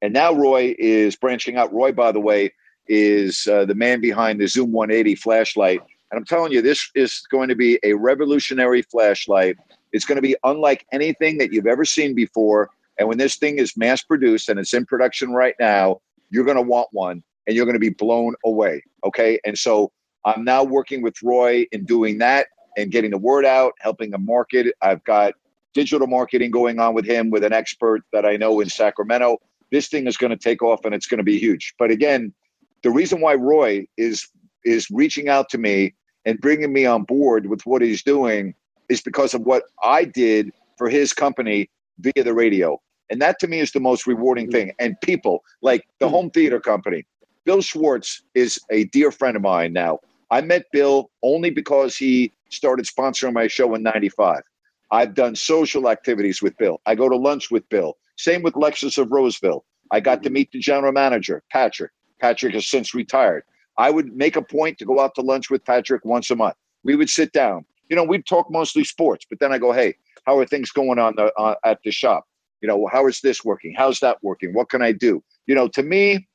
And 0.00 0.12
now 0.12 0.32
Roy 0.32 0.74
is 0.78 1.16
branching 1.16 1.56
out. 1.56 1.72
Roy, 1.72 1.92
by 1.92 2.12
the 2.12 2.20
way, 2.20 2.52
is 2.86 3.46
uh, 3.46 3.64
the 3.64 3.74
man 3.74 4.00
behind 4.00 4.40
the 4.40 4.46
Zoom 4.46 4.72
180 4.72 5.16
flashlight. 5.16 5.80
And 6.10 6.18
I'm 6.18 6.24
telling 6.24 6.52
you, 6.52 6.62
this 6.62 6.90
is 6.94 7.22
going 7.30 7.48
to 7.48 7.54
be 7.54 7.78
a 7.82 7.92
revolutionary 7.92 8.82
flashlight. 8.82 9.58
It's 9.92 10.06
going 10.06 10.16
to 10.16 10.22
be 10.22 10.36
unlike 10.44 10.86
anything 10.92 11.38
that 11.38 11.52
you've 11.52 11.66
ever 11.66 11.84
seen 11.84 12.14
before. 12.14 12.70
And 12.98 13.08
when 13.08 13.18
this 13.18 13.36
thing 13.36 13.58
is 13.58 13.76
mass 13.76 14.02
produced 14.02 14.48
and 14.48 14.58
it's 14.58 14.72
in 14.72 14.86
production 14.86 15.32
right 15.32 15.54
now, 15.60 16.00
you're 16.30 16.44
going 16.44 16.56
to 16.56 16.62
want 16.62 16.88
one 16.92 17.22
and 17.48 17.56
you're 17.56 17.64
going 17.64 17.74
to 17.74 17.80
be 17.80 17.88
blown 17.88 18.34
away. 18.44 18.84
Okay. 19.04 19.40
And 19.44 19.58
so 19.58 19.90
I'm 20.24 20.44
now 20.44 20.62
working 20.62 21.00
with 21.02 21.16
Roy 21.22 21.66
in 21.72 21.86
doing 21.86 22.18
that 22.18 22.48
and 22.76 22.92
getting 22.92 23.10
the 23.10 23.18
word 23.18 23.46
out, 23.46 23.72
helping 23.80 24.12
him 24.12 24.24
market. 24.24 24.74
I've 24.82 25.02
got 25.04 25.32
digital 25.72 26.06
marketing 26.06 26.50
going 26.50 26.78
on 26.78 26.94
with 26.94 27.06
him 27.06 27.30
with 27.30 27.42
an 27.42 27.54
expert 27.54 28.02
that 28.12 28.26
I 28.26 28.36
know 28.36 28.60
in 28.60 28.68
Sacramento. 28.68 29.38
This 29.72 29.88
thing 29.88 30.06
is 30.06 30.18
going 30.18 30.30
to 30.30 30.36
take 30.36 30.62
off 30.62 30.84
and 30.84 30.94
it's 30.94 31.06
going 31.06 31.18
to 31.18 31.24
be 31.24 31.38
huge. 31.38 31.74
But 31.78 31.90
again, 31.90 32.34
the 32.82 32.90
reason 32.90 33.20
why 33.20 33.34
Roy 33.34 33.86
is 33.96 34.28
is 34.64 34.86
reaching 34.90 35.28
out 35.28 35.48
to 35.48 35.58
me 35.58 35.94
and 36.26 36.38
bringing 36.40 36.72
me 36.72 36.84
on 36.84 37.04
board 37.04 37.46
with 37.46 37.64
what 37.64 37.80
he's 37.80 38.02
doing 38.02 38.54
is 38.90 39.00
because 39.00 39.32
of 39.32 39.42
what 39.42 39.64
I 39.82 40.04
did 40.04 40.52
for 40.76 40.90
his 40.90 41.12
company 41.14 41.70
via 41.98 42.22
the 42.22 42.34
radio. 42.34 42.80
And 43.10 43.22
that 43.22 43.38
to 43.40 43.48
me 43.48 43.60
is 43.60 43.72
the 43.72 43.80
most 43.80 44.06
rewarding 44.06 44.48
mm. 44.48 44.52
thing. 44.52 44.72
And 44.78 45.00
people 45.00 45.42
like 45.62 45.88
the 46.00 46.06
mm. 46.06 46.10
home 46.10 46.30
theater 46.30 46.60
company, 46.60 47.06
Bill 47.48 47.62
Schwartz 47.62 48.20
is 48.34 48.60
a 48.70 48.84
dear 48.84 49.10
friend 49.10 49.34
of 49.34 49.40
mine 49.40 49.72
now. 49.72 50.00
I 50.30 50.42
met 50.42 50.66
Bill 50.70 51.10
only 51.22 51.48
because 51.48 51.96
he 51.96 52.30
started 52.50 52.84
sponsoring 52.84 53.32
my 53.32 53.46
show 53.46 53.74
in 53.74 53.82
95. 53.82 54.42
I've 54.90 55.14
done 55.14 55.34
social 55.34 55.88
activities 55.88 56.42
with 56.42 56.54
Bill. 56.58 56.78
I 56.84 56.94
go 56.94 57.08
to 57.08 57.16
lunch 57.16 57.50
with 57.50 57.66
Bill. 57.70 57.96
Same 58.18 58.42
with 58.42 58.52
Lexus 58.52 58.98
of 58.98 59.10
Roseville. 59.10 59.64
I 59.90 60.00
got 60.00 60.22
to 60.24 60.28
meet 60.28 60.52
the 60.52 60.58
general 60.58 60.92
manager, 60.92 61.42
Patrick. 61.50 61.90
Patrick 62.20 62.52
has 62.52 62.66
since 62.66 62.92
retired. 62.92 63.44
I 63.78 63.92
would 63.92 64.14
make 64.14 64.36
a 64.36 64.42
point 64.42 64.76
to 64.80 64.84
go 64.84 65.00
out 65.00 65.14
to 65.14 65.22
lunch 65.22 65.48
with 65.48 65.64
Patrick 65.64 66.04
once 66.04 66.30
a 66.30 66.36
month. 66.36 66.56
We 66.84 66.96
would 66.96 67.08
sit 67.08 67.32
down. 67.32 67.64
You 67.88 67.96
know, 67.96 68.04
we'd 68.04 68.26
talk 68.26 68.50
mostly 68.50 68.84
sports, 68.84 69.24
but 69.26 69.40
then 69.40 69.54
I 69.54 69.56
go, 69.56 69.72
"Hey, 69.72 69.94
how 70.26 70.36
are 70.38 70.44
things 70.44 70.70
going 70.70 70.98
on 70.98 71.14
the 71.16 71.32
uh, 71.38 71.54
at 71.64 71.78
the 71.82 71.92
shop? 71.92 72.26
You 72.60 72.68
know, 72.68 72.86
how 72.92 73.06
is 73.06 73.22
this 73.22 73.42
working? 73.42 73.74
How's 73.74 74.00
that 74.00 74.18
working? 74.22 74.52
What 74.52 74.68
can 74.68 74.82
I 74.82 74.92
do?" 74.92 75.24
You 75.46 75.54
know, 75.54 75.66
to 75.68 75.82
me, 75.82 76.27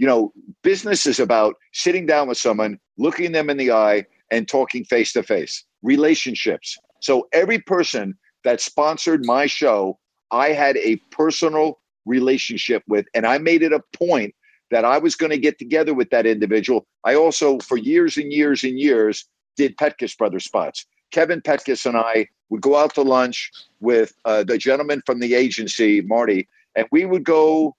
you 0.00 0.06
know, 0.06 0.32
business 0.62 1.06
is 1.06 1.20
about 1.20 1.56
sitting 1.74 2.06
down 2.06 2.26
with 2.26 2.38
someone, 2.38 2.80
looking 2.96 3.32
them 3.32 3.50
in 3.50 3.58
the 3.58 3.70
eye, 3.70 4.06
and 4.30 4.48
talking 4.48 4.82
face 4.82 5.12
to 5.12 5.22
face. 5.22 5.62
Relationships. 5.82 6.78
So 7.02 7.28
every 7.34 7.58
person 7.58 8.16
that 8.42 8.62
sponsored 8.62 9.26
my 9.26 9.44
show, 9.44 9.98
I 10.30 10.52
had 10.52 10.78
a 10.78 10.96
personal 11.10 11.80
relationship 12.06 12.82
with, 12.88 13.04
and 13.14 13.26
I 13.26 13.36
made 13.36 13.62
it 13.62 13.74
a 13.74 13.82
point 13.94 14.34
that 14.70 14.86
I 14.86 14.96
was 14.96 15.16
going 15.16 15.32
to 15.32 15.38
get 15.38 15.58
together 15.58 15.92
with 15.92 16.08
that 16.10 16.24
individual. 16.24 16.86
I 17.04 17.14
also, 17.14 17.58
for 17.58 17.76
years 17.76 18.16
and 18.16 18.32
years 18.32 18.64
and 18.64 18.78
years, 18.78 19.26
did 19.58 19.76
Petkus 19.76 20.16
Brothers 20.16 20.44
spots. 20.44 20.86
Kevin 21.10 21.42
Petkus 21.42 21.84
and 21.84 21.98
I 21.98 22.26
would 22.48 22.62
go 22.62 22.74
out 22.78 22.94
to 22.94 23.02
lunch 23.02 23.50
with 23.80 24.14
uh, 24.24 24.44
the 24.44 24.56
gentleman 24.56 25.02
from 25.04 25.20
the 25.20 25.34
agency, 25.34 26.00
Marty, 26.00 26.48
and 26.74 26.86
we 26.90 27.04
would 27.04 27.24
go 27.24 27.76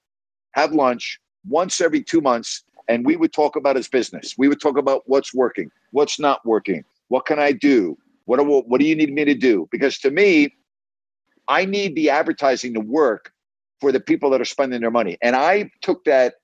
have 0.53 0.71
lunch 0.73 1.19
once 1.47 1.81
every 1.81 2.03
two 2.03 2.21
months 2.21 2.63
and 2.87 3.05
we 3.05 3.15
would 3.15 3.33
talk 3.33 3.55
about 3.55 3.75
his 3.75 3.87
business. 3.87 4.35
We 4.37 4.47
would 4.47 4.59
talk 4.59 4.77
about 4.77 5.03
what's 5.05 5.33
working, 5.33 5.71
what's 5.91 6.19
not 6.19 6.45
working, 6.45 6.83
what 7.07 7.25
can 7.25 7.39
I 7.39 7.51
do, 7.51 7.97
what 8.25 8.37
do, 8.37 8.43
what 8.43 8.79
do 8.79 8.85
you 8.85 8.95
need 8.95 9.13
me 9.13 9.25
to 9.25 9.35
do? 9.35 9.67
Because 9.71 9.97
to 9.99 10.11
me, 10.11 10.53
I 11.47 11.65
need 11.65 11.95
the 11.95 12.09
advertising 12.09 12.73
to 12.73 12.79
work 12.79 13.31
for 13.79 13.91
the 13.91 13.99
people 13.99 14.29
that 14.29 14.41
are 14.41 14.45
spending 14.45 14.81
their 14.81 14.91
money. 14.91 15.17
And 15.21 15.35
I 15.35 15.71
took 15.81 16.03
that 16.05 16.35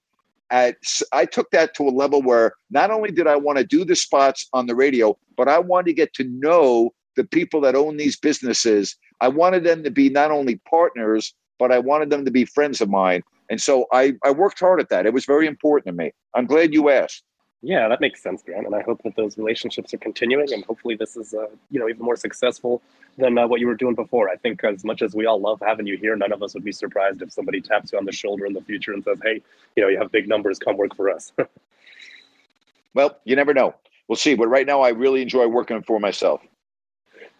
at 0.49 0.77
I 1.11 1.25
took 1.25 1.51
that 1.51 1.75
to 1.75 1.83
a 1.83 1.91
level 1.91 2.21
where 2.21 2.53
not 2.71 2.91
only 2.91 3.11
did 3.11 3.27
I 3.27 3.35
want 3.35 3.57
to 3.57 3.63
do 3.63 3.83
the 3.83 3.95
spots 3.95 4.47
on 4.53 4.65
the 4.65 4.75
radio, 4.75 5.17
but 5.35 5.47
I 5.47 5.59
wanted 5.59 5.87
to 5.87 5.93
get 5.93 6.13
to 6.15 6.23
know 6.23 6.93
the 7.15 7.23
people 7.23 7.61
that 7.61 7.75
own 7.75 7.97
these 7.97 8.17
businesses. 8.17 8.95
I 9.19 9.27
wanted 9.27 9.63
them 9.63 9.83
to 9.83 9.91
be 9.91 10.09
not 10.09 10.31
only 10.31 10.57
partners, 10.69 11.33
but 11.59 11.71
I 11.71 11.79
wanted 11.79 12.09
them 12.09 12.23
to 12.25 12.31
be 12.31 12.45
friends 12.45 12.81
of 12.81 12.89
mine. 12.89 13.23
And 13.49 13.61
so 13.61 13.87
I, 13.91 14.13
I 14.23 14.31
worked 14.31 14.59
hard 14.59 14.79
at 14.79 14.89
that. 14.89 15.05
It 15.05 15.13
was 15.13 15.25
very 15.25 15.47
important 15.47 15.85
to 15.87 16.03
me. 16.03 16.11
I'm 16.33 16.45
glad 16.45 16.73
you 16.73 16.89
asked. 16.89 17.23
Yeah, 17.63 17.87
that 17.87 18.01
makes 18.01 18.21
sense, 18.21 18.43
Grant. 18.43 18.67
And 18.67 18.75
I 18.75 18.81
hope 18.81 19.01
that 19.03 19.15
those 19.15 19.37
relationships 19.37 19.93
are 19.93 19.97
continuing, 19.97 20.53
and 20.53 20.63
hopefully 20.65 20.95
this 20.95 21.17
is, 21.17 21.33
uh, 21.33 21.47
you 21.71 21.79
know, 21.79 21.89
even 21.89 22.03
more 22.03 22.15
successful 22.15 22.83
than 23.17 23.37
uh, 23.37 23.47
what 23.47 23.59
you 23.59 23.67
were 23.67 23.75
doing 23.75 23.95
before. 23.95 24.29
I 24.29 24.35
think 24.35 24.63
as 24.63 24.83
much 24.85 25.01
as 25.01 25.15
we 25.15 25.25
all 25.25 25.41
love 25.41 25.59
having 25.65 25.87
you 25.87 25.97
here, 25.97 26.15
none 26.15 26.31
of 26.31 26.43
us 26.43 26.53
would 26.53 26.63
be 26.63 26.71
surprised 26.71 27.21
if 27.23 27.31
somebody 27.31 27.59
taps 27.59 27.91
you 27.91 27.97
on 27.97 28.05
the 28.05 28.11
shoulder 28.11 28.45
in 28.45 28.53
the 28.53 28.61
future 28.61 28.93
and 28.93 29.03
says, 29.03 29.19
"Hey, 29.23 29.41
you 29.75 29.81
know, 29.81 29.89
you 29.89 29.97
have 29.97 30.11
big 30.11 30.27
numbers. 30.27 30.59
Come 30.59 30.77
work 30.77 30.95
for 30.95 31.09
us." 31.09 31.33
well, 32.93 33.17
you 33.25 33.35
never 33.35 33.55
know. 33.55 33.73
We'll 34.07 34.17
see. 34.17 34.35
But 34.35 34.49
right 34.49 34.67
now, 34.67 34.81
I 34.81 34.89
really 34.89 35.23
enjoy 35.23 35.47
working 35.47 35.81
for 35.81 35.99
myself. 35.99 36.41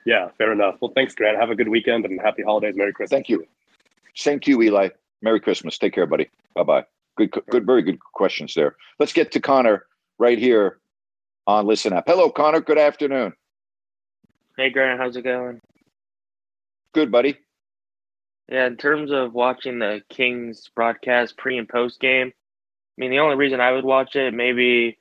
Yeah, 0.05 0.30
fair 0.38 0.51
enough. 0.51 0.78
Well, 0.82 0.91
thanks, 0.95 1.14
Grant. 1.14 1.38
Have 1.38 1.51
a 1.51 1.55
good 1.55 1.68
weekend 1.70 2.05
and 2.05 2.20
happy 2.20 2.41
holidays. 2.41 2.76
Merry 2.76 2.91
Christmas. 2.91 3.16
Thank 3.16 3.30
you. 3.30 3.45
Thank 4.18 4.47
you, 4.47 4.62
Eli. 4.64 4.89
Merry 5.22 5.39
Christmas. 5.39 5.78
Take 5.78 5.93
care, 5.93 6.05
buddy. 6.05 6.30
Bye 6.53 6.63
bye. 6.63 6.86
Good, 7.15 7.32
good, 7.49 7.65
very 7.65 7.82
good 7.82 7.99
questions 7.99 8.53
there. 8.53 8.76
Let's 8.99 9.13
get 9.13 9.32
to 9.32 9.39
Connor 9.39 9.86
right 10.20 10.38
here 10.38 10.80
on 11.47 11.65
Listen 11.65 11.93
Up. 11.93 12.03
Hello, 12.05 12.30
Connor. 12.30 12.61
Good 12.61 12.78
afternoon. 12.78 13.34
Hey, 14.55 14.70
Grant. 14.70 14.99
How's 14.99 15.15
it 15.15 15.24
going? 15.24 15.61
Good, 16.93 17.11
buddy. 17.11 17.38
Yeah, 18.49 18.68
in 18.68 18.78
terms 18.78 19.11
of 19.11 19.34
watching 19.34 19.80
the 19.80 20.01
Kings 20.09 20.70
broadcast 20.74 21.38
pre 21.38 21.57
and 21.57 21.68
post 21.68 21.99
game, 21.99 22.28
I 22.28 22.95
mean, 22.97 23.11
the 23.11 23.20
only 23.20 23.36
reason 23.36 23.59
I 23.59 23.72
would 23.72 23.84
watch 23.84 24.15
it, 24.15 24.34
maybe 24.34 24.97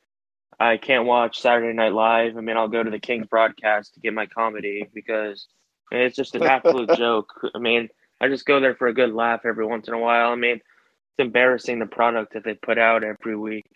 I 0.58 0.78
can't 0.78 1.06
watch 1.06 1.40
Saturday 1.40 1.72
Night 1.72 1.92
Live. 1.92 2.36
I 2.36 2.40
mean, 2.40 2.56
I'll 2.56 2.68
go 2.68 2.82
to 2.82 2.90
the 2.90 2.98
Kings 2.98 3.26
broadcast 3.26 3.94
to 3.94 4.00
get 4.00 4.14
my 4.14 4.26
comedy 4.26 4.88
because 4.92 5.46
I 5.90 5.96
mean, 5.96 6.04
it's 6.04 6.16
just 6.16 6.34
an 6.34 6.42
absolute 6.44 6.96
joke. 6.96 7.32
I 7.54 7.58
mean, 7.58 7.88
I 8.20 8.28
just 8.28 8.46
go 8.46 8.60
there 8.60 8.74
for 8.74 8.88
a 8.88 8.94
good 8.94 9.12
laugh 9.12 9.40
every 9.44 9.66
once 9.66 9.88
in 9.88 9.94
a 9.94 9.98
while. 9.98 10.30
I 10.30 10.36
mean, 10.36 10.56
it's 10.56 11.18
embarrassing 11.18 11.78
the 11.78 11.86
product 11.86 12.34
that 12.34 12.44
they 12.44 12.54
put 12.54 12.78
out 12.78 13.04
every 13.04 13.36
week. 13.36 13.66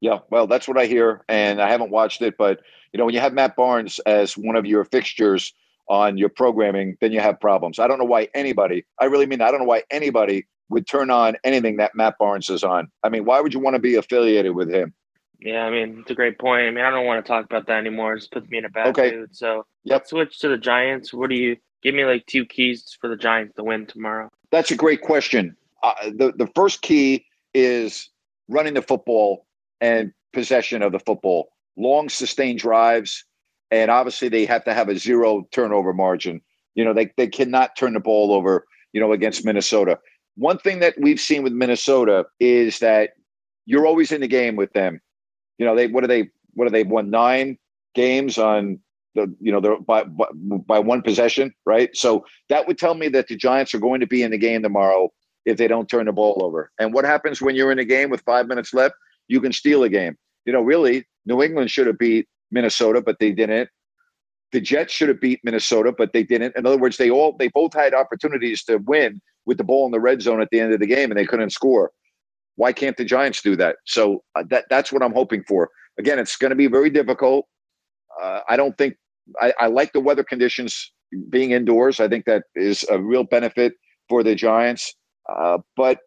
Yeah, 0.00 0.18
well, 0.30 0.48
that's 0.48 0.66
what 0.66 0.78
I 0.78 0.86
hear, 0.86 1.22
and 1.28 1.62
I 1.62 1.70
haven't 1.70 1.92
watched 1.92 2.22
it, 2.22 2.34
but 2.36 2.60
you 2.92 2.98
know, 2.98 3.04
when 3.04 3.14
you 3.14 3.20
have 3.20 3.34
Matt 3.34 3.54
Barnes 3.54 4.00
as 4.00 4.36
one 4.36 4.56
of 4.56 4.66
your 4.66 4.84
fixtures 4.84 5.54
on 5.88 6.18
your 6.18 6.28
programming, 6.28 6.96
then 7.00 7.12
you 7.12 7.20
have 7.20 7.40
problems. 7.40 7.78
I 7.78 7.86
don't 7.86 7.98
know 7.98 8.04
why 8.04 8.28
anybody, 8.34 8.84
I 9.00 9.04
really 9.04 9.26
mean, 9.26 9.40
I 9.40 9.50
don't 9.50 9.60
know 9.60 9.66
why 9.66 9.84
anybody 9.90 10.46
would 10.70 10.88
turn 10.88 11.10
on 11.10 11.36
anything 11.44 11.76
that 11.76 11.94
Matt 11.94 12.18
Barnes 12.18 12.50
is 12.50 12.64
on. 12.64 12.88
I 13.04 13.10
mean, 13.10 13.24
why 13.24 13.40
would 13.40 13.54
you 13.54 13.60
want 13.60 13.74
to 13.74 13.80
be 13.80 13.94
affiliated 13.94 14.54
with 14.54 14.70
him? 14.70 14.92
Yeah, 15.38 15.64
I 15.64 15.70
mean, 15.70 15.98
it's 16.00 16.10
a 16.10 16.14
great 16.14 16.38
point. 16.38 16.62
I 16.62 16.70
mean, 16.70 16.84
I 16.84 16.90
don't 16.90 17.06
want 17.06 17.24
to 17.24 17.28
talk 17.28 17.44
about 17.44 17.66
that 17.66 17.78
anymore. 17.78 18.14
It 18.14 18.20
just 18.20 18.32
puts 18.32 18.48
me 18.48 18.58
in 18.58 18.64
a 18.64 18.70
bad 18.70 18.88
okay. 18.88 19.10
mood. 19.10 19.36
So 19.36 19.66
yep. 19.84 20.00
let's 20.00 20.10
switch 20.10 20.38
to 20.40 20.48
the 20.48 20.58
Giants. 20.58 21.12
What 21.12 21.30
do 21.30 21.36
you 21.36 21.56
give 21.82 21.94
me 21.94 22.04
like 22.04 22.26
two 22.26 22.44
keys 22.46 22.96
for 23.00 23.08
the 23.08 23.16
Giants 23.16 23.54
to 23.56 23.64
win 23.64 23.86
tomorrow? 23.86 24.28
That's 24.50 24.70
a 24.70 24.76
great 24.76 25.02
question. 25.02 25.56
Uh, 25.82 25.94
the 26.14 26.32
the 26.36 26.48
first 26.54 26.82
key 26.82 27.26
is 27.54 28.10
running 28.48 28.74
the 28.74 28.82
football 28.82 29.46
and 29.80 30.12
possession 30.32 30.82
of 30.82 30.92
the 30.92 31.00
football, 31.00 31.50
long 31.76 32.08
sustained 32.08 32.58
drives, 32.58 33.24
and 33.70 33.90
obviously 33.90 34.28
they 34.28 34.44
have 34.46 34.64
to 34.64 34.74
have 34.74 34.88
a 34.88 34.96
zero 34.96 35.46
turnover 35.52 35.92
margin. 35.92 36.40
You 36.74 36.84
know, 36.84 36.94
they 36.94 37.12
they 37.16 37.26
cannot 37.26 37.76
turn 37.76 37.94
the 37.94 38.00
ball 38.00 38.32
over. 38.32 38.66
You 38.92 39.00
know, 39.00 39.12
against 39.12 39.46
Minnesota. 39.46 39.98
One 40.36 40.58
thing 40.58 40.80
that 40.80 40.94
we've 41.00 41.18
seen 41.18 41.42
with 41.42 41.54
Minnesota 41.54 42.26
is 42.38 42.78
that 42.80 43.12
you're 43.64 43.86
always 43.86 44.12
in 44.12 44.20
the 44.20 44.28
game 44.28 44.54
with 44.54 44.70
them. 44.74 45.00
You 45.56 45.64
know, 45.64 45.74
they 45.74 45.86
what 45.86 46.04
are 46.04 46.08
they 46.08 46.28
what 46.54 46.66
are 46.66 46.70
they 46.70 46.82
won 46.82 47.08
nine 47.10 47.58
games 47.94 48.38
on 48.38 48.80
the 49.14 49.34
you 49.40 49.52
know 49.52 49.60
they're 49.60 49.80
by, 49.80 50.04
by 50.04 50.26
by 50.66 50.78
one 50.78 51.02
possession, 51.02 51.52
right? 51.66 51.94
So 51.94 52.24
that 52.48 52.66
would 52.66 52.78
tell 52.78 52.94
me 52.94 53.08
that 53.08 53.28
the 53.28 53.36
Giants 53.36 53.74
are 53.74 53.78
going 53.78 54.00
to 54.00 54.06
be 54.06 54.22
in 54.22 54.30
the 54.30 54.38
game 54.38 54.62
tomorrow 54.62 55.10
if 55.44 55.56
they 55.56 55.68
don't 55.68 55.88
turn 55.88 56.06
the 56.06 56.12
ball 56.12 56.40
over. 56.44 56.70
And 56.78 56.94
what 56.94 57.04
happens 57.04 57.42
when 57.42 57.56
you're 57.56 57.72
in 57.72 57.78
a 57.78 57.84
game 57.84 58.10
with 58.10 58.22
five 58.22 58.46
minutes 58.46 58.72
left? 58.72 58.94
you 59.28 59.40
can 59.40 59.52
steal 59.52 59.82
a 59.82 59.88
game. 59.88 60.16
You 60.44 60.52
know, 60.52 60.60
really, 60.60 61.06
New 61.26 61.42
England 61.42 61.70
should 61.70 61.86
have 61.86 61.98
beat 61.98 62.28
Minnesota, 62.50 63.00
but 63.00 63.18
they 63.18 63.32
didn't. 63.32 63.68
The 64.52 64.60
Jets 64.60 64.92
should 64.92 65.08
have 65.08 65.20
beat 65.20 65.40
Minnesota, 65.42 65.94
but 65.96 66.12
they 66.12 66.22
didn't. 66.22 66.54
In 66.56 66.66
other 66.66 66.76
words, 66.76 66.98
they 66.98 67.10
all 67.10 67.34
they 67.38 67.48
both 67.48 67.72
had 67.72 67.94
opportunities 67.94 68.62
to 68.64 68.76
win 68.78 69.20
with 69.46 69.56
the 69.56 69.64
ball 69.64 69.86
in 69.86 69.92
the 69.92 70.00
red 70.00 70.20
zone 70.20 70.42
at 70.42 70.48
the 70.50 70.60
end 70.60 70.74
of 70.74 70.80
the 70.80 70.86
game, 70.86 71.10
and 71.10 71.18
they 71.18 71.24
couldn't 71.24 71.50
score. 71.50 71.90
Why 72.56 72.72
can't 72.72 72.96
the 72.98 73.04
Giants 73.04 73.40
do 73.40 73.56
that? 73.56 73.76
So 73.86 74.22
uh, 74.34 74.44
that 74.50 74.66
that's 74.68 74.92
what 74.92 75.02
I'm 75.02 75.14
hoping 75.14 75.42
for. 75.48 75.70
Again, 75.98 76.18
it's 76.18 76.36
going 76.36 76.50
to 76.50 76.56
be 76.56 76.66
very 76.66 76.90
difficult. 76.90 77.46
Uh, 78.22 78.40
I 78.48 78.56
don't 78.56 78.76
think 78.78 78.96
I, 79.40 79.52
I 79.58 79.66
like 79.66 79.92
the 79.92 80.00
weather 80.00 80.24
conditions 80.24 80.92
being 81.28 81.50
indoors. 81.50 82.00
I 82.00 82.08
think 82.08 82.24
that 82.26 82.44
is 82.54 82.84
a 82.90 83.00
real 83.00 83.24
benefit 83.24 83.74
for 84.08 84.22
the 84.22 84.34
Giants. 84.34 84.94
Uh, 85.28 85.58
but 85.76 85.98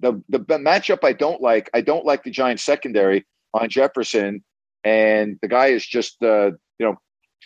the 0.00 0.22
the 0.28 0.38
matchup 0.40 1.04
I 1.04 1.12
don't 1.12 1.42
like, 1.42 1.70
I 1.74 1.80
don't 1.80 2.04
like 2.04 2.22
the 2.22 2.30
Giants 2.30 2.64
secondary 2.64 3.26
on 3.54 3.68
Jefferson, 3.68 4.42
and 4.84 5.38
the 5.42 5.48
guy 5.48 5.66
is 5.66 5.86
just 5.86 6.22
uh, 6.22 6.52
you 6.78 6.86
know 6.86 6.96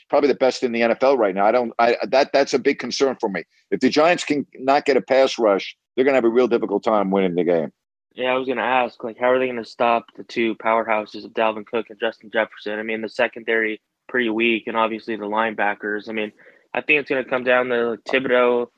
probably 0.09 0.29
the 0.29 0.35
best 0.35 0.63
in 0.63 0.73
the 0.73 0.81
NFL 0.81 1.19
right 1.19 1.35
now. 1.35 1.47
I 1.47 1.53
don't 1.53 1.73
I 1.79 1.97
that 2.09 2.31
that's 2.33 2.55
a 2.55 2.59
big 2.59 2.79
concern 2.79 3.17
for 3.21 3.29
me. 3.29 3.45
If 3.71 3.81
the 3.81 3.89
Giants 3.89 4.25
can 4.25 4.47
not 4.55 4.85
get 4.85 4.97
a 4.97 5.03
pass 5.03 5.39
rush, 5.39 5.77
they're 5.95 6.05
going 6.05 6.13
to 6.13 6.19
have 6.19 6.25
a 6.25 6.29
real 6.29 6.49
difficult 6.49 6.85
time 6.85 7.11
winning 7.11 7.35
the 7.35 7.45
game. 7.45 7.73
Yeah, 8.15 8.33
I 8.33 8.39
was 8.39 8.47
going 8.47 8.59
to 8.59 8.65
ask, 8.65 9.03
like, 9.03 9.19
how 9.19 9.33
are 9.33 9.41
they 9.41 9.47
going 9.47 9.57
to 9.57 9.65
stop 9.65 10.07
the 10.17 10.23
two 10.23 10.55
powerhouses 10.57 11.25
of 11.25 11.33
Dalvin 11.33 11.67
Cook 11.67 11.87
and 11.91 11.99
Justin 11.99 12.31
Jefferson? 12.33 12.79
I 12.79 12.85
mean, 12.85 13.03
the 13.03 13.09
secondary 13.09 13.81
pretty 14.15 14.31
weak, 14.31 14.69
and 14.69 14.77
obviously 14.77 15.17
the 15.17 15.25
linebackers. 15.25 16.09
I 16.09 16.13
mean, 16.13 16.31
I 16.73 16.83
think 16.83 17.01
it's 17.01 17.11
going 17.11 17.25
to 17.25 17.29
come 17.29 17.43
down 17.43 17.67
to 17.71 17.99
Thibodeaux, 18.09 18.69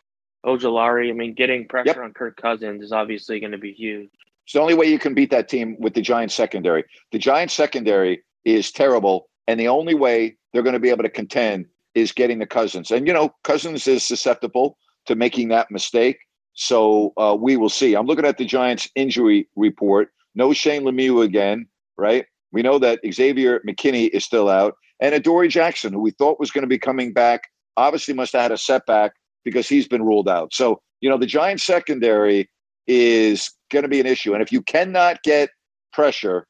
Ojulari. 0.47 1.11
I 1.11 1.13
mean, 1.13 1.35
getting 1.35 1.69
pressure 1.69 1.89
yep. 1.89 1.99
on 1.99 2.15
Kirk 2.15 2.41
Cousins 2.41 2.83
is 2.83 2.91
obviously 2.91 3.39
going 3.39 3.53
to 3.53 3.59
be 3.59 3.73
huge. 3.73 4.09
It's 4.45 4.55
the 4.55 4.63
only 4.63 4.73
way 4.73 4.87
you 4.87 4.99
can 4.99 5.13
beat 5.13 5.31
that 5.33 5.51
team 5.51 5.77
with 5.79 5.93
the 5.93 6.01
Giants 6.01 6.35
secondary. 6.35 6.87
The 7.13 7.19
Giants 7.19 7.53
secondary 7.53 8.25
is 8.47 8.73
terrible, 8.73 9.29
and 9.47 9.61
the 9.61 9.69
only 9.69 9.93
way 9.93 10.39
they're 10.55 10.63
going 10.63 10.73
to 10.73 10.81
be 10.81 10.89
able 10.89 11.03
to 11.03 11.11
contend 11.11 11.67
is 11.95 12.13
getting 12.13 12.39
the 12.39 12.47
Cousins. 12.47 12.91
And 12.91 13.07
you 13.07 13.13
know, 13.13 13.35
Cousins 13.45 13.87
is 13.87 14.05
susceptible 14.05 14.79
to 15.05 15.17
making 15.17 15.49
that 15.49 15.71
mistake. 15.71 16.17
So 16.55 17.13
uh, 17.19 17.37
we 17.39 17.59
will 17.59 17.69
see. 17.69 17.93
I'm 17.93 18.07
looking 18.07 18.25
at 18.25 18.39
the 18.39 18.47
Giants 18.47 18.89
injury 18.95 19.51
report. 19.55 20.09
No 20.35 20.55
Shane 20.55 20.85
Lemieux 20.85 21.23
again, 21.23 21.67
right? 21.99 22.25
We 22.53 22.63
know 22.63 22.79
that 22.79 23.01
Xavier 23.11 23.61
McKinney 23.69 24.09
is 24.09 24.25
still 24.25 24.49
out, 24.49 24.75
and 25.01 25.15
Adoree 25.15 25.49
Jackson, 25.49 25.93
who 25.93 26.01
we 26.01 26.13
thought 26.13 26.41
was 26.41 26.51
going 26.51 26.63
to 26.63 26.69
be 26.69 26.79
coming 26.79 27.13
back, 27.13 27.43
obviously 27.77 28.15
must 28.15 28.33
have 28.33 28.43
had 28.43 28.53
a 28.53 28.59
setback 28.59 29.13
because 29.45 29.69
he's 29.69 29.87
been 29.87 30.03
ruled 30.03 30.29
out. 30.29 30.55
So, 30.55 30.81
you 31.01 31.11
know, 31.11 31.19
the 31.19 31.27
Giants 31.27 31.65
secondary 31.65 32.49
is 32.87 33.51
going 33.71 33.83
to 33.83 33.89
be 33.89 34.01
an 34.01 34.07
issue. 34.07 34.33
And 34.33 34.43
if 34.43 34.53
you 34.53 34.63
cannot 34.63 35.23
get 35.23 35.51
pressure 35.93 36.47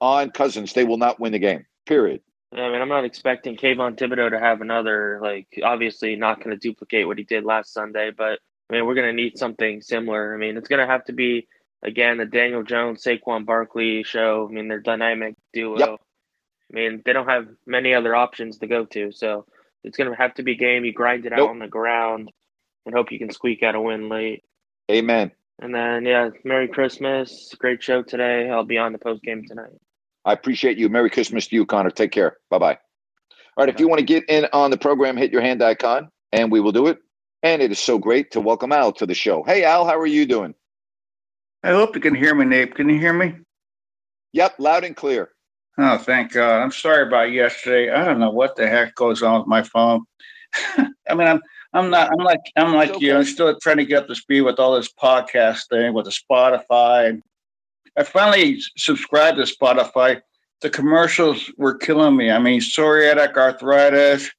on 0.00 0.30
Cousins, 0.30 0.72
they 0.72 0.84
will 0.84 0.96
not 0.96 1.20
win 1.20 1.32
the 1.32 1.38
game, 1.38 1.64
period. 1.86 2.20
I 2.52 2.70
mean, 2.70 2.82
I'm 2.82 2.88
not 2.88 3.04
expecting 3.04 3.56
Kayvon 3.56 3.96
Thibodeaux 3.96 4.30
to 4.30 4.38
have 4.38 4.60
another, 4.60 5.20
like, 5.22 5.46
obviously 5.62 6.16
not 6.16 6.38
going 6.38 6.50
to 6.50 6.56
duplicate 6.56 7.06
what 7.06 7.18
he 7.18 7.24
did 7.24 7.44
last 7.44 7.72
Sunday, 7.72 8.10
but 8.10 8.40
I 8.68 8.74
mean, 8.74 8.86
we're 8.86 8.94
going 8.94 9.08
to 9.08 9.22
need 9.22 9.38
something 9.38 9.80
similar. 9.80 10.34
I 10.34 10.38
mean, 10.38 10.56
it's 10.56 10.68
going 10.68 10.80
to 10.80 10.86
have 10.86 11.04
to 11.04 11.12
be, 11.12 11.46
again, 11.82 12.18
the 12.18 12.26
Daniel 12.26 12.62
Jones, 12.62 13.02
Saquon 13.02 13.44
Barkley 13.44 14.02
show. 14.02 14.46
I 14.48 14.52
mean, 14.52 14.68
they're 14.68 14.80
dynamic 14.80 15.36
duo. 15.52 15.78
Yep. 15.78 15.88
I 15.90 16.74
mean, 16.74 17.02
they 17.04 17.12
don't 17.12 17.28
have 17.28 17.48
many 17.66 17.94
other 17.94 18.14
options 18.14 18.58
to 18.58 18.66
go 18.66 18.84
to. 18.86 19.12
So 19.12 19.46
it's 19.84 19.96
going 19.96 20.10
to 20.10 20.16
have 20.16 20.34
to 20.34 20.42
be 20.42 20.56
game. 20.56 20.84
You 20.84 20.92
grind 20.92 21.26
it 21.26 21.32
out 21.32 21.50
on 21.50 21.58
the 21.58 21.68
ground 21.68 22.30
and 22.86 22.94
hope 22.94 23.12
you 23.12 23.18
can 23.18 23.30
squeak 23.30 23.62
out 23.62 23.74
a 23.74 23.80
win 23.80 24.08
late. 24.08 24.44
Amen. 24.90 25.32
And 25.60 25.74
then, 25.74 26.04
yeah, 26.04 26.30
Merry 26.44 26.68
Christmas. 26.68 27.54
Great 27.58 27.82
show 27.82 28.02
today. 28.02 28.48
I'll 28.48 28.64
be 28.64 28.78
on 28.78 28.92
the 28.92 28.98
post 28.98 29.22
game 29.22 29.44
tonight. 29.46 29.70
I 30.24 30.32
appreciate 30.32 30.78
you. 30.78 30.88
Merry 30.88 31.10
Christmas 31.10 31.46
to 31.48 31.56
you, 31.56 31.66
Connor. 31.66 31.90
Take 31.90 32.12
care. 32.12 32.38
Bye 32.48 32.58
bye. 32.58 32.78
All 33.56 33.64
right. 33.64 33.68
If 33.68 33.80
you 33.80 33.88
want 33.88 33.98
to 33.98 34.04
get 34.04 34.24
in 34.28 34.46
on 34.52 34.70
the 34.70 34.78
program, 34.78 35.16
hit 35.16 35.30
your 35.30 35.42
hand 35.42 35.62
icon 35.62 36.10
and 36.32 36.50
we 36.50 36.60
will 36.60 36.72
do 36.72 36.86
it. 36.86 36.98
And 37.42 37.60
it 37.60 37.70
is 37.70 37.78
so 37.78 37.98
great 37.98 38.30
to 38.32 38.40
welcome 38.40 38.72
Al 38.72 38.92
to 38.94 39.06
the 39.06 39.14
show. 39.14 39.42
Hey, 39.42 39.64
Al, 39.64 39.84
how 39.84 39.98
are 39.98 40.06
you 40.06 40.26
doing? 40.26 40.54
I 41.62 41.70
hope 41.70 41.94
you 41.94 42.00
can 42.00 42.14
hear 42.14 42.34
me, 42.34 42.44
Nate. 42.44 42.74
Can 42.74 42.88
you 42.88 42.98
hear 42.98 43.12
me? 43.12 43.34
Yep, 44.32 44.56
loud 44.58 44.84
and 44.84 44.96
clear. 44.96 45.30
Oh, 45.78 45.96
thank 45.96 46.32
God. 46.32 46.60
I'm 46.60 46.72
sorry 46.72 47.06
about 47.06 47.32
yesterday. 47.32 47.90
I 47.90 48.04
don't 48.04 48.18
know 48.18 48.30
what 48.30 48.56
the 48.56 48.68
heck 48.68 48.94
goes 48.94 49.22
on 49.22 49.40
with 49.40 49.48
my 49.48 49.62
phone. 49.62 50.04
I 50.76 51.14
mean, 51.14 51.28
I'm 51.28 51.40
I'm 51.72 51.88
not 51.88 52.10
I'm 52.12 52.24
like 52.24 52.40
I'm 52.56 52.74
like 52.74 52.90
okay. 52.90 53.06
you. 53.06 53.16
I'm 53.16 53.24
still 53.24 53.58
trying 53.60 53.78
to 53.78 53.86
get 53.86 54.02
up 54.02 54.08
to 54.08 54.14
speed 54.14 54.42
with 54.42 54.58
all 54.58 54.74
this 54.74 54.92
podcast 54.92 55.68
thing 55.70 55.94
with 55.94 56.04
the 56.04 56.10
Spotify. 56.10 57.20
I 57.96 58.02
finally 58.02 58.60
subscribed 58.76 59.38
to 59.38 59.44
Spotify. 59.44 60.20
The 60.60 60.70
commercials 60.70 61.50
were 61.56 61.76
killing 61.76 62.16
me. 62.16 62.30
I 62.30 62.38
mean, 62.38 62.60
psoriatic 62.60 63.36
arthritis, 63.36 64.30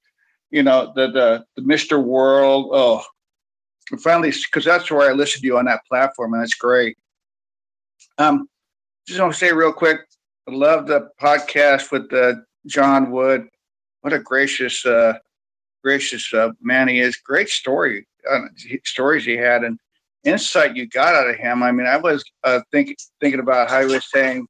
you 0.52 0.62
know, 0.62 0.92
the 0.96 1.08
the, 1.12 1.46
the 1.56 1.62
Mr. 1.64 2.04
World. 2.04 2.70
Oh, 2.74 3.04
and 3.92 4.02
finally, 4.02 4.32
because 4.32 4.66
that's 4.66 4.92
where 4.92 5.10
I 5.10 5.14
listen 5.14 5.42
to 5.42 5.48
you 5.48 5.58
on 5.58 5.66
that 5.66 5.86
platform, 5.90 6.34
and 6.34 6.44
that's 6.44 6.54
great. 6.54 6.98
Um, 8.18 8.48
just 9.08 9.20
want 9.20 9.34
to 9.34 9.40
say 9.40 9.52
real 9.52 9.74
quick, 9.74 10.00
I 10.48 10.52
love 10.54 10.88
the 10.88 11.10
podcast 11.22 11.92
with 11.92 12.12
uh, 12.14 12.36
John 12.66 13.12
Wood. 13.12 13.48
What 14.02 14.14
a 14.14 14.20
gracious, 14.20 14.86
uh, 14.86 15.14
gracious 15.84 16.34
uh, 16.34 16.50
man 16.62 16.88
he 16.88 17.00
is. 17.00 17.18
Great 17.18 17.50
story, 17.50 18.08
uh, 18.30 18.42
stories 18.84 19.26
he 19.26 19.38
had, 19.38 19.64
and 19.64 19.80
insight 20.24 20.76
you 20.76 20.88
got 20.88 21.16
out 21.16 21.30
of 21.30 21.36
him. 21.36 21.64
I 21.64 21.72
mean, 21.72 21.88
I 21.88 21.98
was 21.98 22.24
uh, 22.44 22.62
thinking 22.72 22.96
thinking 23.20 23.40
about 23.40 23.70
how 23.70 23.82
he 23.86 23.94
was 23.94 24.10
saying, 24.12 24.48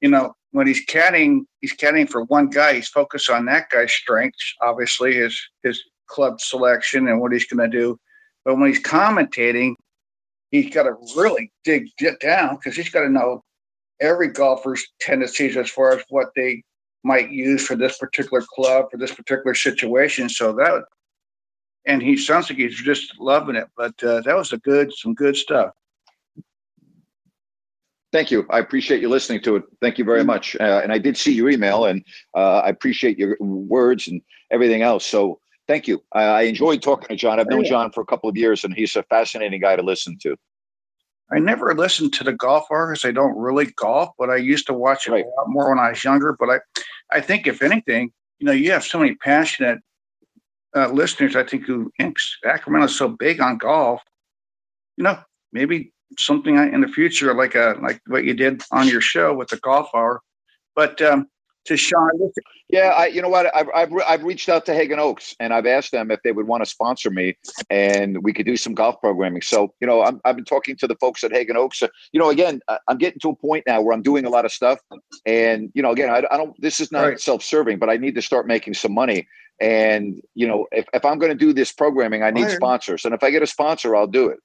you 0.00 0.08
know, 0.10 0.34
when 0.52 0.66
he's 0.66 0.84
caddying, 0.86 1.40
he's 1.60 1.74
caddying 1.74 2.08
for 2.08 2.24
one 2.24 2.48
guy. 2.48 2.74
He's 2.74 2.88
focused 2.88 3.30
on 3.30 3.46
that 3.46 3.70
guy's 3.70 3.92
strengths, 3.92 4.54
obviously 4.60 5.14
his 5.14 5.38
his 5.62 5.82
club 6.06 6.40
selection 6.40 7.08
and 7.08 7.20
what 7.20 7.32
he's 7.32 7.46
going 7.46 7.70
to 7.70 7.78
do. 7.78 7.98
But 8.44 8.56
when 8.56 8.68
he's 8.68 8.82
commentating, 8.82 9.74
he's 10.52 10.72
got 10.72 10.84
to 10.84 10.94
really 11.16 11.50
dig 11.64 11.88
down 12.20 12.56
because 12.56 12.76
he's 12.76 12.90
got 12.90 13.00
to 13.00 13.08
know 13.08 13.42
every 14.00 14.28
golfer's 14.28 14.86
tendencies 15.00 15.56
as 15.56 15.68
far 15.68 15.92
as 15.92 16.04
what 16.10 16.28
they 16.36 16.62
might 17.02 17.30
use 17.30 17.66
for 17.66 17.74
this 17.74 17.98
particular 17.98 18.44
club 18.54 18.86
for 18.90 18.96
this 18.96 19.12
particular 19.12 19.54
situation. 19.54 20.28
So 20.28 20.52
that, 20.52 20.84
and 21.86 22.00
he 22.00 22.16
sounds 22.16 22.48
like 22.48 22.58
he's 22.58 22.80
just 22.80 23.18
loving 23.18 23.56
it. 23.56 23.66
But 23.76 24.00
uh, 24.04 24.20
that 24.20 24.36
was 24.36 24.52
a 24.52 24.58
good, 24.58 24.92
some 24.92 25.14
good 25.14 25.36
stuff. 25.36 25.72
Thank 28.12 28.30
you. 28.30 28.46
I 28.50 28.58
appreciate 28.58 29.00
you 29.00 29.08
listening 29.08 29.40
to 29.44 29.56
it. 29.56 29.64
Thank 29.80 29.96
you 29.96 30.04
very 30.04 30.18
mm-hmm. 30.20 30.26
much. 30.26 30.54
Uh, 30.60 30.80
and 30.82 30.92
I 30.92 30.98
did 30.98 31.16
see 31.16 31.32
your 31.32 31.48
email, 31.48 31.86
and 31.86 32.04
uh, 32.36 32.58
I 32.58 32.68
appreciate 32.68 33.18
your 33.18 33.36
words 33.40 34.06
and 34.06 34.20
everything 34.50 34.82
else. 34.82 35.06
So 35.06 35.40
thank 35.72 35.88
you. 35.88 36.02
I, 36.12 36.22
I 36.22 36.42
enjoyed 36.42 36.82
talking 36.82 37.08
to 37.08 37.16
John. 37.16 37.40
I've 37.40 37.48
known 37.48 37.64
John 37.64 37.90
for 37.92 38.02
a 38.02 38.06
couple 38.06 38.28
of 38.28 38.36
years, 38.36 38.62
and 38.62 38.74
he's 38.74 38.94
a 38.94 39.02
fascinating 39.04 39.62
guy 39.62 39.74
to 39.74 39.82
listen 39.82 40.18
to. 40.22 40.36
I 41.32 41.38
never 41.38 41.74
listened 41.74 42.12
to 42.14 42.24
the 42.24 42.34
golf 42.34 42.66
artists. 42.70 43.06
I 43.06 43.10
don't 43.10 43.38
really 43.38 43.66
golf, 43.76 44.10
but 44.18 44.28
I 44.28 44.36
used 44.36 44.66
to 44.66 44.74
watch 44.74 45.06
it 45.06 45.12
right. 45.12 45.24
a 45.24 45.40
lot 45.40 45.48
more 45.48 45.70
when 45.70 45.78
I 45.78 45.88
was 45.88 46.04
younger. 46.04 46.36
But 46.38 46.50
I, 46.50 46.58
I 47.10 47.20
think 47.22 47.46
if 47.46 47.62
anything, 47.62 48.12
you 48.38 48.46
know, 48.46 48.52
you 48.52 48.70
have 48.70 48.84
so 48.84 48.98
many 48.98 49.14
passionate 49.14 49.78
uh, 50.76 50.88
listeners. 50.88 51.36
I 51.36 51.44
think 51.44 51.64
who 51.64 51.90
Sacramento's 52.44 52.98
so 52.98 53.08
big 53.08 53.40
on 53.40 53.56
golf. 53.56 54.02
You 54.98 55.04
know, 55.04 55.18
maybe 55.54 55.90
something 56.18 56.56
in 56.56 56.82
the 56.82 56.88
future, 56.88 57.32
like 57.32 57.54
a 57.54 57.78
like 57.80 58.02
what 58.08 58.24
you 58.24 58.34
did 58.34 58.62
on 58.72 58.88
your 58.88 59.00
show 59.00 59.32
with 59.32 59.48
the 59.48 59.56
golf 59.56 59.88
hour. 59.94 60.20
But 60.76 61.00
um, 61.00 61.28
to 61.64 61.76
Sean, 61.76 62.10
yeah, 62.68 62.88
I, 62.88 63.06
you 63.06 63.22
know 63.22 63.28
what? 63.28 63.54
I've, 63.54 63.68
I've 63.74 63.92
I've 64.06 64.24
reached 64.24 64.48
out 64.48 64.66
to 64.66 64.74
Haggin 64.74 64.98
Oaks 64.98 65.34
and 65.38 65.54
I've 65.54 65.66
asked 65.66 65.92
them 65.92 66.10
if 66.10 66.20
they 66.22 66.32
would 66.32 66.46
want 66.46 66.64
to 66.64 66.68
sponsor 66.68 67.10
me 67.10 67.36
and 67.70 68.22
we 68.22 68.32
could 68.32 68.46
do 68.46 68.56
some 68.56 68.74
golf 68.74 69.00
programming. 69.00 69.42
So 69.42 69.72
you 69.80 69.86
know, 69.86 70.02
I'm, 70.02 70.20
I've 70.24 70.36
been 70.36 70.44
talking 70.44 70.76
to 70.76 70.86
the 70.86 70.96
folks 70.96 71.22
at 71.22 71.30
Haggin 71.30 71.56
Oaks. 71.56 71.82
You 72.12 72.20
know, 72.20 72.30
again, 72.30 72.60
I'm 72.88 72.98
getting 72.98 73.20
to 73.20 73.30
a 73.30 73.36
point 73.36 73.64
now 73.66 73.80
where 73.80 73.94
I'm 73.94 74.02
doing 74.02 74.24
a 74.24 74.30
lot 74.30 74.44
of 74.44 74.52
stuff, 74.52 74.80
and 75.24 75.70
you 75.74 75.82
know, 75.82 75.92
again, 75.92 76.10
I, 76.10 76.24
I 76.30 76.36
don't. 76.36 76.60
This 76.60 76.80
is 76.80 76.90
not 76.90 77.02
right. 77.02 77.20
self-serving, 77.20 77.78
but 77.78 77.88
I 77.88 77.96
need 77.96 78.14
to 78.16 78.22
start 78.22 78.46
making 78.46 78.74
some 78.74 78.92
money. 78.92 79.28
And 79.60 80.20
you 80.34 80.48
know, 80.48 80.66
if, 80.72 80.86
if 80.92 81.04
I'm 81.04 81.18
going 81.18 81.30
to 81.30 81.38
do 81.38 81.52
this 81.52 81.72
programming, 81.72 82.22
I 82.22 82.30
need 82.30 82.50
sponsors, 82.50 83.04
and 83.04 83.14
if 83.14 83.22
I 83.22 83.30
get 83.30 83.42
a 83.42 83.46
sponsor, 83.46 83.94
I'll 83.94 84.06
do 84.06 84.28
it. 84.28 84.38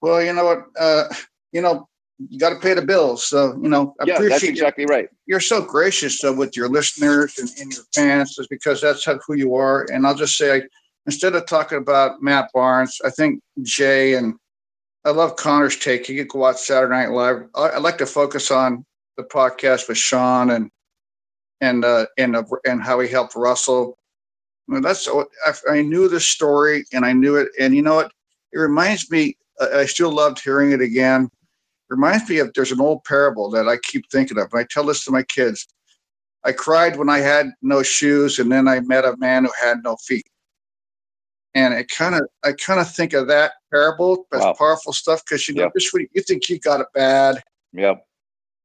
Well, 0.00 0.22
you 0.22 0.32
know 0.32 0.44
what? 0.44 0.64
Uh, 0.78 1.04
you 1.52 1.60
know, 1.60 1.89
you 2.28 2.38
got 2.38 2.50
to 2.50 2.60
pay 2.60 2.74
the 2.74 2.82
bills. 2.82 3.24
So, 3.24 3.58
you 3.62 3.68
know, 3.68 3.94
I 4.00 4.04
yeah, 4.06 4.14
appreciate 4.14 4.30
that's 4.30 4.44
exactly 4.44 4.86
right. 4.86 5.08
You're 5.26 5.40
so 5.40 5.62
gracious 5.62 6.22
uh, 6.22 6.32
with 6.32 6.56
your 6.56 6.68
listeners 6.68 7.38
and, 7.38 7.50
and 7.58 7.72
your 7.72 7.84
fans 7.94 8.38
is 8.38 8.46
because 8.48 8.80
that's 8.80 9.04
how, 9.04 9.18
who 9.26 9.34
you 9.34 9.54
are. 9.54 9.86
And 9.90 10.06
I'll 10.06 10.14
just 10.14 10.36
say, 10.36 10.62
instead 11.06 11.34
of 11.34 11.46
talking 11.46 11.78
about 11.78 12.22
Matt 12.22 12.50
Barnes, 12.52 13.00
I 13.04 13.10
think 13.10 13.40
Jay 13.62 14.14
and 14.14 14.34
I 15.04 15.10
love 15.10 15.36
Connor's 15.36 15.78
take. 15.78 16.06
He 16.06 16.16
could 16.16 16.28
go 16.28 16.44
out 16.44 16.58
Saturday 16.58 16.92
Night 16.92 17.10
Live. 17.10 17.48
I, 17.54 17.68
I 17.68 17.78
like 17.78 17.96
to 17.98 18.06
focus 18.06 18.50
on 18.50 18.84
the 19.16 19.22
podcast 19.22 19.88
with 19.88 19.96
Sean 19.98 20.50
and 20.50 20.70
and 21.62 21.84
uh, 21.84 22.06
and 22.18 22.36
uh, 22.36 22.44
and 22.66 22.82
how 22.82 23.00
he 23.00 23.08
helped 23.08 23.34
Russell. 23.34 23.96
I 24.68 24.74
mean, 24.74 24.82
that's 24.82 25.08
I, 25.08 25.52
I 25.70 25.82
knew 25.82 26.08
the 26.08 26.20
story 26.20 26.84
and 26.92 27.06
I 27.06 27.14
knew 27.14 27.36
it. 27.36 27.48
And 27.58 27.74
you 27.74 27.80
know 27.82 27.94
what? 27.94 28.12
It 28.52 28.58
reminds 28.58 29.10
me 29.10 29.36
I 29.60 29.86
still 29.86 30.12
loved 30.12 30.42
hearing 30.42 30.72
it 30.72 30.80
again. 30.80 31.30
Reminds 31.90 32.30
me 32.30 32.38
of 32.38 32.52
there's 32.54 32.72
an 32.72 32.80
old 32.80 33.04
parable 33.04 33.50
that 33.50 33.68
I 33.68 33.76
keep 33.82 34.08
thinking 34.10 34.38
of. 34.38 34.48
And 34.52 34.60
I 34.60 34.66
tell 34.70 34.84
this 34.84 35.04
to 35.04 35.10
my 35.10 35.24
kids. 35.24 35.66
I 36.44 36.52
cried 36.52 36.96
when 36.96 37.10
I 37.10 37.18
had 37.18 37.50
no 37.60 37.82
shoes, 37.82 38.38
and 38.38 38.50
then 38.50 38.66
I 38.66 38.80
met 38.80 39.04
a 39.04 39.16
man 39.18 39.44
who 39.44 39.50
had 39.60 39.78
no 39.84 39.96
feet. 39.96 40.26
And 41.54 41.74
it 41.74 41.90
kind 41.90 42.14
of, 42.14 42.22
I 42.44 42.52
kind 42.52 42.80
of 42.80 42.90
think 42.90 43.12
of 43.12 43.26
that 43.26 43.52
parable 43.72 44.26
as 44.32 44.40
wow. 44.40 44.54
powerful 44.54 44.92
stuff 44.92 45.22
because 45.24 45.48
you 45.48 45.54
know, 45.54 45.64
yep. 45.64 45.72
just 45.76 45.92
when 45.92 46.06
you 46.12 46.22
think 46.22 46.48
you 46.48 46.58
got 46.60 46.80
it 46.80 46.86
bad, 46.94 47.42
yep. 47.72 48.06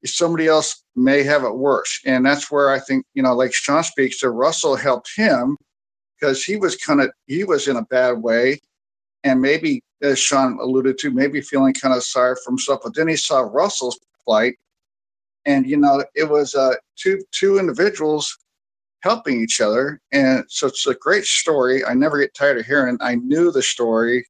Somebody 0.06 0.46
else 0.46 0.84
may 0.96 1.24
have 1.24 1.44
it 1.44 1.56
worse, 1.56 2.00
and 2.06 2.24
that's 2.24 2.52
where 2.52 2.70
I 2.70 2.80
think 2.80 3.08
you 3.16 3.24
know, 3.24 3.34
like 3.34 3.56
Sean 3.56 3.84
speaks, 3.84 4.20
to 4.20 4.30
Russell 4.30 4.76
helped 4.76 5.10
him 5.16 5.58
because 6.20 6.44
he 6.44 6.58
was 6.58 6.76
kind 6.76 7.02
of 7.02 7.10
he 7.26 7.44
was 7.44 7.68
in 7.68 7.76
a 7.76 7.82
bad 7.82 8.22
way, 8.22 8.60
and 9.24 9.42
maybe 9.42 9.82
as 10.06 10.20
Sean 10.20 10.60
alluded 10.60 10.98
to, 11.00 11.12
maybe 11.12 11.42
feeling 11.42 11.74
kind 11.74 11.94
of 11.94 12.04
sorry 12.04 12.36
for 12.44 12.52
himself. 12.52 12.82
But 12.84 12.96
then 12.96 13.08
he 13.08 13.16
saw 13.16 13.40
Russell's 13.40 14.00
plight, 14.26 14.58
and 15.46 15.68
you 15.68 15.78
know, 15.78 16.04
it 16.16 16.30
was 16.30 16.56
uh, 16.56 16.76
two 16.96 17.22
two 17.32 17.58
individuals 17.60 18.38
helping 19.02 19.42
each 19.42 19.62
other, 19.62 20.02
and 20.12 20.46
so 20.48 20.68
it's 20.68 20.88
a 20.88 20.96
great 20.96 21.26
story. 21.26 21.86
I 21.86 21.94
never 21.94 22.20
get 22.20 22.34
tired 22.34 22.58
of 22.58 22.66
hearing. 22.66 22.98
I 23.02 23.16
knew 23.16 23.52
the 23.52 23.62
story, 23.62 24.26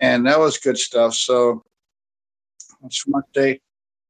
and 0.00 0.26
that 0.26 0.38
was 0.38 0.58
good 0.58 0.78
stuff. 0.78 1.14
So, 1.14 1.62
it's 2.84 3.06
my 3.06 3.20
day. 3.32 3.60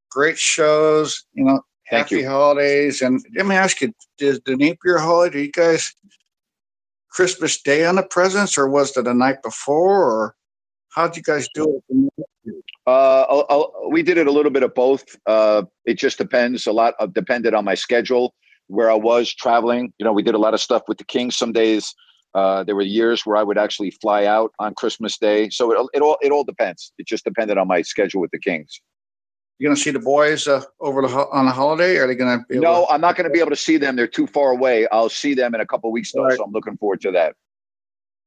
Great 0.09 0.37
shows, 0.37 1.25
you 1.33 1.43
know. 1.43 1.61
Thank 1.89 2.09
happy 2.09 2.21
you. 2.21 2.29
holidays, 2.29 3.01
and 3.01 3.23
let 3.35 3.45
me 3.45 3.55
ask 3.55 3.81
you: 3.81 3.93
Did 4.17 4.41
the 4.45 4.53
Napear 4.53 4.99
holiday? 4.99 5.43
You 5.43 5.51
guys 5.51 5.93
Christmas 7.13 7.61
Day 7.61 7.85
on 7.85 7.95
the 7.95 8.03
presents, 8.03 8.57
or 8.57 8.67
was 8.67 8.95
it 8.97 9.03
the 9.03 9.13
night 9.13 9.43
before, 9.43 10.03
or 10.03 10.35
How'd 10.95 11.17
you 11.17 11.23
guys 11.23 11.47
do 11.53 11.81
it? 11.89 12.25
Uh, 12.85 13.21
I'll, 13.21 13.45
I'll, 13.49 13.89
we 13.89 14.03
did 14.03 14.17
it 14.17 14.27
a 14.27 14.31
little 14.31 14.51
bit 14.51 14.63
of 14.63 14.75
both. 14.75 15.03
Uh, 15.25 15.63
it 15.85 15.95
just 15.95 16.17
depends. 16.17 16.67
A 16.67 16.71
lot 16.71 16.93
of, 16.99 17.13
depended 17.13 17.53
on 17.53 17.65
my 17.65 17.73
schedule, 17.73 18.35
where 18.67 18.91
I 18.91 18.95
was 18.95 19.33
traveling. 19.33 19.91
You 19.97 20.05
know, 20.05 20.13
we 20.13 20.21
did 20.23 20.35
a 20.35 20.37
lot 20.37 20.53
of 20.53 20.61
stuff 20.61 20.83
with 20.87 20.99
the 20.99 21.03
Kings. 21.05 21.35
Some 21.35 21.51
days 21.51 21.95
uh, 22.35 22.63
there 22.63 22.75
were 22.75 22.83
years 22.83 23.25
where 23.25 23.37
I 23.37 23.43
would 23.43 23.57
actually 23.57 23.91
fly 23.91 24.25
out 24.25 24.51
on 24.59 24.75
Christmas 24.75 25.17
Day. 25.17 25.49
So 25.49 25.71
it, 25.71 25.89
it 25.95 26.01
all 26.01 26.17
it 26.21 26.31
all 26.31 26.43
depends. 26.43 26.91
It 26.97 27.07
just 27.07 27.23
depended 27.23 27.57
on 27.57 27.67
my 27.67 27.81
schedule 27.81 28.21
with 28.21 28.31
the 28.31 28.39
Kings. 28.39 28.79
You 29.59 29.67
gonna 29.69 29.77
see 29.77 29.91
the 29.91 29.99
boys 29.99 30.47
uh, 30.47 30.63
over 30.79 31.01
the 31.01 31.07
ho- 31.07 31.29
on 31.31 31.45
the 31.45 31.51
holiday? 31.51 31.97
Are 31.97 32.07
they 32.07 32.15
gonna? 32.15 32.45
no, 32.49 32.85
to- 32.85 32.91
I'm 32.91 33.01
not 33.01 33.15
gonna 33.15 33.29
be 33.29 33.39
able 33.39 33.51
to 33.51 33.55
see 33.55 33.77
them. 33.77 33.95
They're 33.95 34.07
too 34.07 34.27
far 34.27 34.51
away. 34.51 34.87
I'll 34.91 35.09
see 35.09 35.33
them 35.33 35.55
in 35.55 35.61
a 35.61 35.65
couple 35.65 35.91
weeks 35.91 36.11
though, 36.11 36.25
right. 36.25 36.37
so 36.37 36.43
I'm 36.43 36.51
looking 36.51 36.77
forward 36.77 37.01
to 37.01 37.11
that 37.11 37.35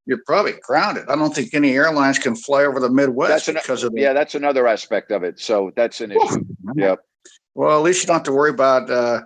you're 0.07 0.23
probably 0.25 0.55
grounded. 0.63 1.05
I 1.09 1.17
don't 1.17 1.35
think 1.35 1.53
any 1.53 1.75
airlines 1.75 2.19
can 2.19 2.37
fly 2.37 2.65
over 2.65 2.81
the 2.81 2.89
Midwest 2.89 3.49
an, 3.49 3.55
because 3.55 3.83
of 3.83 3.93
the, 3.93 4.01
yeah. 4.01 4.13
That's 4.13 4.35
another 4.35 4.67
aspect 4.67 5.11
of 5.11 5.25
it. 5.25 5.41
So 5.41 5.73
that's 5.77 6.01
an 6.01 6.13
issue. 6.13 6.45
yep. 6.77 7.01
Well, 7.55 7.77
at 7.77 7.83
least 7.83 8.03
you 8.03 8.07
don't 8.07 8.17
have 8.17 8.23
to 8.25 8.33
worry 8.33 8.51
about 8.51 8.89
uh, 8.89 9.23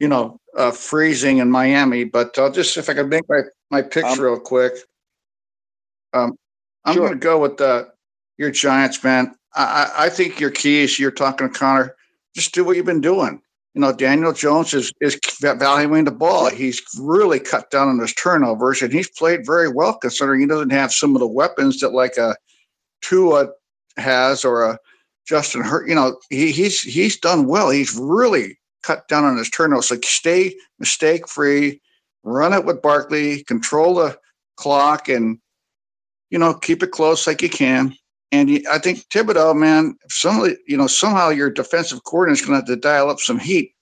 you 0.00 0.08
know 0.08 0.40
uh, 0.56 0.72
freezing 0.72 1.38
in 1.38 1.50
Miami. 1.50 2.04
But 2.04 2.36
I'll 2.38 2.50
just 2.50 2.76
if 2.76 2.90
I 2.90 2.94
can 2.94 3.08
make 3.08 3.28
my 3.28 3.42
my 3.70 3.82
picks 3.82 4.18
um, 4.18 4.20
real 4.20 4.40
quick. 4.40 4.74
Um, 6.12 6.36
I'm 6.84 6.94
sure. 6.94 7.08
going 7.08 7.20
to 7.20 7.24
go 7.24 7.38
with 7.38 7.60
uh, 7.60 7.84
your 8.38 8.50
Giants, 8.50 9.02
man. 9.04 9.34
I, 9.54 9.92
I 9.96 10.08
think 10.08 10.40
your 10.40 10.50
keys. 10.50 10.98
You're 10.98 11.10
talking 11.10 11.50
to 11.50 11.58
Connor. 11.58 11.94
Just 12.34 12.54
do 12.54 12.64
what 12.64 12.76
you've 12.76 12.86
been 12.86 13.00
doing 13.00 13.42
you 13.74 13.80
know, 13.80 13.92
Daniel 13.92 14.32
Jones 14.32 14.74
is 14.74 14.92
is 15.00 15.18
valuing 15.40 16.04
the 16.04 16.10
ball. 16.10 16.50
He's 16.50 16.82
really 16.98 17.38
cut 17.38 17.70
down 17.70 17.88
on 17.88 17.98
his 17.98 18.14
turnovers, 18.14 18.82
and 18.82 18.92
he's 18.92 19.10
played 19.10 19.46
very 19.46 19.68
well 19.68 19.94
considering 19.98 20.40
he 20.40 20.46
doesn't 20.46 20.70
have 20.70 20.92
some 20.92 21.14
of 21.14 21.20
the 21.20 21.28
weapons 21.28 21.80
that 21.80 21.90
like 21.90 22.16
a 22.16 22.34
Tua 23.02 23.48
has 23.96 24.44
or 24.44 24.64
a 24.64 24.78
Justin 25.26 25.62
Hurt. 25.62 25.88
You 25.88 25.94
know, 25.94 26.18
he, 26.30 26.50
he's 26.50 26.80
he's 26.82 27.18
done 27.18 27.46
well. 27.46 27.70
He's 27.70 27.96
really 27.96 28.58
cut 28.82 29.06
down 29.08 29.24
on 29.24 29.36
his 29.36 29.50
turnovers. 29.50 29.90
Like 29.90 30.04
stay 30.04 30.54
mistake 30.78 31.28
free, 31.28 31.80
run 32.24 32.54
it 32.54 32.64
with 32.64 32.82
Barkley, 32.82 33.44
control 33.44 33.96
the 33.96 34.18
clock, 34.56 35.08
and 35.08 35.38
you 36.30 36.38
know 36.38 36.54
keep 36.54 36.82
it 36.82 36.90
close 36.90 37.26
like 37.26 37.42
you 37.42 37.50
can. 37.50 37.94
And 38.30 38.50
I 38.70 38.78
think 38.78 39.08
Thibodeaux, 39.08 39.56
man, 39.56 39.96
some 40.10 40.54
you 40.66 40.76
know 40.76 40.86
somehow 40.86 41.30
your 41.30 41.50
defensive 41.50 42.04
coordinator 42.04 42.42
is 42.42 42.46
going 42.46 42.60
to 42.60 42.66
have 42.66 42.66
to 42.66 42.76
dial 42.76 43.10
up 43.10 43.20
some 43.20 43.38
heat 43.38 43.72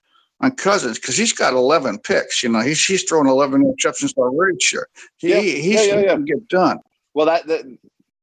on 0.40 0.52
Cousins 0.52 0.98
because 0.98 1.16
he's 1.16 1.32
got 1.32 1.54
11 1.54 1.98
picks. 1.98 2.42
You 2.42 2.50
know, 2.50 2.60
he's 2.60 2.84
he's 2.84 3.02
thrown 3.02 3.26
11 3.26 3.62
interceptions 3.64 4.14
already. 4.16 4.56
Sure, 4.60 4.86
he 5.16 5.30
yeah, 5.30 5.40
he's 5.40 5.86
yeah, 5.86 5.94
yeah, 5.94 6.00
yeah. 6.00 6.16
get 6.18 6.48
done. 6.48 6.78
Well, 7.14 7.26
that, 7.26 7.46
that 7.46 7.78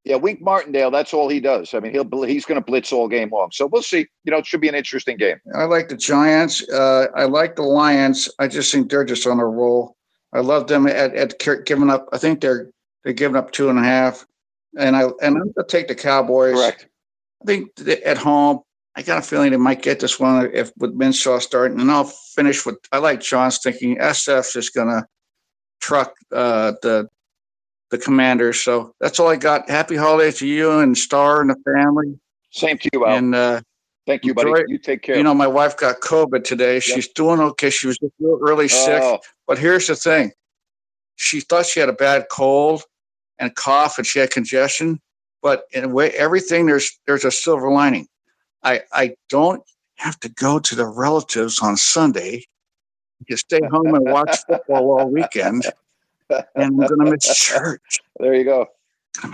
Yeah, 0.05 0.17
Wink 0.17 0.41
Martindale. 0.41 0.91
That's 0.91 1.13
all 1.13 1.27
he 1.27 1.39
does. 1.39 1.73
I 1.73 1.79
mean, 1.79 1.91
he'll 1.91 2.23
he's 2.23 2.45
going 2.45 2.59
to 2.59 2.65
blitz 2.65 2.93
all 2.93 3.07
game 3.07 3.29
long. 3.31 3.49
So 3.51 3.65
we'll 3.65 3.81
see. 3.81 4.07
You 4.23 4.31
know, 4.31 4.37
it 4.37 4.45
should 4.45 4.61
be 4.61 4.69
an 4.69 4.75
interesting 4.75 5.17
game. 5.17 5.37
I 5.55 5.63
like 5.63 5.89
the 5.89 5.97
Giants. 5.97 6.67
Uh, 6.69 7.07
I 7.15 7.25
like 7.25 7.55
the 7.55 7.63
Lions. 7.63 8.29
I 8.39 8.47
just 8.47 8.71
think 8.71 8.89
they're 8.89 9.03
just 9.03 9.27
on 9.27 9.39
a 9.39 9.45
roll. 9.45 9.97
I 10.31 10.39
love 10.39 10.67
them 10.67 10.87
at, 10.87 11.15
at 11.15 11.65
giving 11.65 11.89
up. 11.89 12.07
I 12.13 12.17
think 12.17 12.41
they're 12.41 12.69
they're 13.03 13.13
giving 13.13 13.35
up 13.35 13.51
two 13.51 13.69
and 13.69 13.77
a 13.77 13.83
half, 13.83 14.25
and 14.77 14.95
I 14.95 15.03
and 15.03 15.13
I'm 15.21 15.33
going 15.37 15.53
to 15.57 15.65
take 15.67 15.87
the 15.87 15.95
Cowboys. 15.95 16.55
Correct. 16.55 16.87
I 17.41 17.45
think 17.45 17.69
at 18.05 18.17
home. 18.17 18.59
I 18.95 19.01
got 19.01 19.17
a 19.17 19.21
feeling 19.23 19.49
they 19.49 19.57
might 19.57 19.81
get 19.81 19.99
this 19.99 20.19
one 20.19 20.51
if 20.53 20.71
with 20.77 20.95
Minshew 20.95 21.41
starting, 21.41 21.79
and 21.81 21.89
I'll 21.89 22.03
finish 22.03 22.63
with. 22.63 22.77
I 22.91 22.99
like 22.99 23.21
John's 23.21 23.57
thinking 23.57 23.97
SF's 23.97 24.53
just 24.53 24.75
going 24.75 24.87
to 24.89 25.03
truck 25.81 26.13
uh, 26.31 26.73
the 26.83 27.07
the 27.89 27.97
Commanders. 27.97 28.59
So 28.61 28.93
that's 28.99 29.19
all 29.19 29.29
I 29.29 29.35
got. 29.35 29.67
Happy 29.67 29.95
holidays 29.95 30.37
to 30.39 30.47
you 30.47 30.79
and 30.79 30.95
Star 30.95 31.41
and 31.41 31.49
the 31.49 31.55
family. 31.65 32.19
Same 32.51 32.77
to 32.77 32.89
you, 32.93 33.05
Al. 33.07 33.17
And 33.17 33.33
uh, 33.33 33.61
thank 34.05 34.25
you, 34.25 34.35
buddy. 34.35 34.49
enjoy- 34.51 34.63
You 34.67 34.77
take 34.77 35.01
care. 35.01 35.17
You 35.17 35.23
know, 35.23 35.33
my 35.33 35.47
wife 35.47 35.75
got 35.75 35.99
COVID 36.01 36.43
today. 36.43 36.79
She's 36.79 37.07
doing 37.07 37.39
okay. 37.39 37.71
She 37.71 37.87
was 37.87 37.97
just 37.97 38.13
real- 38.19 38.37
really 38.39 38.67
sick. 38.67 39.01
Oh. 39.03 39.19
But 39.47 39.57
here's 39.57 39.87
the 39.87 39.95
thing: 39.95 40.33
she 41.15 41.39
thought 41.39 41.65
she 41.65 41.79
had 41.79 41.89
a 41.89 41.93
bad 41.93 42.27
cold 42.31 42.83
and 43.39 43.55
cough, 43.55 43.97
and 43.97 44.05
she 44.07 44.19
had 44.19 44.31
congestion. 44.31 44.99
But 45.41 45.65
in 45.71 45.83
a 45.83 45.89
way, 45.89 46.11
everything 46.11 46.65
there's 46.65 46.97
there's 47.05 47.25
a 47.25 47.31
silver 47.31 47.69
lining. 47.71 48.07
I 48.63 48.81
I 48.93 49.15
don't 49.29 49.63
have 49.95 50.19
to 50.21 50.29
go 50.29 50.59
to 50.59 50.75
the 50.75 50.87
relatives 50.87 51.59
on 51.59 51.77
Sunday. 51.77 52.45
Can 53.27 53.37
stay 53.37 53.61
home 53.71 53.95
and 53.95 54.03
watch 54.03 54.37
football 54.47 54.99
all 54.99 55.09
weekend, 55.09 55.65
and 56.29 56.45
I'm 56.57 56.75
going 56.75 56.99
to 56.99 57.11
miss 57.11 57.37
church. 57.37 58.01
There 58.19 58.33
you 58.33 58.43
go. 58.43 58.67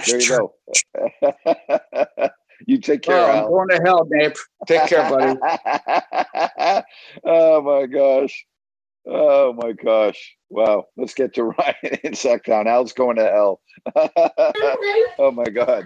There 0.05 0.19
you 0.21 0.27
go. 0.27 0.53
you 2.67 2.77
take 2.77 3.01
care, 3.01 3.15
Oh, 3.15 3.31
I'm 3.31 3.37
Al. 3.37 3.49
going 3.49 3.69
to 3.69 3.81
hell, 3.83 4.03
Dave. 4.03 4.35
Take 4.67 4.85
care, 4.87 5.09
buddy. 5.09 5.39
oh 7.23 7.61
my 7.61 7.87
gosh. 7.87 8.45
Oh 9.07 9.53
my 9.53 9.73
gosh. 9.73 10.35
Wow. 10.49 10.85
Let's 10.97 11.13
get 11.13 11.33
to 11.35 11.43
Ryan 11.59 11.99
in 12.03 12.13
Sacktown. 12.13 12.67
Al's 12.67 12.93
going 12.93 13.17
to 13.17 13.23
hell. 13.25 13.61
oh 15.19 15.31
my 15.31 15.45
God. 15.45 15.85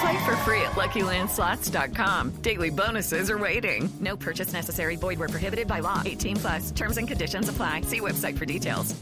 Play 0.00 0.24
for 0.24 0.36
free 0.38 0.60
at 0.60 0.72
LuckyLandSlots.com. 0.72 2.30
Daily 2.42 2.70
bonuses 2.70 3.30
are 3.30 3.38
waiting. 3.38 3.88
No 4.00 4.16
purchase 4.16 4.52
necessary. 4.52 4.96
Void 4.96 5.18
where 5.18 5.28
prohibited 5.28 5.66
by 5.66 5.80
law. 5.80 6.02
18 6.04 6.36
plus. 6.36 6.70
Terms 6.72 6.98
and 6.98 7.08
conditions 7.08 7.48
apply. 7.48 7.82
See 7.82 8.00
website 8.00 8.36
for 8.36 8.44
details. 8.44 8.94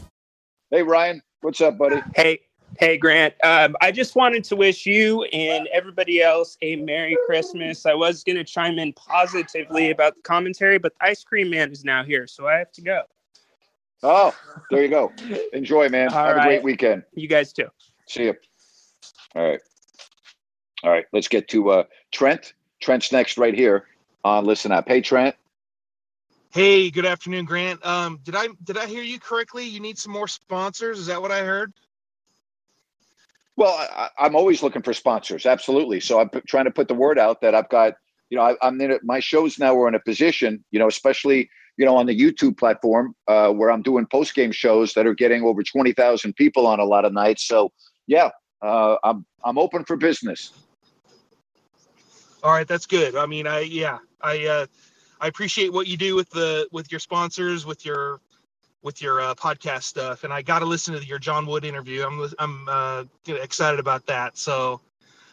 Hey, 0.71 0.83
Ryan. 0.83 1.21
What's 1.41 1.61
up, 1.61 1.77
buddy? 1.77 2.01
Hey, 2.15 2.39
hey, 2.79 2.97
Grant. 2.97 3.33
Um, 3.43 3.75
I 3.81 3.91
just 3.91 4.15
wanted 4.15 4.43
to 4.45 4.55
wish 4.55 4.85
you 4.85 5.23
and 5.25 5.67
everybody 5.73 6.21
else 6.21 6.57
a 6.61 6.75
Merry 6.77 7.17
Christmas. 7.25 7.85
I 7.85 7.93
was 7.93 8.23
going 8.23 8.37
to 8.37 8.43
chime 8.43 8.79
in 8.79 8.93
positively 8.93 9.91
about 9.91 10.15
the 10.15 10.21
commentary, 10.21 10.79
but 10.79 10.93
the 10.99 11.05
Ice 11.07 11.23
Cream 11.23 11.49
Man 11.49 11.71
is 11.71 11.83
now 11.83 12.03
here, 12.03 12.25
so 12.25 12.47
I 12.47 12.57
have 12.57 12.71
to 12.71 12.81
go. 12.81 13.01
Oh, 14.01 14.35
there 14.71 14.83
you 14.83 14.89
go. 14.89 15.11
Enjoy, 15.53 15.89
man. 15.89 16.09
All 16.09 16.25
Have 16.25 16.37
a 16.37 16.41
great 16.41 16.63
weekend. 16.63 17.03
You 17.13 17.27
guys 17.27 17.53
too. 17.53 17.67
See 18.07 18.23
you. 18.23 18.33
All 19.35 19.49
right. 19.49 19.61
All 20.85 20.91
right. 20.91 21.05
Let's 21.11 21.27
get 21.27 21.47
to 21.49 21.71
uh, 21.71 21.83
Trent. 22.11 22.53
Trent's 22.79 23.11
next 23.11 23.39
right 23.39 23.55
here 23.55 23.87
on 24.23 24.45
Listen 24.45 24.71
Up. 24.71 24.87
Hey, 24.87 25.01
Trent. 25.01 25.35
Hey, 26.51 26.91
good 26.91 27.07
afternoon, 27.07 27.45
Grant. 27.45 27.83
Um, 27.83 28.19
did 28.23 28.35
I 28.35 28.49
did 28.63 28.77
I 28.77 28.85
hear 28.85 29.01
you 29.01 29.19
correctly? 29.19 29.65
You 29.65 29.79
need 29.79 29.97
some 29.97 30.13
more 30.13 30.27
sponsors. 30.27 30.99
Is 30.99 31.07
that 31.07 31.21
what 31.21 31.31
I 31.31 31.39
heard? 31.39 31.73
Well, 33.57 33.73
I, 33.73 34.09
I'm 34.19 34.35
always 34.35 34.61
looking 34.61 34.83
for 34.83 34.93
sponsors. 34.93 35.47
Absolutely. 35.47 35.99
So 35.99 36.19
I'm 36.19 36.29
p- 36.29 36.41
trying 36.47 36.65
to 36.65 36.71
put 36.71 36.87
the 36.87 36.93
word 36.93 37.17
out 37.17 37.41
that 37.41 37.55
I've 37.55 37.69
got, 37.69 37.93
you 38.29 38.37
know, 38.37 38.43
I, 38.43 38.55
I'm 38.61 38.79
in 38.79 38.91
a, 38.91 38.99
my 39.01 39.19
shows 39.19 39.57
now 39.57 39.75
are 39.79 39.87
in 39.87 39.95
a 39.95 39.99
position, 39.99 40.63
you 40.71 40.77
know, 40.77 40.87
especially, 40.87 41.49
you 41.77 41.85
know, 41.85 41.97
on 41.97 42.05
the 42.05 42.17
YouTube 42.17 42.59
platform 42.59 43.15
uh, 43.27 43.49
where 43.49 43.71
I'm 43.71 43.81
doing 43.81 44.05
post 44.05 44.35
game 44.35 44.51
shows 44.51 44.93
that 44.93 45.07
are 45.07 45.15
getting 45.15 45.41
over 45.43 45.63
20,000 45.63 46.35
people 46.35 46.67
on 46.67 46.79
a 46.79 46.85
lot 46.85 47.05
of 47.05 47.11
nights. 47.11 47.47
So 47.47 47.71
yeah, 48.07 48.29
uh, 48.61 48.97
I'm, 49.03 49.25
I'm 49.43 49.57
open 49.57 49.83
for 49.83 49.97
business. 49.97 50.51
All 52.45 52.51
right, 52.51 52.67
that's 52.67 52.85
good. 52.85 53.15
I 53.15 53.25
mean, 53.25 53.47
I 53.47 53.61
yeah, 53.61 53.97
I 54.21 54.45
uh, 54.45 54.65
I 55.19 55.25
appreciate 55.25 55.73
what 55.73 55.87
you 55.87 55.97
do 55.97 56.15
with 56.15 56.29
the 56.29 56.67
with 56.71 56.91
your 56.91 56.99
sponsors, 56.99 57.65
with 57.65 57.83
your 57.83 58.21
with 58.83 59.01
your 59.01 59.19
uh, 59.19 59.33
podcast 59.33 59.81
stuff, 59.81 60.23
and 60.23 60.31
I 60.31 60.43
got 60.43 60.59
to 60.59 60.65
listen 60.65 60.93
to 60.93 61.03
your 61.03 61.17
John 61.17 61.47
Wood 61.47 61.65
interview. 61.65 62.03
I'm 62.03 62.29
I'm 62.37 62.69
uh, 62.69 63.03
excited 63.25 63.79
about 63.79 64.05
that. 64.05 64.37
So 64.37 64.79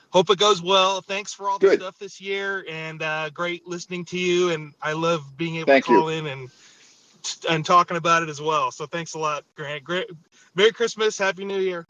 hope 0.08 0.30
it 0.30 0.38
goes 0.38 0.62
well. 0.62 1.02
Thanks 1.02 1.34
for 1.34 1.50
all 1.50 1.58
the 1.58 1.74
stuff 1.74 1.98
this 1.98 2.18
year, 2.18 2.64
and 2.66 3.02
uh, 3.02 3.28
great 3.28 3.68
listening 3.68 4.06
to 4.06 4.18
you. 4.18 4.48
And 4.48 4.72
I 4.80 4.94
love 4.94 5.36
being 5.36 5.56
able 5.56 5.66
Thank 5.66 5.84
to 5.84 5.92
you. 5.92 5.98
call 5.98 6.08
in 6.08 6.26
and 6.28 6.50
and 7.46 7.62
talking 7.62 7.98
about 7.98 8.22
it 8.22 8.30
as 8.30 8.40
well. 8.40 8.70
So 8.70 8.86
thanks 8.86 9.12
a 9.12 9.18
lot, 9.18 9.44
Grant. 9.54 9.84
Great. 9.84 10.08
Merry 10.54 10.72
Christmas, 10.72 11.18
Happy 11.18 11.44
New 11.44 11.60
Year. 11.60 11.86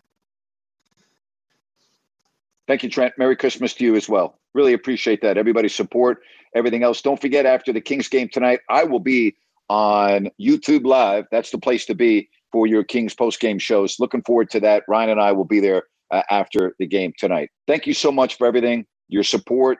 Thank 2.67 2.83
you, 2.83 2.91
Trent. 2.91 3.17
Merry 3.19 3.37
Christmas 3.37 3.75
to 3.75 3.85
you 3.85 3.95
as 3.95 4.09
well. 4.09 4.37
Really 4.55 4.73
appreciate 4.73 5.23
that. 5.23 5.39
Everybody's 5.39 5.75
support, 5.75 6.19
everything 6.55 6.83
else. 6.83 7.01
Don't 7.01 7.21
forget, 7.21 7.47
after 7.47 7.73
the 7.73 7.81
Kings 7.81 8.09
game 8.09 8.29
tonight, 8.29 8.61
I 8.69 8.85
will 8.85 9.01
be 9.01 9.37
on 9.69 10.29
YouTube 10.41 10.85
Live. 10.85 11.25
That's 11.31 11.51
the 11.51 11.59
place 11.59 11.87
to 11.87 11.95
be 11.95 12.29
for 12.51 12.67
your 12.67 12.85
Kings 12.85 13.15
post 13.15 13.41
game 13.41 13.59
shows. 13.59 13.99
Looking 13.99 14.23
forward 14.23 14.51
to 14.51 14.61
that. 14.61 14.85
Ryan 14.89 15.11
and 15.11 15.21
I 15.21 15.33
will 15.33 15.47
be 15.47 15.61
there 15.61 15.85
uh, 16.11 16.23
after 16.31 16.75
the 16.79 16.87
game 16.87 17.13
tonight. 17.19 17.51
Thank 17.67 17.87
you 17.87 17.95
so 17.95 18.13
much 18.13 18.37
for 18.37 18.47
everything, 18.47 18.85
your 19.09 19.23
support, 19.23 19.79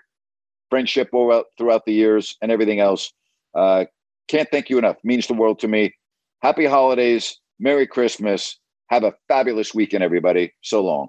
friendship 0.71 1.11
throughout 1.11 1.85
the 1.85 1.93
years, 1.93 2.37
and 2.41 2.51
everything 2.51 2.81
else. 2.81 3.13
Uh, 3.55 3.85
can't 4.29 4.49
thank 4.51 4.71
you 4.71 4.79
enough. 4.79 4.97
Means 5.05 5.27
the 5.27 5.35
world 5.35 5.59
to 5.59 5.69
me. 5.69 5.95
Happy 6.41 6.65
holidays. 6.65 7.39
Merry 7.61 7.87
Christmas. 7.87 8.59
Have 8.89 9.05
a 9.05 9.13
fabulous 9.29 9.75
weekend, 9.75 10.03
everybody. 10.03 10.53
So 10.63 10.83
long. 10.83 11.09